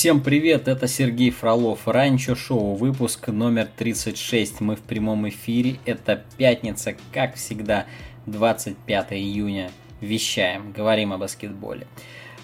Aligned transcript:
Всем 0.00 0.22
привет, 0.22 0.66
это 0.66 0.88
Сергей 0.88 1.30
Фролов, 1.30 1.86
Ранчо 1.86 2.34
Шоу, 2.34 2.74
выпуск 2.74 3.28
номер 3.28 3.68
36. 3.76 4.62
Мы 4.62 4.76
в 4.76 4.80
прямом 4.80 5.28
эфире, 5.28 5.76
это 5.84 6.24
пятница, 6.38 6.96
как 7.12 7.34
всегда, 7.34 7.84
25 8.24 9.12
июня. 9.12 9.70
Вещаем, 10.00 10.72
говорим 10.72 11.12
о 11.12 11.18
баскетболе. 11.18 11.86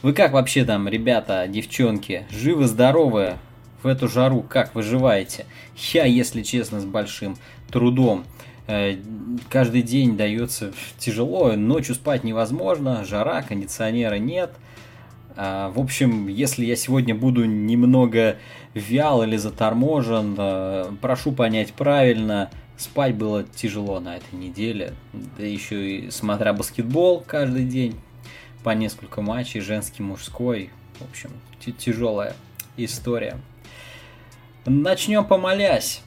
Вы 0.02 0.12
как 0.12 0.32
вообще 0.32 0.66
там, 0.66 0.86
ребята, 0.86 1.46
девчонки, 1.48 2.26
живы-здоровы 2.28 3.38
в 3.82 3.86
эту 3.86 4.06
жару, 4.06 4.42
как 4.42 4.74
выживаете? 4.74 5.46
Я, 5.94 6.04
если 6.04 6.42
честно, 6.42 6.82
с 6.82 6.84
большим 6.84 7.38
трудом. 7.70 8.26
Э, 8.66 8.98
каждый 9.48 9.80
день 9.80 10.18
дается 10.18 10.74
тяжело, 10.98 11.52
ночью 11.52 11.94
спать 11.94 12.22
невозможно, 12.22 13.02
жара, 13.06 13.40
кондиционера 13.40 14.16
нет– 14.16 14.50
в 15.36 15.78
общем, 15.78 16.28
если 16.28 16.64
я 16.64 16.76
сегодня 16.76 17.14
буду 17.14 17.44
немного 17.44 18.38
вял 18.74 19.22
или 19.22 19.36
заторможен, 19.36 20.34
а, 20.38 20.94
прошу 21.00 21.32
понять 21.32 21.72
правильно, 21.74 22.50
спать 22.78 23.14
было 23.14 23.44
тяжело 23.44 24.00
на 24.00 24.16
этой 24.16 24.34
неделе, 24.34 24.94
да 25.12 25.44
еще 25.44 25.98
и 25.98 26.10
смотря 26.10 26.52
баскетбол 26.52 27.22
каждый 27.26 27.64
день, 27.64 27.96
по 28.64 28.70
несколько 28.70 29.22
матчей, 29.22 29.60
женский, 29.60 30.02
мужской, 30.02 30.70
в 30.98 31.08
общем, 31.08 31.30
тяжелая 31.78 32.34
история. 32.76 33.38
Начнем 34.64 35.24
помолясь. 35.24 36.02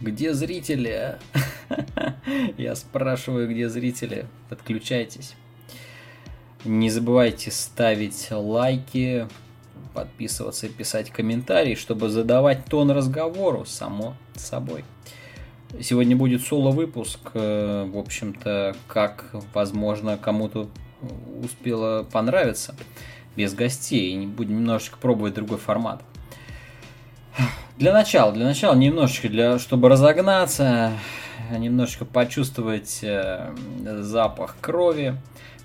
Где 0.00 0.34
зрители? 0.34 1.16
Я 2.58 2.76
спрашиваю, 2.76 3.48
где 3.48 3.68
зрители? 3.68 4.26
Подключайтесь. 4.50 5.34
Не 6.64 6.90
забывайте 6.90 7.50
ставить 7.52 8.28
лайки, 8.30 9.28
подписываться 9.94 10.66
и 10.66 10.70
писать 10.70 11.10
комментарии, 11.10 11.76
чтобы 11.76 12.08
задавать 12.08 12.64
тон 12.64 12.90
разговору, 12.90 13.64
само 13.64 14.14
собой. 14.34 14.84
Сегодня 15.80 16.16
будет 16.16 16.42
соло-выпуск, 16.42 17.20
э, 17.34 17.88
в 17.92 17.96
общем-то, 17.96 18.74
как, 18.86 19.34
возможно, 19.54 20.16
кому-то 20.16 20.68
успело 21.42 22.04
понравиться, 22.10 22.74
без 23.36 23.54
гостей. 23.54 24.26
Будем 24.26 24.56
немножечко 24.56 24.98
пробовать 24.98 25.34
другой 25.34 25.58
формат. 25.58 26.02
Для 27.76 27.92
начала, 27.92 28.32
для 28.32 28.44
начала 28.44 28.74
немножечко, 28.74 29.28
для, 29.28 29.58
чтобы 29.60 29.88
разогнаться, 29.88 30.92
немножечко 31.56 32.04
почувствовать 32.04 33.00
э, 33.02 33.54
запах 34.00 34.56
крови, 34.60 35.16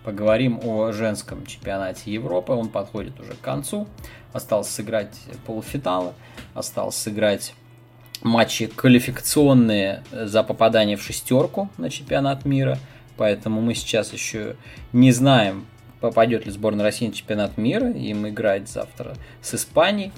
Поговорим 0.04 0.60
о 0.64 0.92
женском 0.92 1.46
чемпионате 1.46 2.12
Европы. 2.12 2.52
Он 2.52 2.68
подходит 2.68 3.20
уже 3.22 3.34
к 3.34 3.42
концу. 3.42 3.88
Осталось 4.34 4.68
сыграть 4.68 5.18
полуфиналы. 5.46 6.14
Осталось 6.54 6.96
сыграть 6.96 7.54
матчи 8.22 8.68
квалификационные 8.68 10.04
за 10.12 10.44
попадание 10.44 10.98
в 10.98 11.02
шестерку 11.02 11.70
на 11.78 11.90
чемпионат 11.90 12.44
мира. 12.44 12.78
Поэтому 13.16 13.62
мы 13.62 13.76
сейчас 13.76 14.12
еще 14.12 14.58
не 14.92 15.12
знаем, 15.12 15.66
попадет 16.02 16.46
ли 16.46 16.52
сборная 16.52 16.84
России 16.84 17.08
на 17.08 17.14
чемпионат 17.14 17.58
мира. 17.58 17.90
Им 17.90 18.28
играть 18.28 18.68
завтра 18.68 19.16
с 19.42 19.54
Испанией. 19.54 20.12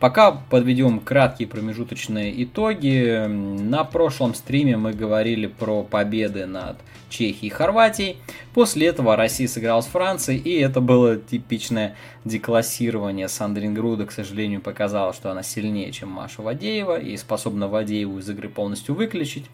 Пока 0.00 0.32
подведем 0.32 0.98
краткие 0.98 1.46
промежуточные 1.46 2.42
итоги. 2.42 3.26
На 3.28 3.84
прошлом 3.84 4.34
стриме 4.34 4.78
мы 4.78 4.94
говорили 4.94 5.46
про 5.46 5.82
победы 5.82 6.46
над 6.46 6.78
Чехией 7.10 7.48
и 7.48 7.50
Хорватией. 7.50 8.16
После 8.54 8.86
этого 8.86 9.14
Россия 9.14 9.46
сыграла 9.46 9.82
с 9.82 9.86
Францией, 9.86 10.40
и 10.40 10.58
это 10.58 10.80
было 10.80 11.18
типичное 11.18 11.96
деклассирование. 12.24 13.28
Сандрин 13.28 13.74
Груда, 13.74 14.06
к 14.06 14.12
сожалению, 14.12 14.62
показала, 14.62 15.12
что 15.12 15.30
она 15.30 15.42
сильнее, 15.42 15.92
чем 15.92 16.08
Маша 16.08 16.40
Вадеева, 16.40 16.98
и 16.98 17.14
способна 17.18 17.68
Вадееву 17.68 18.20
из 18.20 18.30
игры 18.30 18.48
полностью 18.48 18.94
выключить. 18.94 19.44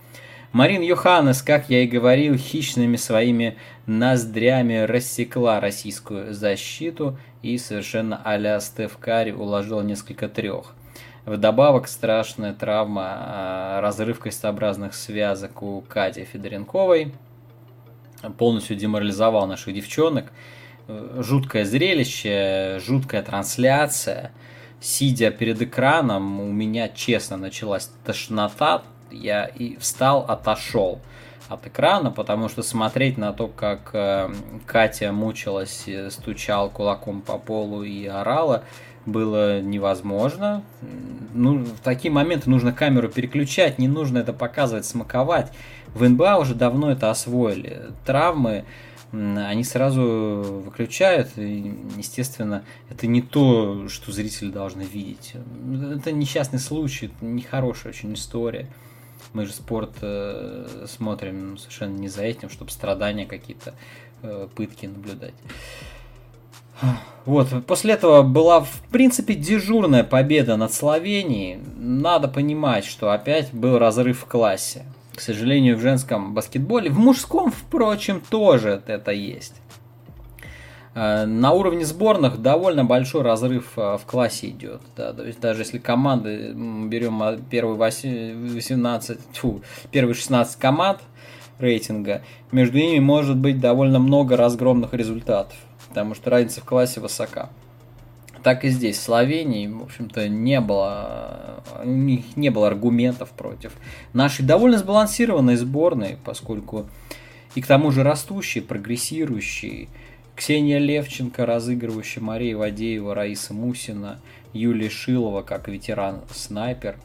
Марин 0.56 0.80
Йоханнес, 0.80 1.42
как 1.42 1.68
я 1.68 1.82
и 1.82 1.86
говорил, 1.86 2.34
хищными 2.34 2.96
своими 2.96 3.58
ноздрями 3.84 4.86
рассекла 4.86 5.60
российскую 5.60 6.32
защиту 6.32 7.18
и 7.42 7.58
совершенно 7.58 8.22
а-ля 8.24 8.58
Стеф 8.60 8.96
Карри 8.96 9.32
уложила 9.32 9.82
несколько 9.82 10.30
трех. 10.30 10.74
Вдобавок 11.26 11.88
страшная 11.88 12.54
травма, 12.54 13.02
а, 13.04 13.80
разрыв 13.82 14.18
крестообразных 14.18 14.94
связок 14.94 15.62
у 15.62 15.82
Кати 15.82 16.24
Федоренковой 16.24 17.12
полностью 18.38 18.76
деморализовал 18.78 19.46
наших 19.46 19.74
девчонок. 19.74 20.32
Жуткое 20.88 21.66
зрелище, 21.66 22.80
жуткая 22.80 23.22
трансляция. 23.22 24.32
Сидя 24.80 25.30
перед 25.30 25.60
экраном, 25.60 26.40
у 26.40 26.50
меня, 26.50 26.88
честно, 26.88 27.36
началась 27.36 27.90
тошнота. 28.06 28.84
Я 29.10 29.46
и 29.46 29.76
встал, 29.76 30.24
отошел 30.28 31.00
от 31.48 31.66
экрана, 31.66 32.10
потому 32.10 32.48
что 32.48 32.62
смотреть 32.62 33.18
на 33.18 33.32
то, 33.32 33.46
как 33.46 33.90
э, 33.92 34.28
Катя 34.66 35.12
мучилась, 35.12 35.88
стучал 36.10 36.70
кулаком 36.70 37.22
по 37.22 37.38
полу 37.38 37.82
и 37.82 38.06
орала, 38.06 38.64
было 39.06 39.60
невозможно. 39.60 40.62
Ну, 41.32 41.64
в 41.64 41.78
такие 41.80 42.12
моменты 42.12 42.50
нужно 42.50 42.72
камеру 42.72 43.08
переключать, 43.08 43.78
не 43.78 43.88
нужно 43.88 44.18
это 44.18 44.32
показывать, 44.32 44.84
смаковать. 44.84 45.52
В 45.94 46.06
НБА 46.06 46.38
уже 46.38 46.54
давно 46.54 46.90
это 46.90 47.10
освоили. 47.10 47.82
Травмы, 48.04 48.64
они 49.12 49.64
сразу 49.64 50.62
выключают. 50.64 51.28
И, 51.36 51.74
естественно, 51.96 52.64
это 52.90 53.06
не 53.06 53.22
то, 53.22 53.88
что 53.88 54.12
зрители 54.12 54.50
должны 54.50 54.82
видеть. 54.82 55.34
Это 55.96 56.12
несчастный 56.12 56.58
случай, 56.58 57.06
это 57.06 57.24
нехорошая 57.24 57.92
очень 57.92 58.12
история. 58.14 58.68
Мы 59.32 59.46
же 59.46 59.52
спорт 59.52 59.92
э, 60.00 60.86
смотрим 60.86 61.58
совершенно 61.58 61.96
не 61.96 62.08
за 62.08 62.22
этим, 62.22 62.48
чтобы 62.50 62.70
страдания 62.70 63.26
какие-то, 63.26 63.74
э, 64.22 64.48
пытки 64.54 64.86
наблюдать. 64.86 65.34
Вот, 67.24 67.48
после 67.66 67.94
этого 67.94 68.22
была, 68.22 68.60
в 68.60 68.82
принципе, 68.92 69.34
дежурная 69.34 70.04
победа 70.04 70.56
над 70.56 70.72
Словенией. 70.72 71.58
Надо 71.76 72.28
понимать, 72.28 72.84
что 72.84 73.10
опять 73.10 73.52
был 73.52 73.78
разрыв 73.78 74.20
в 74.20 74.26
классе. 74.26 74.84
К 75.14 75.20
сожалению, 75.20 75.76
в 75.76 75.80
женском 75.80 76.34
баскетболе, 76.34 76.90
в 76.90 76.98
мужском, 76.98 77.50
впрочем, 77.50 78.20
тоже 78.20 78.82
это 78.86 79.10
есть. 79.10 79.54
Э, 80.96 81.24
на 81.24 81.52
уровне 81.52 81.84
сборных 81.84 82.42
довольно 82.42 82.84
большой 82.84 83.22
разрыв 83.22 83.74
э, 83.76 83.96
в 83.96 84.04
классе 84.04 84.48
идет. 84.48 84.80
Да, 84.96 85.12
то 85.12 85.24
есть 85.24 85.38
даже 85.38 85.60
если 85.60 85.78
команды, 85.78 86.52
берем 86.52 87.22
первые 87.48 87.76
18, 87.76 89.18
фу, 89.34 89.62
первые 89.92 90.14
16 90.14 90.58
команд 90.58 90.98
рейтинга, 91.60 92.22
между 92.50 92.78
ними 92.78 92.98
может 92.98 93.36
быть 93.36 93.60
довольно 93.60 94.00
много 94.00 94.36
разгромных 94.36 94.92
результатов 94.92 95.56
потому 95.96 96.14
что 96.14 96.28
разница 96.28 96.60
в 96.60 96.64
классе 96.64 97.00
высока. 97.00 97.48
Так 98.42 98.66
и 98.66 98.68
здесь, 98.68 99.00
Словении, 99.00 99.66
в 99.66 99.82
общем-то, 99.82 100.28
не 100.28 100.60
было, 100.60 101.64
у 101.82 101.88
них 101.88 102.36
не 102.36 102.50
было 102.50 102.68
аргументов 102.68 103.30
против 103.30 103.72
нашей 104.12 104.44
довольно 104.44 104.76
сбалансированной 104.76 105.56
сборной, 105.56 106.18
поскольку 106.22 106.84
и 107.54 107.62
к 107.62 107.66
тому 107.66 107.92
же 107.92 108.02
растущей, 108.02 108.60
прогрессирующей, 108.60 109.88
Ксения 110.36 110.78
Левченко, 110.78 111.46
разыгрывающая 111.46 112.22
Мария 112.22 112.56
Вадеева, 112.56 113.14
Раиса 113.14 113.54
Мусина, 113.54 114.20
Юлия 114.52 114.90
Шилова, 114.90 115.42
как 115.42 115.66
ветеран-снайпер, 115.66 116.96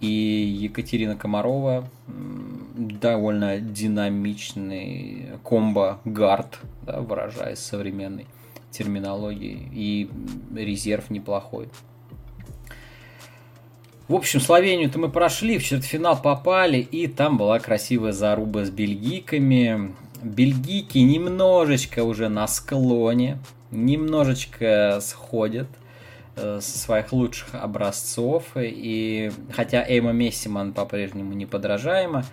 и 0.00 0.06
Екатерина 0.06 1.14
Комарова, 1.16 1.88
довольно 2.74 3.60
динамичный 3.60 5.28
комбо-гард, 5.42 6.58
да, 6.82 7.00
выражаясь 7.00 7.58
современной 7.58 8.26
терминологией, 8.70 9.68
и 9.72 10.10
резерв 10.54 11.10
неплохой. 11.10 11.68
В 14.08 14.14
общем, 14.14 14.40
Словению-то 14.40 14.98
мы 14.98 15.08
прошли, 15.08 15.58
в 15.58 15.62
четвертьфинал 15.62 16.20
попали, 16.20 16.78
и 16.78 17.06
там 17.06 17.38
была 17.38 17.58
красивая 17.58 18.12
заруба 18.12 18.64
с 18.64 18.70
бельгийками. 18.70 19.94
Бельгийки 20.24 20.98
немножечко 20.98 22.02
уже 22.02 22.30
на 22.30 22.46
склоне, 22.46 23.38
немножечко 23.70 24.98
сходят 25.02 25.68
э, 26.36 26.60
со 26.62 26.78
своих 26.78 27.12
лучших 27.12 27.54
образцов. 27.54 28.44
И 28.56 29.30
хотя 29.52 29.86
Эйма 29.86 30.12
Мессиман 30.12 30.72
по-прежнему 30.72 31.34
неподражаема, 31.34 32.24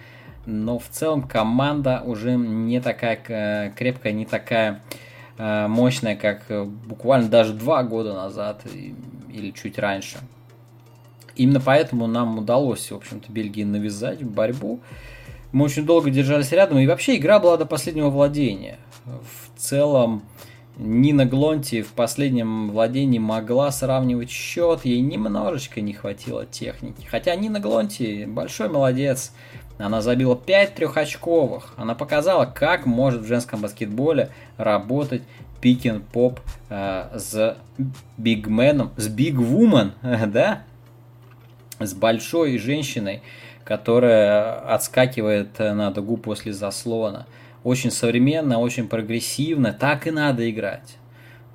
но 0.45 0.79
в 0.79 0.87
целом 0.87 1.23
команда 1.23 2.01
уже 2.05 2.35
не 2.37 2.79
такая 2.79 3.19
э, 3.27 3.71
крепкая, 3.75 4.13
не 4.13 4.25
такая 4.25 4.81
э, 5.37 5.67
мощная, 5.67 6.15
как 6.15 6.45
буквально 6.87 7.27
даже 7.27 7.53
два 7.53 7.83
года 7.83 8.13
назад 8.13 8.63
или 9.29 9.51
чуть 9.51 9.77
раньше. 9.77 10.19
Именно 11.35 11.59
поэтому 11.59 12.07
нам 12.07 12.37
удалось, 12.37 12.89
в 12.89 12.95
общем-то, 12.95 13.31
Бельгии 13.31 13.63
навязать 13.63 14.23
борьбу. 14.23 14.79
Мы 15.51 15.65
очень 15.65 15.85
долго 15.85 16.09
держались 16.09 16.51
рядом, 16.51 16.79
и 16.79 16.87
вообще 16.87 17.17
игра 17.17 17.39
была 17.39 17.57
до 17.57 17.65
последнего 17.65 18.09
владения. 18.09 18.77
В 19.05 19.59
целом, 19.59 20.23
Нина 20.77 21.25
Глонти 21.25 21.81
в 21.81 21.91
последнем 21.91 22.71
владении 22.71 23.19
могла 23.19 23.71
сравнивать 23.71 24.29
счет, 24.29 24.85
ей 24.85 25.01
немножечко 25.01 25.81
не 25.81 25.93
хватило 25.93 26.45
техники. 26.45 27.05
Хотя 27.05 27.35
Нина 27.35 27.59
Глонти 27.59 28.25
большой 28.25 28.69
молодец, 28.69 29.33
она 29.77 30.01
забила 30.01 30.35
5 30.35 30.75
трехочковых. 30.75 31.73
Она 31.75 31.95
показала, 31.95 32.45
как 32.45 32.85
может 32.85 33.21
в 33.21 33.27
женском 33.27 33.61
баскетболе 33.61 34.29
работать 34.57 35.23
пикин 35.59 36.01
поп 36.01 36.39
э, 36.69 37.09
с 37.15 37.57
бигменом, 38.17 38.91
с 38.97 39.07
бигвумен, 39.07 39.93
да? 40.01 40.63
С 41.79 41.93
большой 41.93 42.57
женщиной, 42.57 43.21
которая 43.63 44.59
отскакивает 44.73 45.57
на 45.59 45.91
дугу 45.91 46.17
после 46.17 46.53
заслона. 46.53 47.27
Очень 47.63 47.91
современно, 47.91 48.59
очень 48.59 48.87
прогрессивно. 48.87 49.73
Так 49.73 50.07
и 50.07 50.11
надо 50.11 50.49
играть. 50.49 50.97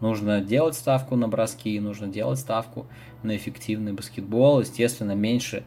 Нужно 0.00 0.40
делать 0.40 0.74
ставку 0.74 1.16
на 1.16 1.26
броски, 1.26 1.80
нужно 1.80 2.06
делать 2.06 2.38
ставку 2.38 2.86
на 3.22 3.36
эффективный 3.36 3.92
баскетбол. 3.92 4.60
Естественно, 4.60 5.12
меньше 5.12 5.64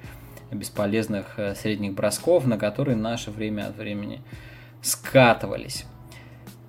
бесполезных 0.51 1.38
э, 1.38 1.56
средних 1.56 1.94
бросков, 1.94 2.45
на 2.45 2.57
которые 2.57 2.95
наше 2.95 3.31
время 3.31 3.68
от 3.68 3.77
времени 3.77 4.21
скатывались. 4.81 5.86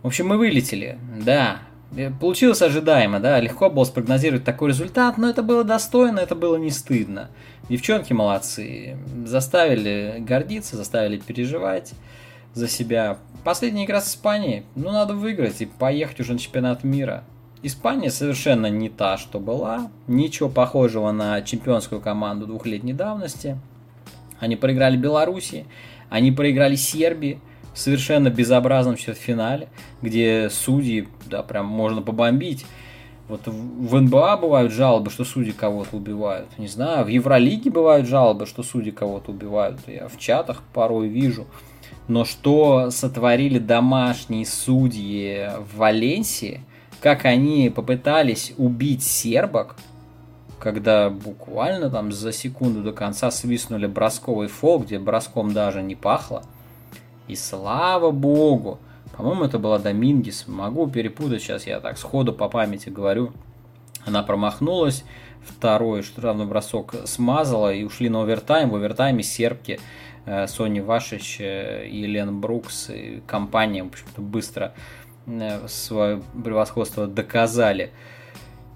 В 0.03 0.07
общем, 0.07 0.29
мы 0.29 0.39
вылетели, 0.39 0.99
да. 1.25 1.59
Э, 1.97 2.11
получилось 2.11 2.63
ожидаемо, 2.63 3.21
да, 3.21 3.41
легко 3.41 3.69
было 3.71 3.85
спрогнозировать 3.85 4.45
такой 4.45 4.69
результат, 4.69 5.19
но 5.19 5.29
это 5.29 5.43
было 5.43 5.65
достойно, 5.65 6.21
это 6.21 6.35
было 6.35 6.57
не 6.57 6.71
стыдно. 6.71 7.31
Девчонки 7.69 8.13
молодцы, 8.13 8.97
заставили 9.27 10.17
гордиться, 10.21 10.77
заставили 10.77 11.19
переживать 11.19 11.93
за 12.55 12.69
себя. 12.69 13.19
Последняя 13.45 13.85
игра 13.85 14.01
с 14.01 14.11
Испанией, 14.11 14.65
ну 14.75 14.91
надо 14.93 15.15
выиграть 15.15 15.61
и 15.61 15.67
поехать 15.67 16.21
уже 16.21 16.35
на 16.35 16.39
чемпионат 16.39 16.85
мира. 16.85 17.25
Испания 17.63 18.11
совершенно 18.11 18.67
не 18.67 18.89
та, 18.89 19.19
что 19.19 19.39
была, 19.39 19.91
ничего 20.07 20.49
похожего 20.49 21.11
на 21.13 21.43
чемпионскую 21.43 22.01
команду 22.01 22.47
двухлетней 22.47 22.95
давности. 22.95 23.59
Они 24.39 24.57
проиграли 24.57 24.97
Беларуси, 24.97 25.67
они 26.09 26.33
проиграли 26.33 26.75
Сербии 26.75 27.41
совершенно 27.75 28.31
безобразном 28.31 28.97
финале, 28.97 29.69
где 30.03 30.49
судьи, 30.51 31.09
да, 31.27 31.43
прям 31.43 31.67
можно 31.67 32.03
побомбить. 32.03 32.67
Вот 33.29 33.43
в 33.47 34.01
НБА 34.01 34.39
бывают 34.39 34.73
жалобы, 34.73 35.11
что 35.11 35.25
судьи 35.25 35.53
кого-то 35.53 35.97
убивают. 35.97 36.49
Не 36.59 36.67
знаю, 36.67 37.05
в 37.05 37.09
Евролиге 37.09 37.71
бывают 37.71 38.09
жалобы, 38.09 38.45
что 38.45 38.65
судьи 38.65 38.91
кого-то 38.91 39.31
убивают. 39.31 39.79
Я 39.87 40.09
в 40.09 40.19
чатах 40.19 40.63
порой 40.73 41.07
вижу. 41.07 41.47
Но 42.09 42.25
что 42.25 42.91
сотворили 42.91 43.61
домашние 43.61 44.45
судьи 44.45 45.49
в 45.61 45.77
Валенсии, 45.77 46.63
как 47.01 47.25
они 47.25 47.71
попытались 47.71 48.53
убить 48.59 49.05
сербок, 49.05 49.77
когда 50.59 51.09
буквально 51.09 51.89
там 51.89 52.11
за 52.11 52.33
секунду 52.33 52.83
до 52.83 52.93
конца 52.93 53.31
свистнули 53.31 53.87
бросковый 53.87 54.49
фол, 54.49 54.81
где 54.81 54.99
броском 54.99 55.53
даже 55.53 55.83
не 55.83 55.95
пахло. 55.95 56.43
И 57.31 57.37
слава 57.37 58.11
богу, 58.11 58.81
по-моему, 59.17 59.45
это 59.45 59.61
была 59.61 59.79
Домингис. 59.79 60.49
Могу 60.49 60.89
перепутать 60.91 61.41
сейчас, 61.41 61.65
я 61.65 61.79
так 61.79 61.97
сходу 61.97 62.33
по 62.33 62.49
памяти 62.49 62.89
говорю. 62.89 63.33
Она 64.05 64.25
промахнулась, 64.25 65.05
второй 65.41 66.03
штрафный 66.03 66.47
бросок 66.47 66.97
смазала 67.05 67.73
и 67.73 67.85
ушли 67.85 68.09
на 68.09 68.23
овертайм. 68.23 68.71
В 68.71 68.75
овертайме 68.75 69.23
сербки 69.23 69.79
э, 70.27 70.49
Сони 70.49 70.81
Вашич 70.81 71.37
э, 71.39 71.87
и 71.87 72.05
Лен 72.05 72.41
Брукс 72.41 72.91
и 72.91 73.23
компания, 73.29 73.85
в 73.85 73.89
общем-то, 73.89 74.21
быстро 74.21 74.75
э, 75.27 75.69
свое 75.69 76.23
превосходство 76.43 77.07
доказали. 77.07 77.93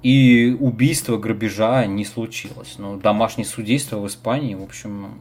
И 0.04 0.54
убийство, 0.60 1.16
грабежа 1.16 1.86
не 1.86 2.04
случилось. 2.04 2.74
Но 2.76 2.98
домашнее 2.98 3.46
судейство 3.46 3.98
в 3.98 4.06
Испании, 4.06 4.54
в 4.54 4.62
общем, 4.62 5.14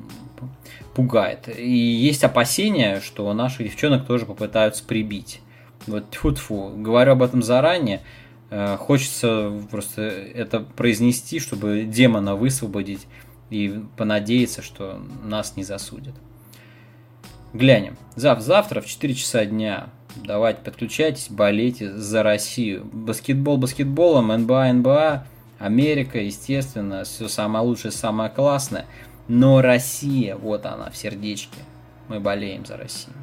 пугает. 0.93 1.47
И 1.57 1.71
есть 1.71 2.25
опасения, 2.25 2.99
что 2.99 3.31
наших 3.33 3.63
девчонок 3.63 4.05
тоже 4.05 4.25
попытаются 4.25 4.83
прибить. 4.83 5.39
Вот 5.87 6.11
тьфу-тьфу, 6.11 6.73
говорю 6.75 7.13
об 7.13 7.23
этом 7.23 7.41
заранее. 7.41 8.01
Э, 8.49 8.75
хочется 8.77 9.53
просто 9.71 10.01
это 10.01 10.59
произнести, 10.59 11.39
чтобы 11.39 11.85
демона 11.85 12.35
высвободить 12.35 13.07
и 13.49 13.79
понадеяться, 13.95 14.61
что 14.61 15.01
нас 15.23 15.55
не 15.55 15.63
засудят. 15.63 16.15
Глянем. 17.53 17.95
Зав 18.15 18.41
завтра 18.41 18.81
в 18.81 18.85
4 18.85 19.13
часа 19.13 19.45
дня. 19.45 19.87
Давайте 20.15 20.61
подключайтесь, 20.61 21.29
болейте 21.29 21.91
за 21.91 22.23
Россию. 22.23 22.85
Баскетбол 22.91 23.57
баскетболом, 23.57 24.27
НБА 24.27 24.73
НБА, 24.73 25.27
Америка, 25.59 26.19
естественно, 26.19 27.03
все 27.03 27.27
самое 27.27 27.65
лучшее, 27.65 27.91
самое 27.91 28.29
классное– 28.29 28.85
но 29.27 29.61
Россия, 29.61 30.35
вот 30.35 30.65
она, 30.65 30.89
в 30.89 30.97
сердечке. 30.97 31.59
Мы 32.09 32.19
болеем 32.19 32.65
за 32.65 32.75
Россию. 32.77 33.15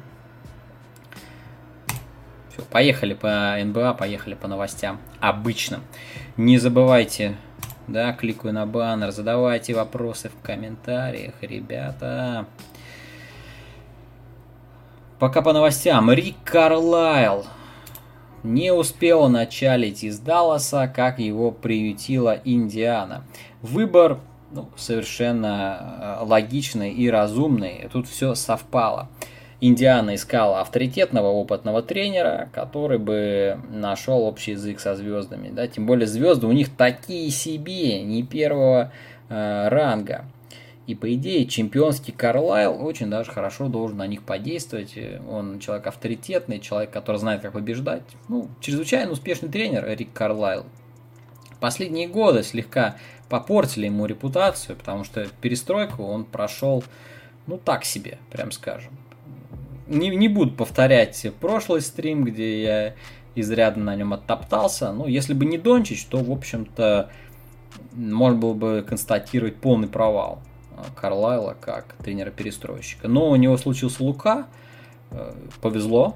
Все, 2.51 2.63
поехали 2.63 3.13
по 3.13 3.55
НБА, 3.63 3.93
поехали 3.93 4.33
по 4.33 4.47
новостям. 4.47 4.99
Обычно. 5.19 5.81
Не 6.37 6.57
забывайте, 6.57 7.37
да, 7.87 8.13
кликаю 8.13 8.53
на 8.53 8.65
баннер, 8.65 9.11
задавайте 9.11 9.75
вопросы 9.75 10.29
в 10.29 10.41
комментариях, 10.41 11.35
ребята. 11.41 12.47
Пока 15.21 15.43
по 15.43 15.53
новостям. 15.53 16.11
Рик 16.11 16.33
Карлайл 16.43 17.45
не 18.41 18.73
успел 18.73 19.29
началить 19.29 20.03
из 20.03 20.17
Далласа, 20.17 20.87
как 20.87 21.19
его 21.19 21.51
приютила 21.51 22.39
Индиана. 22.43 23.23
Выбор 23.61 24.17
ну, 24.49 24.69
совершенно 24.75 26.17
э, 26.21 26.25
логичный 26.25 26.91
и 26.91 27.07
разумный. 27.07 27.87
Тут 27.93 28.07
все 28.07 28.33
совпало. 28.33 29.09
Индиана 29.59 30.15
искала 30.15 30.59
авторитетного, 30.59 31.27
опытного 31.27 31.83
тренера, 31.83 32.49
который 32.51 32.97
бы 32.97 33.59
нашел 33.69 34.23
общий 34.23 34.53
язык 34.53 34.79
со 34.79 34.95
звездами. 34.95 35.51
Да? 35.51 35.67
Тем 35.67 35.85
более 35.85 36.07
звезды 36.07 36.47
у 36.47 36.51
них 36.51 36.75
такие 36.75 37.29
себе, 37.29 38.01
не 38.01 38.23
первого 38.23 38.91
э, 39.29 39.67
ранга. 39.69 40.25
И 40.91 40.95
по 40.95 41.13
идее 41.13 41.45
чемпионский 41.45 42.11
Карлайл 42.11 42.85
очень 42.85 43.09
даже 43.09 43.31
хорошо 43.31 43.69
должен 43.69 43.99
на 43.99 44.07
них 44.07 44.23
подействовать. 44.23 44.93
Он 45.29 45.57
человек 45.59 45.87
авторитетный, 45.87 46.59
человек, 46.59 46.91
который 46.91 47.15
знает, 47.15 47.41
как 47.41 47.53
побеждать. 47.53 48.01
Ну, 48.27 48.49
чрезвычайно 48.59 49.13
успешный 49.13 49.47
тренер 49.47 49.87
Рик 49.87 50.11
Карлайл. 50.11 50.65
Последние 51.61 52.09
годы 52.09 52.43
слегка 52.43 52.97
попортили 53.29 53.85
ему 53.85 54.05
репутацию, 54.05 54.75
потому 54.75 55.05
что 55.05 55.25
перестройку 55.39 56.03
он 56.03 56.25
прошел, 56.25 56.83
ну 57.47 57.57
так 57.57 57.85
себе, 57.85 58.17
прям 58.29 58.51
скажем. 58.51 58.91
Не, 59.87 60.09
не 60.09 60.27
буду 60.27 60.51
повторять 60.51 61.25
прошлый 61.39 61.79
стрим, 61.79 62.25
где 62.25 62.63
я 62.63 62.95
изрядно 63.35 63.85
на 63.85 63.95
нем 63.95 64.11
оттоптался. 64.11 64.91
Ну, 64.91 65.07
если 65.07 65.33
бы 65.33 65.45
не 65.45 65.57
Дончич, 65.57 66.03
то, 66.07 66.17
в 66.17 66.31
общем-то, 66.31 67.09
можно 67.93 68.37
было 68.37 68.53
бы 68.53 68.85
констатировать 68.85 69.55
полный 69.55 69.87
провал 69.87 70.41
Карлайла 70.95 71.55
как 71.59 71.95
тренера-перестройщика. 72.03 73.07
Но 73.07 73.29
у 73.29 73.35
него 73.35 73.57
случился 73.57 74.03
Лука, 74.03 74.47
э, 75.11 75.33
повезло, 75.61 76.15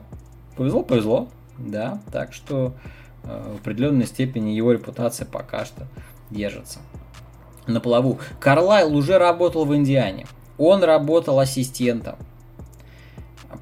повезло, 0.55 0.84
повезло, 0.84 1.27
да, 1.57 2.01
так 2.12 2.34
что 2.34 2.74
э, 3.24 3.53
в 3.55 3.62
определенной 3.62 4.05
степени 4.05 4.51
его 4.51 4.72
репутация 4.72 5.25
пока 5.25 5.65
что 5.65 5.88
держится 6.29 6.79
на 7.67 7.79
плаву. 7.79 8.19
Карлайл 8.39 8.95
уже 8.95 9.17
работал 9.17 9.65
в 9.65 9.75
Индиане. 9.75 10.27
Он 10.57 10.84
работал 10.84 11.39
ассистентом. 11.39 12.15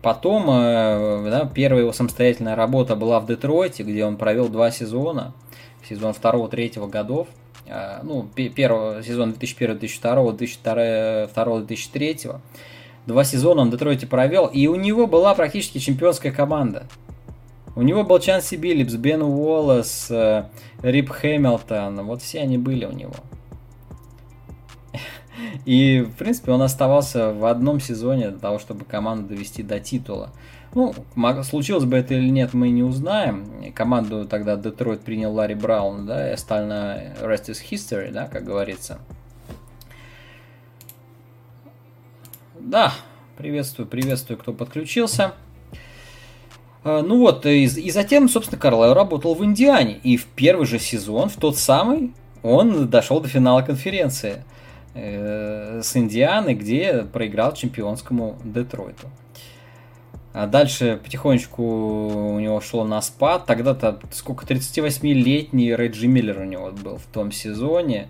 Потом, 0.02 0.50
э, 0.50 1.30
да, 1.30 1.46
первая 1.46 1.82
его 1.82 1.94
самостоятельная 1.94 2.56
работа 2.56 2.96
была 2.96 3.20
в 3.20 3.26
Детройте, 3.26 3.84
где 3.84 4.06
он 4.06 4.18
провел 4.18 4.50
два 4.50 4.72
сезона. 4.72 5.34
Сезон 5.88 6.12
2-3 6.14 6.90
годов. 6.90 7.28
Э, 7.66 8.00
ну, 8.04 8.24
первого 8.24 9.04
сезона 9.04 9.34
2001-2002, 9.34 11.30
2002-2003. 11.36 12.40
Два 13.06 13.24
сезона 13.24 13.62
он 13.62 13.70
в 13.70 13.72
Детройте 13.72 14.08
провел, 14.08 14.48
и 14.48 14.68
у 14.68 14.76
него 14.76 15.08
была 15.08 15.36
практически 15.36 15.80
чемпионская 15.80 16.32
команда. 16.32 16.88
У 17.76 17.82
него 17.82 18.04
был 18.04 18.20
Чанси 18.20 18.56
Биллипс, 18.56 18.94
Бен 18.94 19.24
Уоллес, 19.24 20.08
э, 20.12 20.46
Рип 20.82 21.10
Хэмилтон. 21.10 22.06
Вот 22.06 22.22
все 22.22 22.42
они 22.42 22.58
были 22.58 22.86
у 22.86 22.92
него. 22.92 23.16
И, 25.66 26.02
в 26.02 26.16
принципе, 26.16 26.52
он 26.52 26.62
оставался 26.62 27.34
в 27.34 27.46
одном 27.46 27.80
сезоне 27.80 28.30
для 28.30 28.40
того, 28.40 28.60
чтобы 28.60 28.86
команду 28.86 29.30
довести 29.30 29.64
до 29.64 29.80
титула. 29.80 30.30
Ну, 30.76 30.96
случилось 31.44 31.86
бы 31.86 31.98
это 31.98 32.16
или 32.16 32.30
нет, 32.30 32.54
мы 32.54 32.70
не 32.70 32.82
узнаем. 32.82 33.46
Команду 33.76 34.26
тогда 34.26 34.56
Детройт 34.56 35.02
принял 35.02 35.32
Ларри 35.34 35.54
Браун, 35.54 36.08
да, 36.08 36.30
и 36.30 36.34
остальное 36.34 37.16
rest 37.22 37.50
is 37.50 37.60
history, 37.70 38.12
да, 38.12 38.28
как 38.28 38.44
говорится. 38.44 39.00
Да, 42.60 42.94
приветствую, 43.38 43.88
приветствую, 43.88 44.40
кто 44.40 44.52
подключился. 44.52 45.34
А, 46.84 47.04
ну 47.04 47.20
вот, 47.20 47.46
и, 47.46 47.66
и 47.66 47.92
затем, 47.92 48.28
собственно, 48.28 48.60
Карлайл 48.60 48.94
работал 48.94 49.36
в 49.36 49.46
Индиане. 49.46 50.00
И 50.04 50.18
в 50.18 50.26
первый 50.26 50.66
же 50.66 50.80
сезон, 50.80 51.30
в 51.30 51.36
тот 51.36 51.58
самый, 51.58 52.14
он 52.42 52.90
дошел 52.90 53.20
до 53.20 53.28
финала 53.28 53.62
конференции 53.62 54.44
э, 54.96 55.82
с 55.84 55.96
Индианы, 55.96 56.56
где 56.56 57.04
проиграл 57.04 57.54
чемпионскому 57.54 58.40
Детройту. 58.44 59.08
А 60.34 60.48
дальше 60.48 61.00
потихонечку 61.04 61.64
у 61.64 62.40
него 62.40 62.60
шло 62.60 62.84
на 62.84 63.02
спад. 63.02 63.46
Тогда-то 63.46 64.00
сколько, 64.12 64.46
38-летний 64.46 65.76
Реджи 65.76 66.08
Миллер 66.08 66.40
у 66.40 66.46
него 66.46 66.72
был 66.72 66.98
в 66.98 67.06
том 67.06 67.32
сезоне. 67.32 68.10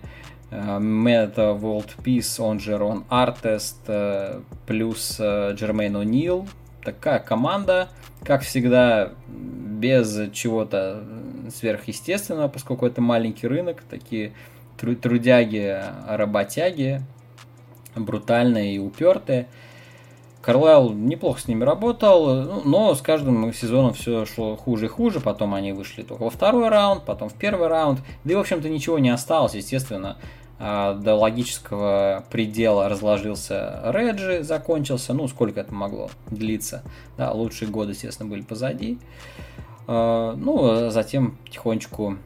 Мэтта 0.50 1.50
World 1.60 1.90
Peace, 2.02 2.40
он 2.40 2.60
же 2.60 2.78
Рон 2.78 3.04
Артест, 3.08 3.80
э, 3.88 4.40
плюс 4.66 5.16
э, 5.18 5.52
Джермейн 5.54 5.96
О'Нил. 5.96 6.48
Такая 6.82 7.18
команда, 7.18 7.88
как 8.22 8.42
всегда, 8.42 9.12
без 9.26 10.30
чего-то 10.32 11.02
сверхъестественного, 11.52 12.48
поскольку 12.48 12.86
это 12.86 13.00
маленький 13.00 13.48
рынок, 13.48 13.82
такие 13.90 14.32
трудяги, 14.78 15.82
работяги, 16.06 17.02
брутальные 17.96 18.76
и 18.76 18.78
упертые. 18.78 19.48
Карлайл 20.44 20.92
неплохо 20.92 21.40
с 21.40 21.48
ними 21.48 21.64
работал, 21.64 22.34
ну, 22.44 22.62
но 22.66 22.94
с 22.94 23.00
каждым 23.00 23.50
сезоном 23.54 23.94
все 23.94 24.26
шло 24.26 24.56
хуже 24.56 24.86
и 24.86 24.88
хуже. 24.88 25.20
Потом 25.20 25.54
они 25.54 25.72
вышли 25.72 26.02
только 26.02 26.24
во 26.24 26.30
второй 26.30 26.68
раунд, 26.68 27.04
потом 27.04 27.30
в 27.30 27.34
первый 27.34 27.68
раунд. 27.68 28.00
Да 28.24 28.32
и, 28.32 28.36
в 28.36 28.40
общем-то, 28.40 28.68
ничего 28.68 28.98
не 28.98 29.08
осталось, 29.08 29.54
естественно. 29.54 30.18
А, 30.58 30.92
до 30.94 31.14
логического 31.14 32.24
предела 32.30 32.90
разложился 32.90 33.80
Реджи, 33.86 34.42
закончился. 34.42 35.14
Ну, 35.14 35.28
сколько 35.28 35.60
это 35.60 35.72
могло 35.72 36.10
длиться. 36.30 36.82
Да, 37.16 37.32
лучшие 37.32 37.70
годы, 37.70 37.92
естественно, 37.92 38.28
были 38.28 38.42
позади. 38.42 38.98
А, 39.86 40.34
ну, 40.36 40.90
затем 40.90 41.38
потихонечку 41.46 42.18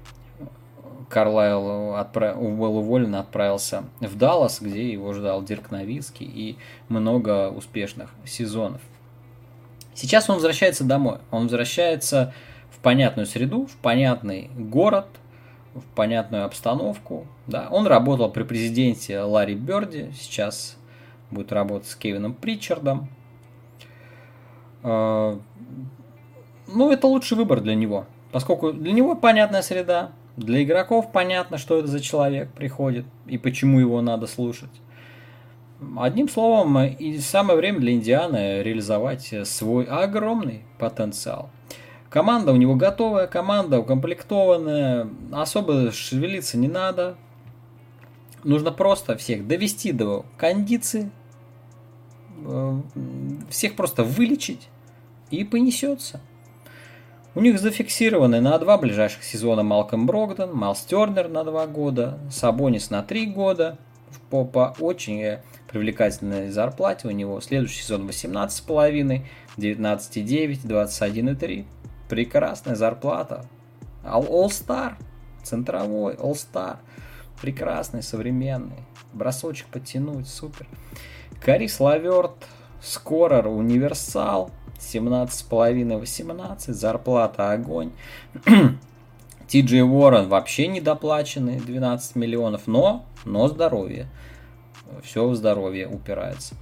Карлайл 1.08 1.94
отправ... 1.94 2.36
был 2.36 2.76
уволен, 2.76 3.14
отправился 3.14 3.84
в 4.00 4.16
Даллас, 4.16 4.60
где 4.60 4.92
его 4.92 5.12
ждал 5.12 5.42
Дирк 5.42 5.70
Новицкий 5.70 6.26
и 6.26 6.58
много 6.88 7.50
успешных 7.50 8.10
сезонов. 8.24 8.80
Сейчас 9.94 10.28
он 10.28 10.36
возвращается 10.36 10.84
домой. 10.84 11.18
Он 11.30 11.44
возвращается 11.44 12.32
в 12.70 12.78
понятную 12.78 13.26
среду, 13.26 13.66
в 13.66 13.76
понятный 13.76 14.50
город, 14.56 15.06
в 15.74 15.82
понятную 15.94 16.44
обстановку. 16.44 17.26
Да. 17.46 17.68
Он 17.70 17.86
работал 17.86 18.30
при 18.30 18.42
президенте 18.42 19.20
Ларри 19.20 19.54
Берди, 19.54 20.12
сейчас 20.12 20.76
будет 21.30 21.52
работать 21.52 21.88
с 21.88 21.96
Кевином 21.96 22.34
Причардом. 22.34 23.08
А, 24.82 25.38
ну, 26.66 26.92
это 26.92 27.06
лучший 27.06 27.36
выбор 27.36 27.60
для 27.60 27.74
него, 27.74 28.06
поскольку 28.30 28.72
для 28.72 28.92
него 28.92 29.14
понятная 29.14 29.62
среда, 29.62 30.12
для 30.38 30.62
игроков 30.62 31.10
понятно, 31.12 31.58
что 31.58 31.78
это 31.78 31.88
за 31.88 32.00
человек 32.00 32.50
приходит 32.52 33.06
и 33.26 33.38
почему 33.38 33.80
его 33.80 34.00
надо 34.00 34.26
слушать. 34.26 34.70
Одним 35.96 36.28
словом, 36.28 36.78
и 36.80 37.18
самое 37.18 37.56
время 37.56 37.78
для 37.78 37.92
Индианы 37.92 38.62
реализовать 38.62 39.32
свой 39.44 39.84
огромный 39.84 40.62
потенциал. 40.78 41.50
Команда 42.08 42.52
у 42.52 42.56
него 42.56 42.74
готовая, 42.74 43.26
команда 43.26 43.78
укомплектованная, 43.80 45.08
особо 45.32 45.92
шевелиться 45.92 46.56
не 46.56 46.68
надо. 46.68 47.16
Нужно 48.44 48.72
просто 48.72 49.16
всех 49.16 49.46
довести 49.46 49.92
до 49.92 50.24
кондиции, 50.36 51.10
э, 52.44 52.80
всех 53.50 53.76
просто 53.76 54.04
вылечить 54.04 54.68
и 55.30 55.44
понесется. 55.44 56.20
У 57.38 57.40
них 57.40 57.60
зафиксированы 57.60 58.40
на 58.40 58.58
два 58.58 58.78
ближайших 58.78 59.22
сезона 59.22 59.62
Малком 59.62 60.08
Брогдон, 60.08 60.52
Майлз 60.56 60.80
Тернер 60.80 61.28
на 61.28 61.44
два 61.44 61.68
года, 61.68 62.18
Сабонис 62.32 62.90
на 62.90 63.04
три 63.04 63.26
года 63.26 63.78
по, 64.28 64.44
по 64.44 64.74
очень 64.80 65.38
привлекательной 65.70 66.50
зарплате. 66.50 67.06
У 67.06 67.12
него 67.12 67.40
следующий 67.40 67.82
сезон 67.82 68.08
18,5, 68.08 69.22
19,9, 69.56 70.66
21,3. 70.66 71.64
Прекрасная 72.08 72.74
зарплата. 72.74 73.46
All-Star, 74.02 74.94
центровой, 75.44 76.14
All-Star. 76.14 76.78
Прекрасный, 77.40 78.02
современный. 78.02 78.84
Бросочек 79.12 79.68
подтянуть, 79.68 80.26
супер. 80.26 80.66
Карис 81.40 81.78
Лаверт, 81.78 82.34
скорер, 82.82 83.46
универсал, 83.46 84.50
17,5-18, 84.78 86.72
зарплата 86.72 87.52
огонь. 87.52 87.90
Ти 89.48 89.62
Джей 89.62 89.82
Уоррен 89.82 90.28
вообще 90.28 90.66
недоплаченный, 90.66 91.58
12 91.58 92.16
миллионов, 92.16 92.66
но, 92.66 93.04
но 93.24 93.48
здоровье. 93.48 94.08
Все 95.02 95.26
в 95.26 95.34
здоровье 95.34 95.88
упирается. 95.88 96.54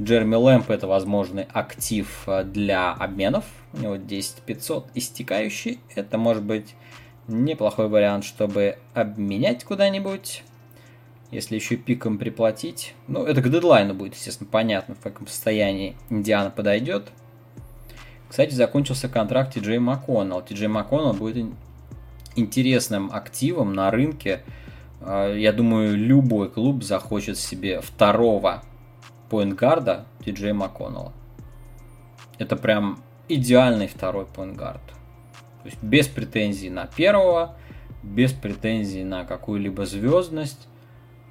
Джерми 0.00 0.36
Лэмп 0.36 0.70
это 0.70 0.86
возможный 0.86 1.46
актив 1.52 2.26
для 2.44 2.92
обменов. 2.92 3.44
У 3.72 3.78
него 3.78 3.96
10 3.96 4.42
500 4.42 4.86
истекающий. 4.94 5.80
Это 5.94 6.18
может 6.18 6.44
быть 6.44 6.74
неплохой 7.26 7.88
вариант, 7.88 8.24
чтобы 8.24 8.78
обменять 8.94 9.64
куда-нибудь. 9.64 10.44
Если 11.30 11.56
еще 11.56 11.76
пиком 11.76 12.16
приплатить. 12.16 12.94
Ну, 13.06 13.24
это 13.24 13.42
к 13.42 13.50
дедлайну 13.50 13.92
будет, 13.92 14.14
естественно, 14.14 14.48
понятно, 14.50 14.94
в 14.94 15.00
каком 15.00 15.26
состоянии 15.26 15.96
Индиана 16.10 16.50
подойдет. 16.50 17.10
Кстати, 18.28 18.52
закончился 18.52 19.08
контракт 19.08 19.54
Ти 19.54 19.60
Джей 19.60 19.78
МакКоннелл. 19.78 20.42
Ти 20.42 20.54
будет 21.18 21.46
интересным 22.36 23.10
активом 23.12 23.72
на 23.72 23.90
рынке. 23.90 24.42
А, 25.00 25.34
я 25.34 25.52
думаю, 25.52 25.96
любой 25.96 26.50
клуб 26.50 26.82
захочет 26.82 27.38
себе 27.38 27.80
второго 27.80 28.62
поинтгарда 29.30 30.04
Ти 30.24 30.32
Джей 30.32 30.52
МакКоннелла. 30.52 31.12
Это 32.38 32.56
прям 32.56 33.00
идеальный 33.28 33.88
второй 33.88 34.26
поинтгард. 34.26 34.84
То 35.62 35.64
есть 35.64 35.82
без 35.82 36.06
претензий 36.06 36.70
на 36.70 36.86
первого, 36.86 37.56
без 38.02 38.32
претензий 38.32 39.04
на 39.04 39.24
какую-либо 39.24 39.86
звездность, 39.86 40.68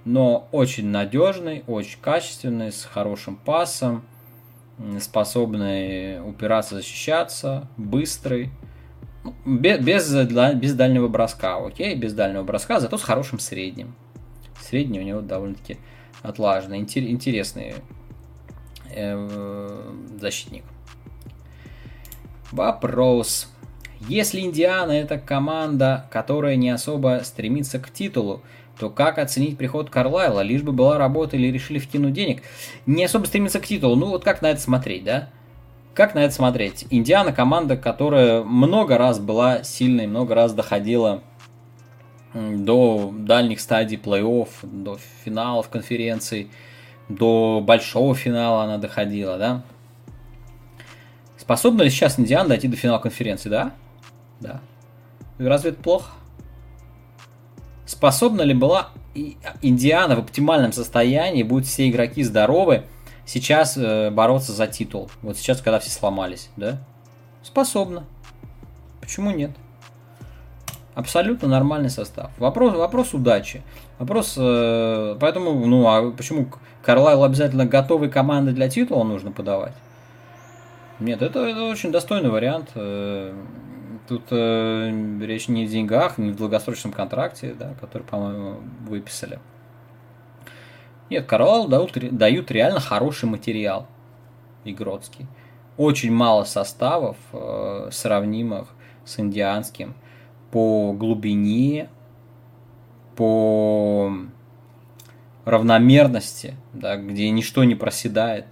но 0.04 0.48
очень 0.52 0.88
надежный, 0.88 1.64
очень 1.68 2.00
качественный, 2.02 2.72
с 2.72 2.84
хорошим 2.84 3.36
пасом– 3.36 4.04
способный 5.00 6.22
упираться, 6.22 6.76
защищаться, 6.76 7.68
быстрый, 7.78 8.52
ну, 9.24 9.34
без, 9.46 9.80
без, 9.80 10.14
без 10.56 10.74
дальнего 10.76 11.08
броска, 11.08 11.58
окей, 11.58 11.96
без 11.96 12.14
дальнего 12.14 12.44
броска, 12.44 12.80
зато 12.80 12.98
с 12.98 13.04
хорошим 13.04 13.40
средним. 13.40 13.96
Средний 14.62 15.00
у 15.00 15.04
него 15.04 15.22
довольно-таки 15.22 15.78
отлаженный, 16.22 16.80
интересный 16.80 17.76
э, 18.92 19.94
защитник. 20.20 20.64
Вопрос. 22.52 23.52
Если 24.02 24.42
Индиана 24.42 24.92
это 24.92 25.18
команда, 25.18 26.06
которая 26.12 26.56
не 26.56 26.70
особо 26.70 27.22
стремится 27.24 27.80
к 27.80 27.90
титулу, 27.90 28.42
то 28.80 28.90
как 28.90 29.18
оценить 29.18 29.58
приход 29.58 29.90
Карлайла? 29.90 30.42
Лишь 30.42 30.62
бы 30.62 30.72
была 30.72 30.98
работа 30.98 31.36
или 31.36 31.48
решили 31.48 31.80
вкинуть 31.80 32.14
денег? 32.14 32.44
Не 32.86 33.06
особо 33.06 33.26
стремится 33.26 33.60
к 33.60 33.66
титулу. 33.66 33.96
Ну 33.96 34.08
вот 34.08 34.24
как 34.24 34.42
на 34.42 34.52
это 34.52 34.62
смотреть, 34.62 35.04
да? 35.04 35.30
Как 35.96 36.14
на 36.14 36.20
это 36.20 36.34
смотреть? 36.34 36.86
Индиана 36.92 37.34
команда, 37.34 37.76
которая 37.76 38.44
много 38.44 39.00
раз 39.00 39.20
была 39.20 39.64
сильной, 39.64 40.06
много 40.06 40.36
раз 40.36 40.54
доходила 40.54 41.24
до 42.36 43.12
дальних 43.18 43.60
стадий 43.60 43.98
плей-офф, 43.98 44.50
до 44.62 45.00
финалов 45.26 45.70
конференций, 45.70 46.52
до 47.10 47.64
большого 47.66 48.14
финала 48.14 48.64
она 48.64 48.78
доходила, 48.78 49.38
да? 49.40 49.64
Способна 51.38 51.82
ли 51.82 51.90
сейчас 51.90 52.20
Индиана 52.20 52.50
дойти 52.50 52.68
до 52.68 52.76
финала 52.76 53.00
конференции, 53.00 53.50
да? 53.50 53.72
Да. 54.40 54.62
Разве 55.38 55.72
это 55.72 55.82
плохо? 55.82 56.12
Способна 57.86 58.42
ли 58.42 58.54
была 58.54 58.90
Индиана 59.62 60.16
в 60.16 60.20
оптимальном 60.20 60.74
состоянии, 60.74 61.44
будут 61.44 61.66
все 61.66 61.90
игроки 61.90 62.24
здоровы, 62.24 62.84
сейчас 63.26 63.78
э, 63.78 64.12
бороться 64.12 64.52
за 64.52 64.68
титул? 64.68 65.10
Вот 65.22 65.38
сейчас, 65.38 65.62
когда 65.62 65.80
все 65.80 65.90
сломались, 65.90 66.50
да? 66.58 66.80
Способна. 67.44 68.04
Почему 69.00 69.32
нет? 69.32 69.52
Абсолютно 70.96 71.48
нормальный 71.48 71.90
состав. 71.90 72.32
Вопрос, 72.40 72.74
вопрос 72.76 73.14
удачи. 73.14 73.62
Вопрос, 74.00 74.34
э, 74.38 75.16
поэтому, 75.20 75.54
ну, 75.66 75.88
а 75.88 76.12
почему 76.12 76.48
Карлайл 76.84 77.24
обязательно 77.24 77.66
готовые 77.66 78.10
команды 78.10 78.52
для 78.52 78.68
титула 78.68 79.04
нужно 79.04 79.32
подавать? 79.32 79.74
Нет, 81.00 81.22
это, 81.22 81.40
это 81.46 81.64
очень 81.66 81.92
достойный 81.92 82.30
вариант. 82.30 82.72
Э, 82.76 83.34
Тут 84.08 84.24
э, 84.32 85.18
речь 85.22 85.48
не 85.48 85.66
в 85.66 85.70
деньгах, 85.70 86.18
не 86.18 86.32
в 86.32 86.36
долгосрочном 86.38 86.94
контракте, 86.94 87.54
да, 87.54 87.74
который, 87.82 88.04
по-моему, 88.04 88.62
выписали. 88.88 89.40
Нет, 91.10 91.26
Карлау 91.26 91.68
дают, 91.68 91.92
дают 92.16 92.52
реально 92.52 92.80
хороший 92.80 93.30
материал 93.30 93.88
игротский. 94.64 95.28
очень 95.78 96.12
мало 96.12 96.44
составов, 96.44 97.18
э, 97.34 97.90
сравнимых 97.92 98.68
с 99.06 99.20
индианским 99.20 99.94
по 100.52 100.94
глубине, 100.94 101.90
по 103.16 104.12
равномерности, 105.46 106.56
да, 106.74 106.98
где 106.98 107.30
ничто 107.30 107.64
не 107.64 107.76
проседает, 107.76 108.46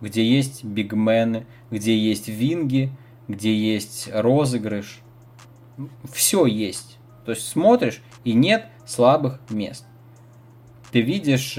где 0.00 0.24
есть 0.24 0.64
бигмены, 0.64 1.46
где 1.70 1.96
есть 1.96 2.28
винги, 2.28 2.90
где 3.30 3.54
есть 3.54 4.10
розыгрыш. 4.12 5.00
Все 6.12 6.46
есть. 6.46 6.98
То 7.24 7.32
есть 7.32 7.46
смотришь, 7.46 8.02
и 8.24 8.32
нет 8.32 8.66
слабых 8.86 9.40
мест. 9.48 9.84
Ты 10.90 11.00
видишь 11.00 11.58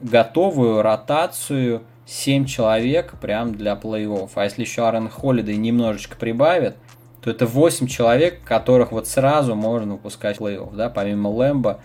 готовую 0.00 0.82
ротацию 0.82 1.82
7 2.06 2.44
человек 2.44 3.18
прям 3.20 3.54
для 3.54 3.74
плей-офф. 3.74 4.30
А 4.34 4.44
если 4.44 4.62
еще 4.62 4.82
Аарон 4.82 5.08
Холлидей 5.08 5.56
немножечко 5.56 6.16
прибавит, 6.16 6.76
то 7.20 7.30
это 7.30 7.46
8 7.46 7.86
человек, 7.88 8.44
которых 8.44 8.92
вот 8.92 9.08
сразу 9.08 9.54
можно 9.54 9.94
выпускать 9.94 10.38
в 10.38 10.42
плей-офф, 10.42 10.74
да, 10.76 10.90
помимо 10.90 11.28
Лэмбо. 11.28 11.80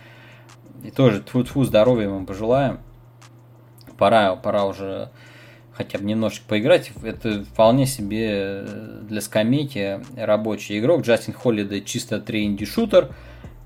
И 0.83 0.91
тоже 0.91 1.21
тьфу-тьфу, 1.21 1.63
здоровья 1.63 2.07
ему 2.07 2.25
пожелаем. 2.25 2.79
Пора, 3.97 4.35
пора 4.35 4.65
уже 4.65 5.09
хотя 5.83 5.97
бы 5.99 6.05
немножечко 6.05 6.45
поиграть. 6.47 6.91
Это 7.03 7.43
вполне 7.43 7.85
себе 7.85 8.65
для 9.09 9.21
скамейки 9.21 10.01
рабочий 10.15 10.79
игрок. 10.79 11.01
Джастин 11.01 11.33
Холлидей 11.33 11.83
чисто 11.83 12.19
3 12.19 12.65
шутер 12.65 13.09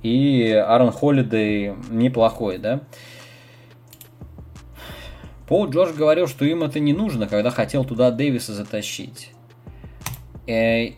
и 0.01 0.51
Аарон 0.51 0.91
Холлидей 0.91 1.74
неплохой, 1.89 2.57
да. 2.57 2.81
Пол 5.48 5.69
Джордж 5.69 5.93
говорил, 5.93 6.27
что 6.27 6.45
им 6.45 6.63
это 6.63 6.79
не 6.79 6.93
нужно, 6.93 7.27
когда 7.27 7.51
хотел 7.51 7.86
туда 7.86 8.10
Дэвиса 8.12 8.53
затащить. 8.53 9.31
Э, 10.48 10.93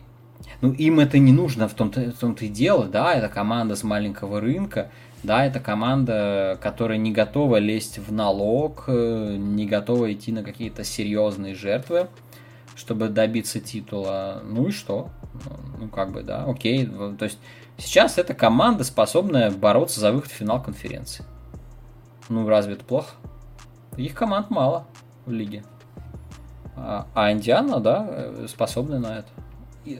ну, 0.60 0.72
им 0.72 1.00
это 1.00 1.18
не 1.18 1.32
нужно, 1.32 1.68
в 1.68 1.74
том-то, 1.74 2.12
в 2.12 2.18
том-то 2.18 2.46
и 2.46 2.48
дело, 2.48 2.86
да, 2.86 3.14
это 3.14 3.28
команда 3.28 3.76
с 3.76 3.82
маленького 3.82 4.40
рынка, 4.40 4.90
да, 5.22 5.44
это 5.44 5.60
команда, 5.60 6.58
которая 6.60 6.98
не 6.98 7.12
готова 7.12 7.56
лезть 7.56 7.98
в 7.98 8.12
налог, 8.12 8.84
э, 8.86 9.36
не 9.36 9.66
готова 9.66 10.12
идти 10.12 10.32
на 10.32 10.42
какие-то 10.42 10.84
серьезные 10.84 11.54
жертвы, 11.54 12.08
чтобы 12.76 13.08
добиться 13.08 13.60
титула. 13.60 14.42
Ну 14.44 14.68
и 14.68 14.70
что? 14.70 15.08
Ну, 15.78 15.88
как 15.88 16.12
бы, 16.12 16.22
да, 16.22 16.44
окей. 16.44 16.86
То 16.86 17.24
есть 17.24 17.38
сейчас 17.76 18.18
эта 18.18 18.34
команда, 18.34 18.84
способная 18.84 19.50
бороться 19.50 20.00
за 20.00 20.12
выход 20.12 20.30
в 20.30 20.34
финал 20.34 20.62
конференции. 20.62 21.24
Ну, 22.28 22.48
разве 22.48 22.74
это 22.74 22.84
плохо? 22.84 23.14
Их 23.96 24.14
команд 24.14 24.50
мало 24.50 24.86
в 25.26 25.32
лиге. 25.32 25.64
А, 26.76 27.06
а 27.14 27.32
Индиана, 27.32 27.80
да, 27.80 28.06
э, 28.08 28.46
способны 28.48 28.98
на 28.98 29.18
это. 29.18 29.28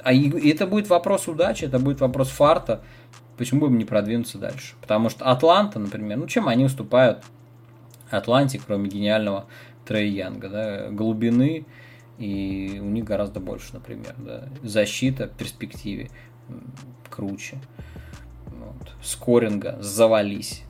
А 0.05 0.13
это 0.13 0.67
будет 0.67 0.89
вопрос 0.89 1.29
удачи, 1.29 1.65
это 1.65 1.79
будет 1.79 2.01
вопрос 2.01 2.29
фарта. 2.29 2.83
Почему 3.38 3.68
бы 3.68 3.71
не 3.71 3.85
продвинуться 3.85 4.37
дальше? 4.37 4.75
Потому 4.80 5.09
что 5.09 5.25
Атланта, 5.26 5.78
например, 5.78 6.18
ну 6.18 6.26
чем 6.26 6.49
они 6.49 6.64
уступают 6.64 7.25
Атланте, 8.11 8.61
кроме 8.64 8.88
гениального 8.88 9.47
Трей 9.87 10.11
Янга, 10.11 10.49
да, 10.49 10.88
глубины, 10.90 11.64
и 12.18 12.78
у 12.83 12.87
них 12.87 13.04
гораздо 13.04 13.38
больше, 13.38 13.73
например, 13.75 14.14
да. 14.18 14.49
Защита 14.62 15.28
в 15.28 15.37
перспективе 15.37 16.11
круче. 17.09 17.59
Вот. 18.47 18.92
Скоринга 19.02 19.78
завались. 19.80 20.62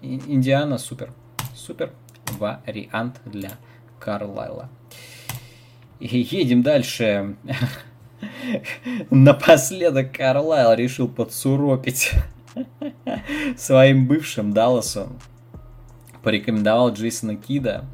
И 0.00 0.20
Индиана 0.26 0.78
супер 0.78 1.12
супер 1.54 1.92
вариант 2.38 3.20
для 3.24 3.50
Карлайла. 4.00 4.68
И 6.00 6.18
едем 6.18 6.62
дальше. 6.62 7.36
Напоследок 9.10 10.12
Карлайл 10.12 10.72
решил 10.74 11.08
подсуропить 11.08 12.12
своим 13.56 14.06
бывшим 14.06 14.52
Далласу. 14.52 15.08
Порекомендовал 16.22 16.92
Джейсона 16.92 17.36
Кида 17.36 17.84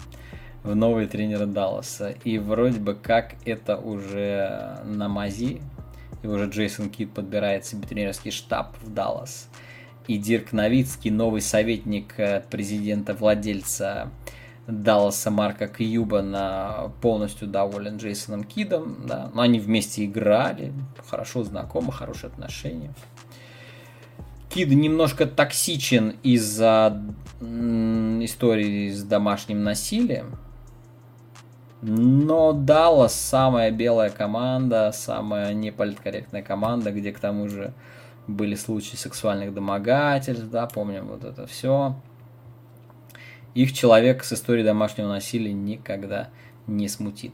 в 0.62 0.74
новый 0.74 1.06
тренер 1.06 1.46
Далласа. 1.46 2.14
И 2.24 2.38
вроде 2.38 2.78
бы 2.78 2.94
как 2.94 3.35
это 3.44 3.76
уже 3.76 4.78
на 4.85 5.08
мази. 5.08 5.61
И 6.22 6.26
уже 6.26 6.48
Джейсон 6.48 6.88
Кид 6.88 7.12
подбирает 7.12 7.66
себе 7.66 7.87
тренерский 7.87 8.30
штаб 8.30 8.76
в 8.82 8.92
Даллас 8.92 9.48
и 10.06 10.18
Дирк 10.18 10.52
Новицкий, 10.52 11.11
новый 11.11 11.40
советник 11.40 12.14
э, 12.18 12.42
президента-владельца 12.50 14.11
Далласа 14.66 15.31
Марка 15.31 15.66
Кьюбана, 15.66 16.92
полностью 17.01 17.48
доволен 17.48 17.96
Джейсоном 17.96 18.44
Кидом. 18.44 19.07
Да. 19.07 19.31
Но 19.35 19.42
они 19.42 19.59
вместе 19.59 20.05
играли, 20.05 20.72
хорошо 21.07 21.42
знакомы, 21.42 21.92
хорошие 21.92 22.29
отношения. 22.29 22.94
Кид 24.48 24.68
немножко 24.68 25.27
токсичен 25.27 26.16
из-за 26.22 27.03
истории 27.40 28.90
с 28.90 29.03
домашним 29.03 29.64
насилием. 29.64 30.37
Но 31.81 32.53
Даллас 32.53 33.14
самая 33.14 33.72
белая 33.72 34.11
команда, 34.11 34.92
самая 34.94 35.53
неполиткорректная 35.53 36.42
команда, 36.42 36.92
где 36.92 37.11
к 37.11 37.18
тому 37.18 37.48
же 37.48 37.72
были 38.29 38.55
случаи 38.55 38.94
сексуальных 38.94 39.53
домогательств, 39.53 40.44
да, 40.44 40.66
помним 40.66 41.09
вот 41.09 41.25
это 41.25 41.46
все. 41.48 41.96
Их 43.55 43.73
человек 43.73 44.25
с 44.25 44.33
историей 44.33 44.65
домашнего 44.65 45.09
насилия 45.09 45.53
никогда 45.53 46.31
не 46.67 46.88
смутит. 46.88 47.33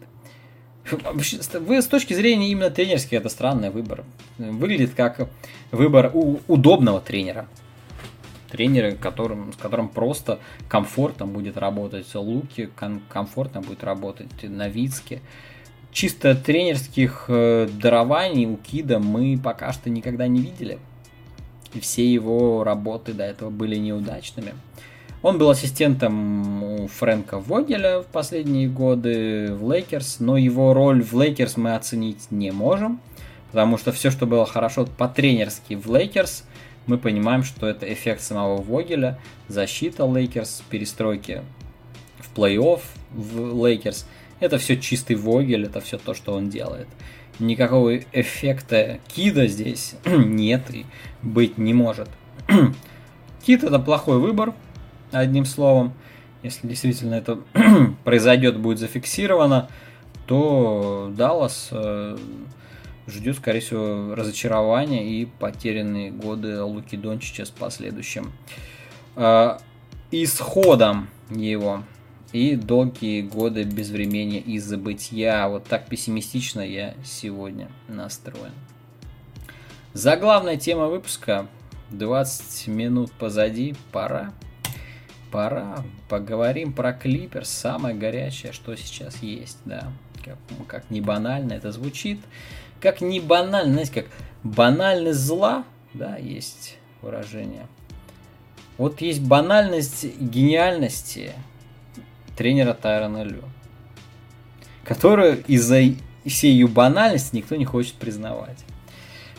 Вы 0.91 1.83
с 1.83 1.87
точки 1.87 2.15
зрения 2.15 2.51
именно 2.51 2.71
тренерский 2.71 3.19
это 3.19 3.29
странный 3.29 3.71
выбор. 3.71 4.05
Выглядит 4.39 4.95
как 4.95 5.29
выбор 5.71 6.11
у 6.15 6.41
удобного 6.49 7.01
тренера. 7.01 7.47
Тренера, 8.51 8.93
которым, 8.93 9.53
с 9.53 9.57
которым 9.57 9.91
просто 9.91 10.39
комфортно 10.69 11.27
будет 11.27 11.59
работать 11.59 12.07
Луке, 12.15 12.71
ком- 12.75 13.03
комфортно 13.11 13.61
будет 13.61 13.85
работать 13.85 14.43
Новицки 14.43 15.21
чисто 15.93 16.35
тренерских 16.35 17.25
э, 17.29 17.69
дарований 17.81 18.47
у 18.47 18.57
Кида 18.57 18.99
мы 18.99 19.39
пока 19.43 19.73
что 19.73 19.91
никогда 19.91 20.29
не 20.29 20.41
видели. 20.41 20.79
И 21.75 21.81
все 21.81 22.11
его 22.11 22.65
работы 22.65 23.13
до 23.13 23.25
этого 23.25 23.51
были 23.51 23.77
неудачными. 23.77 24.55
Он 25.23 25.39
был 25.39 25.51
ассистентом 25.51 26.63
у 26.63 26.87
Фрэнка 26.87 27.39
Вогеля 27.39 28.01
в 28.03 28.07
последние 28.07 28.69
годы 28.69 29.53
в 29.53 29.71
Лейкерс, 29.71 30.21
но 30.21 30.37
его 30.37 30.73
роль 30.75 31.03
в 31.03 31.13
Лейкерс 31.21 31.57
мы 31.57 31.75
оценить 31.75 32.31
не 32.31 32.53
можем, 32.53 33.01
потому 33.51 33.79
что 33.79 33.91
все, 33.93 34.11
что 34.11 34.27
было 34.27 34.47
хорошо 34.47 34.87
по-тренерски 34.87 35.75
в 35.75 35.91
Лейкерс, 35.93 36.45
мы 36.87 36.99
понимаем, 36.99 37.43
что 37.43 37.67
это 37.67 37.93
эффект 37.93 38.23
самого 38.23 38.63
Вогеля, 38.63 39.19
защита 39.49 40.05
Лейкерс, 40.05 40.63
перестройки 40.71 41.43
в 42.21 42.37
плей-офф 42.37 42.81
в 43.11 43.67
Лейкерс– 43.67 44.07
это 44.41 44.59
все 44.59 44.77
чистый 44.77 45.17
Вогель, 45.17 45.65
это 45.65 45.81
все 45.81 45.99
то, 45.99 46.15
что 46.15 46.35
он 46.35 46.49
делает. 46.49 46.87
Никакого 47.39 47.99
эффекта 48.13 48.99
Кида 49.09 49.47
здесь 49.47 49.95
нет 50.05 50.63
и 50.73 50.87
быть 51.23 51.59
не 51.59 51.75
может. 51.75 52.09
Кид 53.45 53.65
это 53.65 53.79
плохой 53.79 54.19
выбор, 54.19 54.55
одним 55.13 55.45
словом. 55.45 55.93
Если 56.43 56.67
действительно 56.69 57.15
это 57.15 57.41
произойдет, 58.05 58.59
будет 58.59 58.79
зафиксировано, 58.79 59.69
то 60.27 61.13
Даллас 61.17 61.69
э, 61.73 62.17
ждет, 63.07 63.37
скорее 63.37 63.61
всего, 63.61 64.15
разочарования 64.15 65.09
и 65.09 65.25
потерянные 65.25 66.11
годы 66.11 66.63
Луки 66.63 66.97
Дончича 66.97 67.45
с 67.45 67.51
последующим 67.51 68.33
э, 69.17 69.59
исходом 70.11 71.09
его 71.31 71.83
и 72.33 72.57
долгие 72.57 73.23
годы 73.23 73.65
безвремения 73.65 74.41
и 74.41 74.59
забытия. 74.59 75.49
Вот 75.49 75.65
так 75.65 75.87
пессимистично 75.87 76.61
я 76.61 76.95
сегодня 77.05 77.69
настроен. 77.89 78.53
Заглавная 79.95 80.57
тема 80.57 80.87
выпуска. 80.87 81.47
20 81.91 82.69
минут 82.69 83.11
позади. 83.13 83.75
Пора. 83.93 84.33
Пора. 85.31 85.85
Поговорим 86.09 86.73
про 86.73 86.93
клипер. 86.93 87.45
Самое 87.45 87.95
горячее, 87.95 88.53
что 88.53 88.75
сейчас 88.77 89.23
есть. 89.23 89.59
Да. 89.65 89.93
Как, 90.25 90.37
как 90.67 90.91
не 90.91 91.01
банально 91.01 91.53
это 91.55 91.73
звучит. 91.73 92.21
Как 92.81 93.01
не 93.01 93.21
банально, 93.21 93.73
знаете, 93.73 94.03
как 94.03 94.07
банальность 94.43 95.21
зла. 95.21 95.65
Да, 95.95 96.17
есть 96.17 96.77
выражение. 97.03 97.67
Вот 98.77 99.01
есть 99.01 99.21
банальность 99.21 100.05
гениальности 100.21 101.33
тренера 102.37 102.75
Тайрона 102.75 103.25
Лю, 103.25 103.43
которую 104.85 105.43
из-за 105.47 105.81
всей 106.25 106.53
ее 106.53 106.69
банальности 106.69 107.35
никто 107.35 107.57
не 107.57 107.65
хочет 107.65 107.95
признавать. 107.95 108.59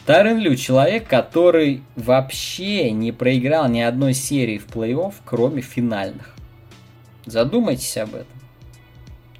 Тайрон 0.10 0.39
Лю 0.39 0.56
человек, 0.56 1.08
который 1.08 1.84
вообще 1.95 2.89
не 2.89 3.12
проиграл 3.12 3.69
ни 3.69 3.80
одной 3.80 4.15
серии 4.15 4.58
в 4.58 4.65
плей-офф, 4.65 5.13
кроме 5.24 5.62
финальных. 5.62 6.34
Задумайтесь 7.28 7.95
об 7.95 8.15
этом. 8.15 8.39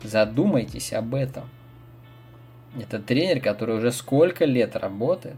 Задумайтесь 0.03 0.93
об 0.93 1.15
этом. 1.15 1.49
Это 2.79 2.99
тренер, 2.99 3.41
который 3.41 3.77
уже 3.77 3.91
сколько 3.91 4.45
лет 4.45 4.75
работает, 4.75 5.38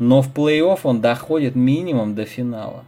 но 0.00 0.20
в 0.20 0.34
плей-офф 0.34 0.80
он 0.82 1.00
доходит 1.00 1.54
минимум 1.54 2.16
до 2.16 2.24
финала. 2.24 2.82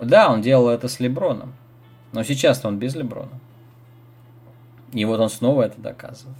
Да, 0.00 0.30
он 0.30 0.42
делал 0.42 0.68
это 0.68 0.86
с 0.86 1.00
Леброном, 1.00 1.54
но 2.12 2.22
сейчас 2.22 2.64
он 2.64 2.78
без 2.78 2.94
Леброна. 2.94 3.40
И 4.92 5.04
вот 5.04 5.18
он 5.18 5.28
снова 5.28 5.62
это 5.62 5.80
доказывает. 5.80 6.36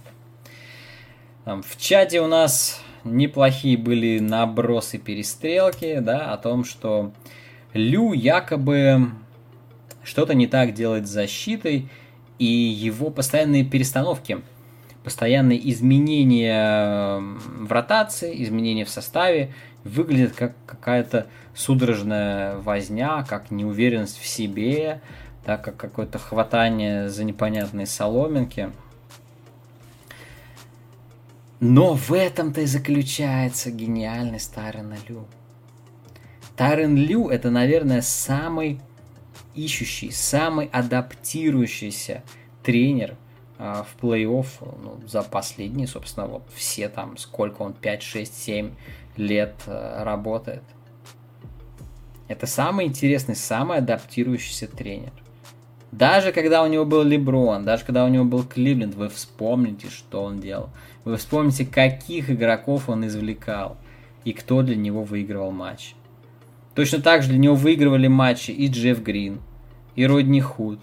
В 1.45 1.77
чате 1.77 2.21
у 2.21 2.27
нас 2.27 2.81
неплохие 3.03 3.77
были 3.77 4.19
набросы 4.19 4.97
перестрелки, 4.97 5.99
да, 5.99 6.31
о 6.31 6.37
том, 6.37 6.63
что 6.63 7.11
Лю 7.73 8.13
якобы 8.13 9.09
что-то 10.03 10.33
не 10.35 10.47
так 10.47 10.73
делает 10.73 11.07
с 11.07 11.11
защитой, 11.11 11.89
и 12.39 12.45
его 12.45 13.09
постоянные 13.09 13.65
перестановки, 13.65 14.41
постоянные 15.03 15.69
изменения 15.71 17.19
в 17.19 17.71
ротации, 17.71 18.41
изменения 18.43 18.85
в 18.85 18.89
составе 18.89 19.53
выглядят 19.83 20.33
как 20.33 20.53
какая-то 20.65 21.27
судорожная 21.53 22.57
возня, 22.57 23.25
как 23.27 23.51
неуверенность 23.51 24.17
в 24.17 24.25
себе, 24.25 25.01
да, 25.45 25.57
как 25.57 25.75
какое-то 25.75 26.19
хватание 26.19 27.09
за 27.09 27.25
непонятные 27.25 27.85
соломинки. 27.85 28.71
Но 31.65 31.95
в 31.95 32.11
этом-то 32.11 32.59
и 32.59 32.65
заключается 32.65 33.71
гениальность 33.71 34.53
Тарена 34.53 34.97
Лю. 35.07 35.25
Тарен 36.57 36.97
Лю 36.97 37.29
это, 37.29 37.51
наверное, 37.51 38.01
самый 38.01 38.81
ищущий, 39.55 40.11
самый 40.11 40.65
адаптирующийся 40.65 42.23
тренер 42.63 43.15
а, 43.57 43.83
в 43.85 43.95
плей-офф 44.03 44.45
ну, 44.83 45.07
за 45.07 45.23
последние, 45.23 45.87
собственно, 45.87 46.27
вот 46.27 46.43
все 46.53 46.89
там, 46.89 47.15
сколько 47.15 47.61
он, 47.61 47.71
5, 47.71 48.03
6, 48.03 48.43
7 48.43 48.71
лет 49.15 49.55
а, 49.65 50.03
работает. 50.03 50.63
Это 52.27 52.45
самый 52.45 52.87
интересный, 52.87 53.37
самый 53.37 53.77
адаптирующийся 53.77 54.67
тренер. 54.67 55.13
Даже 55.93 56.31
когда 56.31 56.63
у 56.63 56.67
него 56.67 56.85
был 56.85 57.03
Леброн, 57.03 57.65
даже 57.65 57.85
когда 57.85 58.03
у 58.03 58.07
него 58.07 58.25
был 58.25 58.43
Кливленд, 58.43 58.95
вы 58.95 59.09
вспомните, 59.09 59.89
что 59.89 60.23
он 60.23 60.39
делал. 60.39 60.71
Вы 61.05 61.17
вспомните, 61.17 61.67
каких 61.67 62.31
игроков 62.31 62.89
он 62.89 63.05
извлекал 63.05 63.77
и 64.25 64.33
кто 64.33 64.63
для 64.63 64.75
него 64.75 65.03
выигрывал 65.03 65.51
матч. 65.51 65.93
Точно 66.73 66.99
так 66.99 67.21
же 67.21 67.29
для 67.29 67.37
него 67.37 67.53
выигрывали 67.53 68.07
матчи 68.07 68.49
и 68.49 68.69
Джефф 68.69 69.03
Грин, 69.03 69.39
и 69.93 70.07
Родни 70.07 70.41
Худ. 70.41 70.79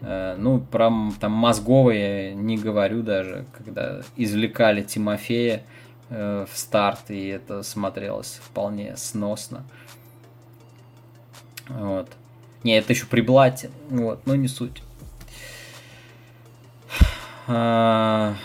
Э, 0.00 0.34
ну, 0.36 0.58
про 0.58 0.90
там 1.20 1.30
мозговые 1.30 2.34
не 2.34 2.58
говорю 2.58 3.04
даже, 3.04 3.46
когда 3.56 4.00
извлекали 4.16 4.82
Тимофея 4.82 5.62
э, 6.08 6.44
в 6.52 6.58
старт, 6.58 7.08
и 7.10 7.28
это 7.28 7.62
смотрелось 7.62 8.40
вполне 8.42 8.96
сносно. 8.96 9.62
Вот. 11.68 12.08
Не, 12.64 12.78
это 12.78 12.92
еще 12.92 13.06
при 13.06 13.20
блате, 13.20 13.70
вот, 13.90 14.24
но 14.26 14.36
не 14.36 14.48
суть. 14.48 14.82
А, 17.48 18.36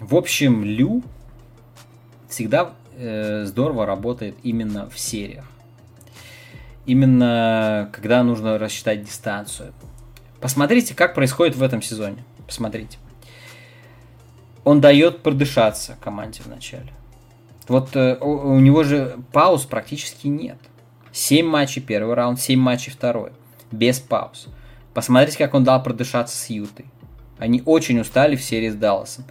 в 0.00 0.16
общем, 0.16 0.64
Лю 0.64 1.02
всегда 2.28 2.72
э, 2.96 3.44
здорово 3.44 3.84
работает 3.84 4.36
именно 4.42 4.88
в 4.88 4.98
сериях. 4.98 5.44
Именно 6.86 7.90
когда 7.92 8.22
нужно 8.22 8.58
рассчитать 8.58 9.04
дистанцию. 9.04 9.74
Посмотрите, 10.40 10.94
как 10.94 11.14
происходит 11.14 11.54
в 11.54 11.62
этом 11.62 11.82
сезоне. 11.82 12.24
Посмотрите. 12.46 12.98
Он 14.64 14.80
дает 14.80 15.22
продышаться 15.22 15.96
команде 16.02 16.42
в 16.42 16.46
начале. 16.46 16.92
Вот 17.68 17.94
э, 17.94 18.16
у 18.16 18.58
него 18.58 18.82
же 18.84 19.18
пауз 19.32 19.66
практически 19.66 20.28
нет. 20.28 20.58
7 21.12 21.46
матчей 21.46 21.82
первый 21.82 22.14
раунд, 22.14 22.40
7 22.40 22.58
матчей 22.58 22.92
второй. 22.92 23.32
Без 23.70 24.00
пауз. 24.00 24.48
Посмотрите, 24.94 25.38
как 25.38 25.54
он 25.54 25.64
дал 25.64 25.82
продышаться 25.82 26.36
с 26.36 26.50
Ютой. 26.50 26.86
Они 27.38 27.62
очень 27.64 27.98
устали 28.00 28.36
в 28.36 28.42
серии 28.42 28.68
с 28.68 28.74
Далласом. 28.74 29.24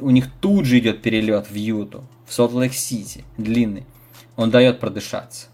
У 0.00 0.10
них 0.10 0.26
тут 0.40 0.64
же 0.64 0.78
идет 0.78 1.02
перелет 1.02 1.50
в 1.50 1.54
Юту, 1.54 2.04
в 2.26 2.32
Солт-Лейк-Сити, 2.32 3.24
длинный. 3.36 3.84
Он 4.36 4.50
дает 4.50 4.78
продышаться. 4.78 5.48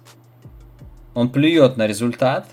Он 1.15 1.31
плюет 1.31 1.77
на 1.77 1.87
результат, 1.87 2.47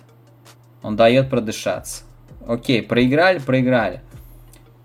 он 0.82 0.96
дает 0.96 1.30
продышаться. 1.30 2.04
Окей, 2.48 2.82
проиграли, 2.82 3.40
проиграли. 3.40 4.02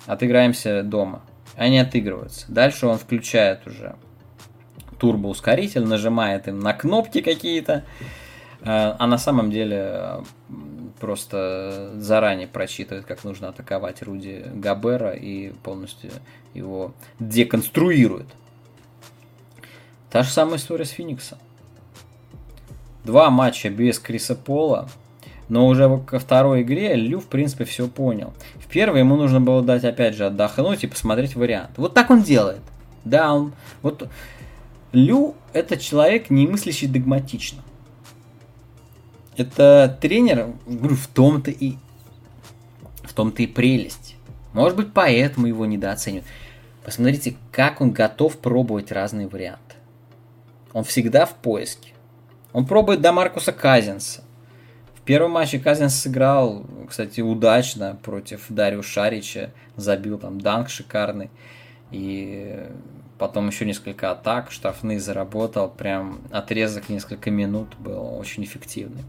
Отыграемся 0.07 0.83
дома. 0.83 1.23
Они 1.55 1.79
отыгрываются. 1.79 2.47
Дальше 2.49 2.87
он 2.87 2.99
включает 2.99 3.67
уже 3.67 3.97
турбоускоритель, 4.99 5.85
нажимает 5.85 6.49
им 6.49 6.59
на 6.59 6.73
кнопки 6.73 7.21
какие-то. 7.21 7.85
Э, 8.67 8.97
а 8.99 9.07
на 9.07 9.17
самом 9.17 9.51
деле 9.51 10.25
просто 10.99 11.93
заранее 11.97 12.49
прочитывает, 12.49 13.07
как 13.07 13.23
нужно 13.23 13.49
атаковать 13.49 14.03
Руди 14.03 14.45
Габера 14.55 15.13
и 15.13 15.53
полностью 15.63 16.11
его 16.53 16.93
деконструирует. 17.21 18.27
Та 20.11 20.23
же 20.23 20.31
самая 20.31 20.57
история 20.57 20.85
с 20.85 20.91
Фениксом. 20.91 21.39
Два 23.05 23.31
матча 23.31 23.71
без 23.71 24.01
Криса 24.01 24.35
Пола, 24.35 24.89
но 25.49 25.69
уже 25.69 26.01
ко 26.01 26.19
второй 26.19 26.63
игре 26.63 26.95
Лю, 26.95 27.21
в 27.21 27.27
принципе, 27.27 27.65
все 27.65 27.87
понял. 27.87 28.33
В 28.57 28.67
первой 28.67 29.01
ему 29.01 29.17
нужно 29.17 29.41
было 29.41 29.63
дать, 29.63 29.85
опять 29.85 30.17
же, 30.17 30.27
отдохнуть 30.27 30.83
и 30.83 30.89
посмотреть 30.89 31.37
вариант. 31.37 31.71
Вот 31.77 31.95
так 31.95 32.11
он 32.11 32.23
делает. 32.23 32.63
Да, 33.05 33.33
он... 33.33 33.53
Вот 33.83 34.09
Лю– 34.91 35.37
это 35.53 35.77
человек, 35.77 36.31
не 36.31 36.49
мыслящий 36.49 36.89
догматично. 36.89 37.63
Это 39.37 39.97
тренер, 40.01 40.55
говорю, 40.67 40.97
в 40.97 41.07
том-то 41.09 41.51
и 41.51 41.77
в 43.03 43.13
том-то 43.13 43.43
и 43.43 43.47
прелесть. 43.47 44.17
Может 44.53 44.77
быть, 44.77 44.93
поэтому 44.93 45.47
его 45.47 45.67
недооценивают. 45.67 46.27
Посмотрите, 46.85 47.37
как 47.53 47.81
он 47.81 47.93
готов 47.93 48.39
пробовать 48.39 48.93
разные 48.93 49.29
варианты. 49.29 49.75
Он 50.73 50.85
всегда 50.85 51.27
в 51.27 51.35
поиске. 51.35 51.93
Он 52.53 52.67
пробует 52.67 53.01
до 53.01 53.13
Маркуса 53.13 53.53
Казинса. 53.53 54.23
В 54.95 55.03
первом 55.03 55.33
матче 55.33 55.59
Казинс 55.59 55.95
сыграл, 55.95 56.65
кстати, 56.89 57.21
удачно 57.21 57.99
против 58.03 58.47
Дарио 58.49 58.83
Шарича. 58.83 59.53
Забил 59.77 60.19
там 60.19 60.41
данк 60.41 60.69
шикарный. 60.69 61.31
И 61.91 62.67
потом 63.19 63.49
еще 63.49 63.65
несколько 63.65 64.11
атак, 64.11 64.51
штрафные 64.51 65.01
заработал, 65.01 65.69
прям 65.69 66.21
отрезок 66.31 66.89
несколько 66.89 67.31
минут 67.31 67.69
был 67.79 68.17
очень 68.19 68.45
эффективный. 68.45 69.05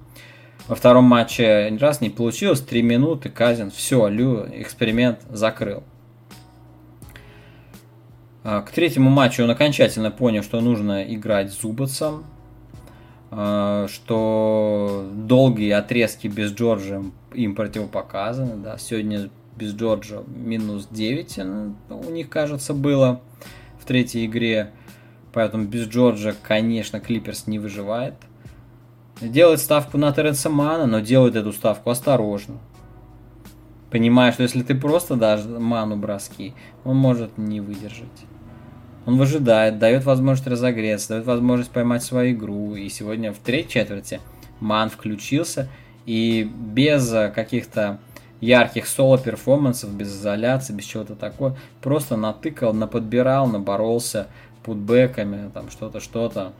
Во 0.67 0.75
втором 0.75 1.05
матче 1.05 1.69
ни 1.71 1.77
раз 1.77 2.01
не 2.01 2.09
получилось, 2.09 2.61
три 2.61 2.81
минуты, 2.81 3.29
Казин, 3.29 3.71
все, 3.71 4.07
Лю 4.07 4.47
эксперимент 4.51 5.21
закрыл. 5.29 5.83
А, 8.43 8.61
к 8.61 8.71
третьему 8.71 9.09
матчу 9.09 9.43
он 9.43 9.51
окончательно 9.51 10.11
понял, 10.11 10.43
что 10.43 10.61
нужно 10.61 11.03
играть 11.03 11.51
Зубацем, 11.51 12.23
а, 13.29 13.87
что 13.89 15.09
долгие 15.13 15.71
отрезки 15.71 16.27
без 16.27 16.53
Джорджа 16.53 17.03
им 17.33 17.55
противопоказаны. 17.55 18.55
Да. 18.55 18.77
Сегодня 18.77 19.29
без 19.57 19.73
Джорджа 19.73 20.23
минус 20.27 20.87
9 20.89 21.39
у 21.89 22.09
них, 22.09 22.29
кажется, 22.29 22.73
было 22.73 23.21
третьей 23.87 24.25
игре. 24.25 24.71
Поэтому 25.33 25.65
без 25.65 25.87
Джорджа, 25.87 26.33
конечно, 26.41 26.99
Клиперс 26.99 27.47
не 27.47 27.59
выживает. 27.59 28.15
Делает 29.19 29.59
ставку 29.59 29.97
на 29.97 30.11
Теренса 30.11 30.49
Мана, 30.49 30.85
но 30.85 30.99
делает 30.99 31.35
эту 31.35 31.51
ставку 31.51 31.89
осторожно. 31.89 32.55
Понимая, 33.89 34.31
что 34.31 34.43
если 34.43 34.61
ты 34.63 34.75
просто 34.75 35.15
дашь 35.15 35.45
Ману 35.45 35.95
броски, 35.95 36.53
он 36.83 36.97
может 36.97 37.37
не 37.37 37.61
выдержать. 37.61 38.25
Он 39.05 39.17
выжидает, 39.17 39.79
дает 39.79 40.03
возможность 40.03 40.47
разогреться, 40.47 41.09
дает 41.09 41.25
возможность 41.25 41.71
поймать 41.71 42.03
свою 42.03 42.33
игру. 42.33 42.75
И 42.75 42.89
сегодня 42.89 43.31
в 43.31 43.37
третьей 43.37 43.71
четверти 43.71 44.19
Ман 44.59 44.89
включился 44.89 45.69
и 46.05 46.43
без 46.43 47.09
каких-то 47.33 47.99
ярких 48.41 48.87
соло-перформансов, 48.87 49.91
без 49.91 50.13
изоляции, 50.13 50.73
без 50.73 50.85
чего-то 50.85 51.15
такого. 51.15 51.57
Просто 51.81 52.15
натыкал, 52.15 52.73
наподбирал, 52.73 53.47
наборолся 53.47 54.27
путбэками, 54.63 55.49
там 55.53 55.69
что-то, 55.69 55.99
что-то. 55.99 56.53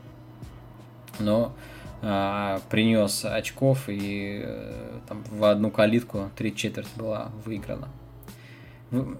Но 1.20 1.54
а, 2.02 2.62
принес 2.70 3.26
очков 3.26 3.90
и 3.90 4.42
э, 4.44 5.00
там, 5.08 5.24
в 5.32 5.44
одну 5.46 5.72
калитку 5.72 6.30
три 6.36 6.56
четверть 6.56 6.88
была 6.96 7.32
выиграна. 7.44 7.90
В... 8.92 9.18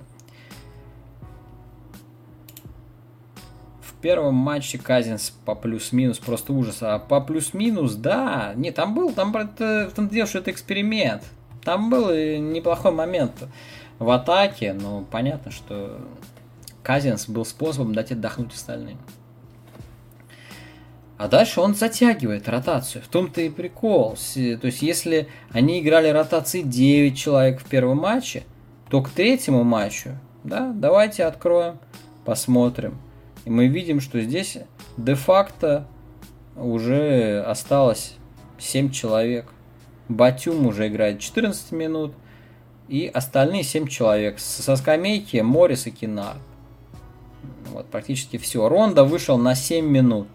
в 3.82 3.94
первом 4.00 4.36
матче 4.36 4.78
Казинс 4.78 5.32
по 5.44 5.56
плюс-минус 5.56 6.20
просто 6.20 6.54
ужас. 6.54 6.78
А 6.82 7.00
по 7.00 7.20
плюс-минус, 7.20 7.96
да, 7.96 8.54
не, 8.56 8.72
там 8.72 8.94
был, 8.94 9.12
там, 9.12 9.36
это, 9.36 9.92
там 9.96 10.08
делал, 10.08 10.28
что 10.28 10.38
это 10.38 10.52
эксперимент. 10.52 11.24
Там 11.68 11.90
был 11.90 12.14
неплохой 12.14 12.94
момент. 12.94 13.44
в 14.00 14.10
атаке, 14.10 14.72
но 14.72 15.04
понятно, 15.12 15.52
что 15.52 16.00
Казинс 16.82 17.28
был 17.28 17.44
способом 17.44 17.94
дать 17.94 18.14
отдохнуть 18.14 18.54
остальным. 18.54 18.98
А 21.18 21.28
дальше 21.28 21.60
он 21.60 21.76
затягивает 21.76 22.48
ротацию. 22.48 23.04
В 23.04 23.10
том-то 23.10 23.42
и 23.42 23.50
прикол. 23.50 24.16
То 24.34 24.68
есть, 24.68 24.82
если 24.82 25.28
они 25.50 25.82
играли 25.82 26.08
ротации 26.08 26.62
9 26.62 27.18
человек 27.18 27.60
в 27.60 27.66
первом 27.66 27.98
матче, 27.98 28.44
то 28.90 29.02
к 29.02 29.10
третьему 29.10 29.66
матчу, 29.66 30.12
да, 30.46 30.72
давайте 30.74 31.26
откроем, 31.26 31.80
посмотрим. 32.24 32.98
И 33.44 33.50
мы 33.50 33.68
видим, 33.68 34.00
что 34.00 34.22
здесь 34.22 34.60
де-факто 34.96 35.86
уже 36.56 37.44
осталось 37.46 38.14
7 38.58 38.92
человек. 38.92 39.52
Батюм 40.10 40.66
уже 40.68 40.88
играет 40.88 41.20
14 41.20 41.72
минут. 41.72 42.14
И 42.88 43.08
остальные 43.08 43.64
7 43.64 43.88
человек. 43.88 44.40
Со 44.40 44.76
скамейки 44.76 45.38
Морис 45.38 45.88
и 45.88 45.92
Кинар. 45.92 46.38
Вот 47.74 47.88
практически 47.88 48.38
все. 48.38 48.68
Ронда 48.70 49.04
вышел 49.04 49.38
на 49.38 49.56
7 49.56 49.86
минут 49.86 50.28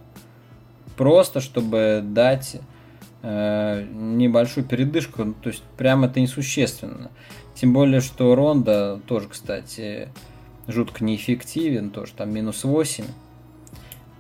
просто 0.96 1.40
чтобы 1.40 2.00
дать 2.04 2.56
э, 3.22 3.86
небольшую 3.92 4.64
передышку, 4.64 5.34
то 5.34 5.48
есть 5.48 5.62
прям 5.76 6.04
это 6.04 6.20
несущественно. 6.20 7.10
Тем 7.54 7.72
более, 7.72 8.00
что 8.00 8.34
Ронда 8.34 9.00
тоже, 9.06 9.28
кстати, 9.28 10.08
жутко 10.66 11.04
неэффективен, 11.04 11.90
тоже 11.90 12.12
там 12.16 12.32
минус 12.32 12.64
8 12.64 13.04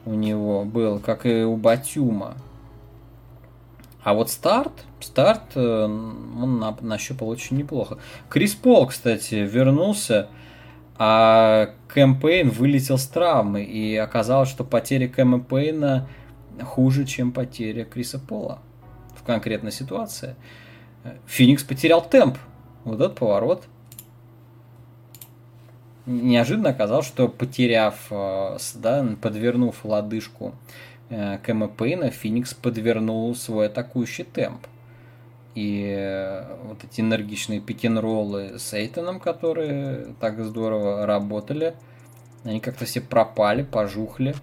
у 0.04 0.14
него 0.14 0.64
был, 0.64 0.98
как 0.98 1.26
и 1.26 1.44
у 1.44 1.56
Батюма. 1.56 2.34
А 4.02 4.14
вот 4.14 4.30
старт, 4.30 4.72
старт 5.04 5.42
э, 5.54 5.84
он 5.84 6.64
нащупал 6.80 7.28
очень 7.28 7.56
неплохо. 7.56 7.98
Крис 8.28 8.54
Пол, 8.54 8.86
кстати, 8.86 9.34
вернулся, 9.34 10.28
а 10.96 11.70
Кэм 11.88 12.20
вылетел 12.20 12.98
с 12.98 13.06
травмы, 13.06 13.62
и 13.62 13.96
оказалось, 13.96 14.48
что 14.48 14.64
потеря 14.64 15.08
Кэма 15.08 15.40
Пейна– 15.40 16.08
хуже, 16.60 17.04
чем 17.04 17.32
потеря 17.32 17.84
Криса 17.84 18.18
Пола 18.18 18.58
в 19.16 19.22
конкретной 19.22 19.72
ситуации. 19.72 20.36
Феникс 21.26 21.64
потерял 21.64 22.02
темп. 22.02 22.38
Вот 22.84 23.00
этот 23.00 23.16
поворот. 23.16 23.64
Неожиданно 26.06 26.70
оказалось, 26.70 27.06
что 27.06 27.28
потеряв, 27.28 27.94
э, 28.10 28.58
да, 28.74 29.06
подвернув 29.20 29.84
лодыжку 29.84 30.54
э, 31.10 31.38
Кэма 31.44 31.68
Пейна, 31.68 32.10
Феникс 32.10 32.54
подвернул 32.54 33.34
свой 33.36 33.66
атакующий 33.66 34.24
темп. 34.24 34.66
И 35.54 35.84
э, 35.86 36.56
вот 36.64 36.82
эти 36.82 37.00
энергичные 37.00 37.60
пикинроллы 37.60 38.58
с 38.58 38.72
Эйтоном, 38.72 39.20
которые 39.20 40.14
так 40.18 40.42
здорово 40.42 41.04
работали, 41.06 41.74
они 42.44 42.60
как-то 42.60 42.86
все 42.86 43.00
пропали, 43.00 43.62
пожухли. 43.62 44.34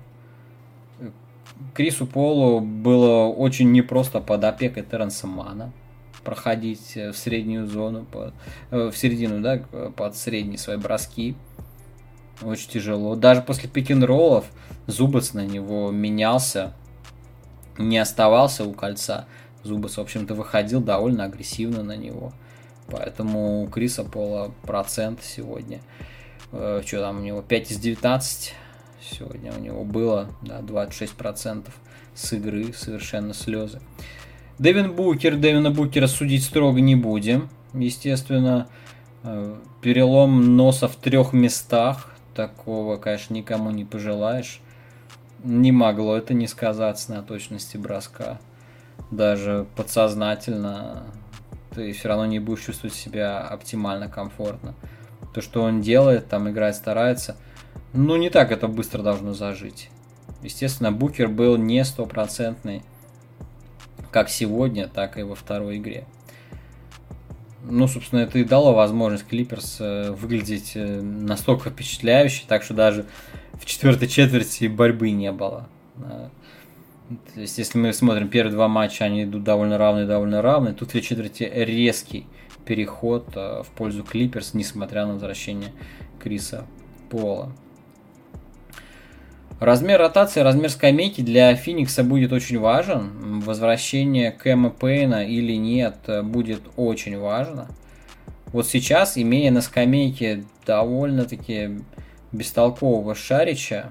Крису 1.74 2.06
Полу 2.06 2.62
было 2.62 3.26
очень 3.26 3.72
непросто 3.72 4.22
под 4.22 4.44
опекой 4.44 4.84
Терренса 4.84 5.28
Мана 5.28 5.74
проходить 6.24 6.96
э, 6.96 7.12
в 7.12 7.18
среднюю 7.18 7.66
зону, 7.66 8.06
под, 8.06 8.34
э, 8.72 8.90
в 8.92 8.98
середину, 8.98 9.42
да, 9.42 9.58
под 9.96 10.16
средние 10.16 10.58
свои 10.58 10.78
броски. 10.78 11.36
Очень 12.42 12.70
тяжело. 12.70 13.16
Даже 13.16 13.42
после 13.42 13.68
пик-н-роллов 13.68 14.46
Зубац 14.88 15.34
на 15.34 15.46
него 15.46 15.92
менялся, 15.92 16.74
не 17.78 17.98
оставался 17.98 18.64
у 18.64 18.74
кольца. 18.74 19.26
Зубац, 19.64 19.98
в 19.98 20.02
общем-то, 20.02 20.34
выходил 20.34 20.82
довольно 20.82 21.26
агрессивно 21.26 21.84
на 21.84 21.96
него. 21.96 22.34
Поэтому 22.88 23.64
у 23.64 23.68
Криса 23.68 24.04
Пола 24.04 24.52
процент 24.64 25.22
сегодня. 25.24 25.82
Э, 26.52 26.82
что 26.86 27.02
там 27.02 27.18
у 27.18 27.22
него? 27.22 27.42
5 27.42 27.72
из 27.72 27.78
19 27.78 28.54
Сегодня 29.02 29.54
у 29.54 29.60
него 29.60 29.84
было 29.84 30.30
да, 30.42 30.60
26% 30.60 31.68
с 32.14 32.34
игры, 32.34 32.74
совершенно 32.74 33.34
слезы. 33.34 33.80
Дэвин 34.58 34.94
Букер, 34.94 35.38
Дэвина 35.38 35.72
Букера 35.72 36.08
судить 36.08 36.44
строго 36.44 36.82
не 36.82 36.96
будем. 36.96 37.50
Естественно, 37.74 38.68
э, 39.24 39.56
перелом 39.82 40.58
носа 40.58 40.88
в 40.88 40.96
трех 40.98 41.34
местах. 41.34 42.14
Такого, 42.36 42.98
конечно, 42.98 43.34
никому 43.34 43.72
не 43.72 43.86
пожелаешь. 43.86 44.60
Не 45.44 45.72
могло 45.72 46.18
это 46.18 46.34
не 46.34 46.48
сказаться 46.48 47.14
на 47.14 47.24
точности 47.24 47.78
броска. 47.78 48.40
Даже 49.12 49.66
подсознательно 49.76 51.04
ты 51.74 51.92
все 51.94 52.08
равно 52.10 52.26
не 52.26 52.40
будешь 52.40 52.66
чувствовать 52.66 52.96
себя 52.96 53.40
оптимально 53.40 54.08
комфортно. 54.08 54.76
То, 55.34 55.42
что 55.42 55.62
он 55.62 55.82
делает, 55.82 56.28
там 56.28 56.50
играет, 56.50 56.76
старается– 56.76 57.36
ну, 57.94 58.18
не 58.18 58.30
так 58.30 58.52
это 58.52 58.68
быстро 58.68 59.02
должно 59.02 59.34
зажить. 59.34 59.90
Естественно, 60.44 60.92
Букер 60.92 61.28
был 61.28 61.58
не 61.58 61.84
стопроцентный 61.84 62.84
как 64.12 64.30
сегодня, 64.30 64.88
так 64.88 65.18
и 65.18 65.24
во 65.24 65.36
второй 65.36 65.78
игре. 65.78 66.06
Ну, 67.64 67.88
собственно, 67.88 68.22
это 68.22 68.40
и 68.40 68.44
дало 68.44 68.74
возможность 68.74 69.28
Клиперс 69.28 69.78
э, 69.80 70.12
выглядеть 70.12 70.74
э, 70.76 71.02
настолько 71.02 71.70
впечатляюще, 71.72 72.44
так 72.48 72.64
что 72.64 72.74
даже 72.74 73.06
в 73.54 73.66
четвертой 73.66 74.08
четверти 74.08 74.68
борьбы 74.68 75.12
не 75.12 75.32
было. 75.32 75.68
Э, 77.10 77.14
то 77.34 77.42
есть, 77.42 77.58
если 77.58 77.78
мы 77.78 77.94
смотрим 77.94 78.30
первые 78.30 78.54
два 78.54 78.68
матча, 78.68 79.06
они 79.06 79.24
идут 79.24 79.44
довольно 79.44 79.78
равные, 79.78 80.06
довольно 80.06 80.42
равные. 80.42 80.74
Тут 80.74 80.94
в 80.94 81.02
четверти 81.02 81.50
резкий 81.54 82.28
переход 82.66 83.36
в 83.36 83.68
пользу 83.76 84.04
Клиперс, 84.04 84.54
несмотря 84.54 85.06
на 85.06 85.14
возвращение 85.14 85.72
Криса 86.22 86.66
Пола. 87.10 87.52
Размер 89.60 90.00
ротации, 90.00 90.40
размер 90.40 90.70
скамейки 90.70 91.22
для 91.22 91.54
Феникса 91.56 92.04
будет 92.04 92.32
очень 92.32 92.60
важен. 92.60 93.42
Возвращение 93.42 94.32
Кэма 94.32 94.70
Пейна 94.70 95.26
или 95.26 95.54
нет 95.54 95.98
будет 96.24 96.62
очень 96.78 97.18
важно. 97.18 97.68
Вот 98.54 98.68
сейчас, 98.68 99.18
имея 99.18 99.52
на 99.52 99.62
скамейке 99.62 100.46
довольно-таки 100.66 101.82
бестолкового 102.32 103.16
Шарича, 103.16 103.90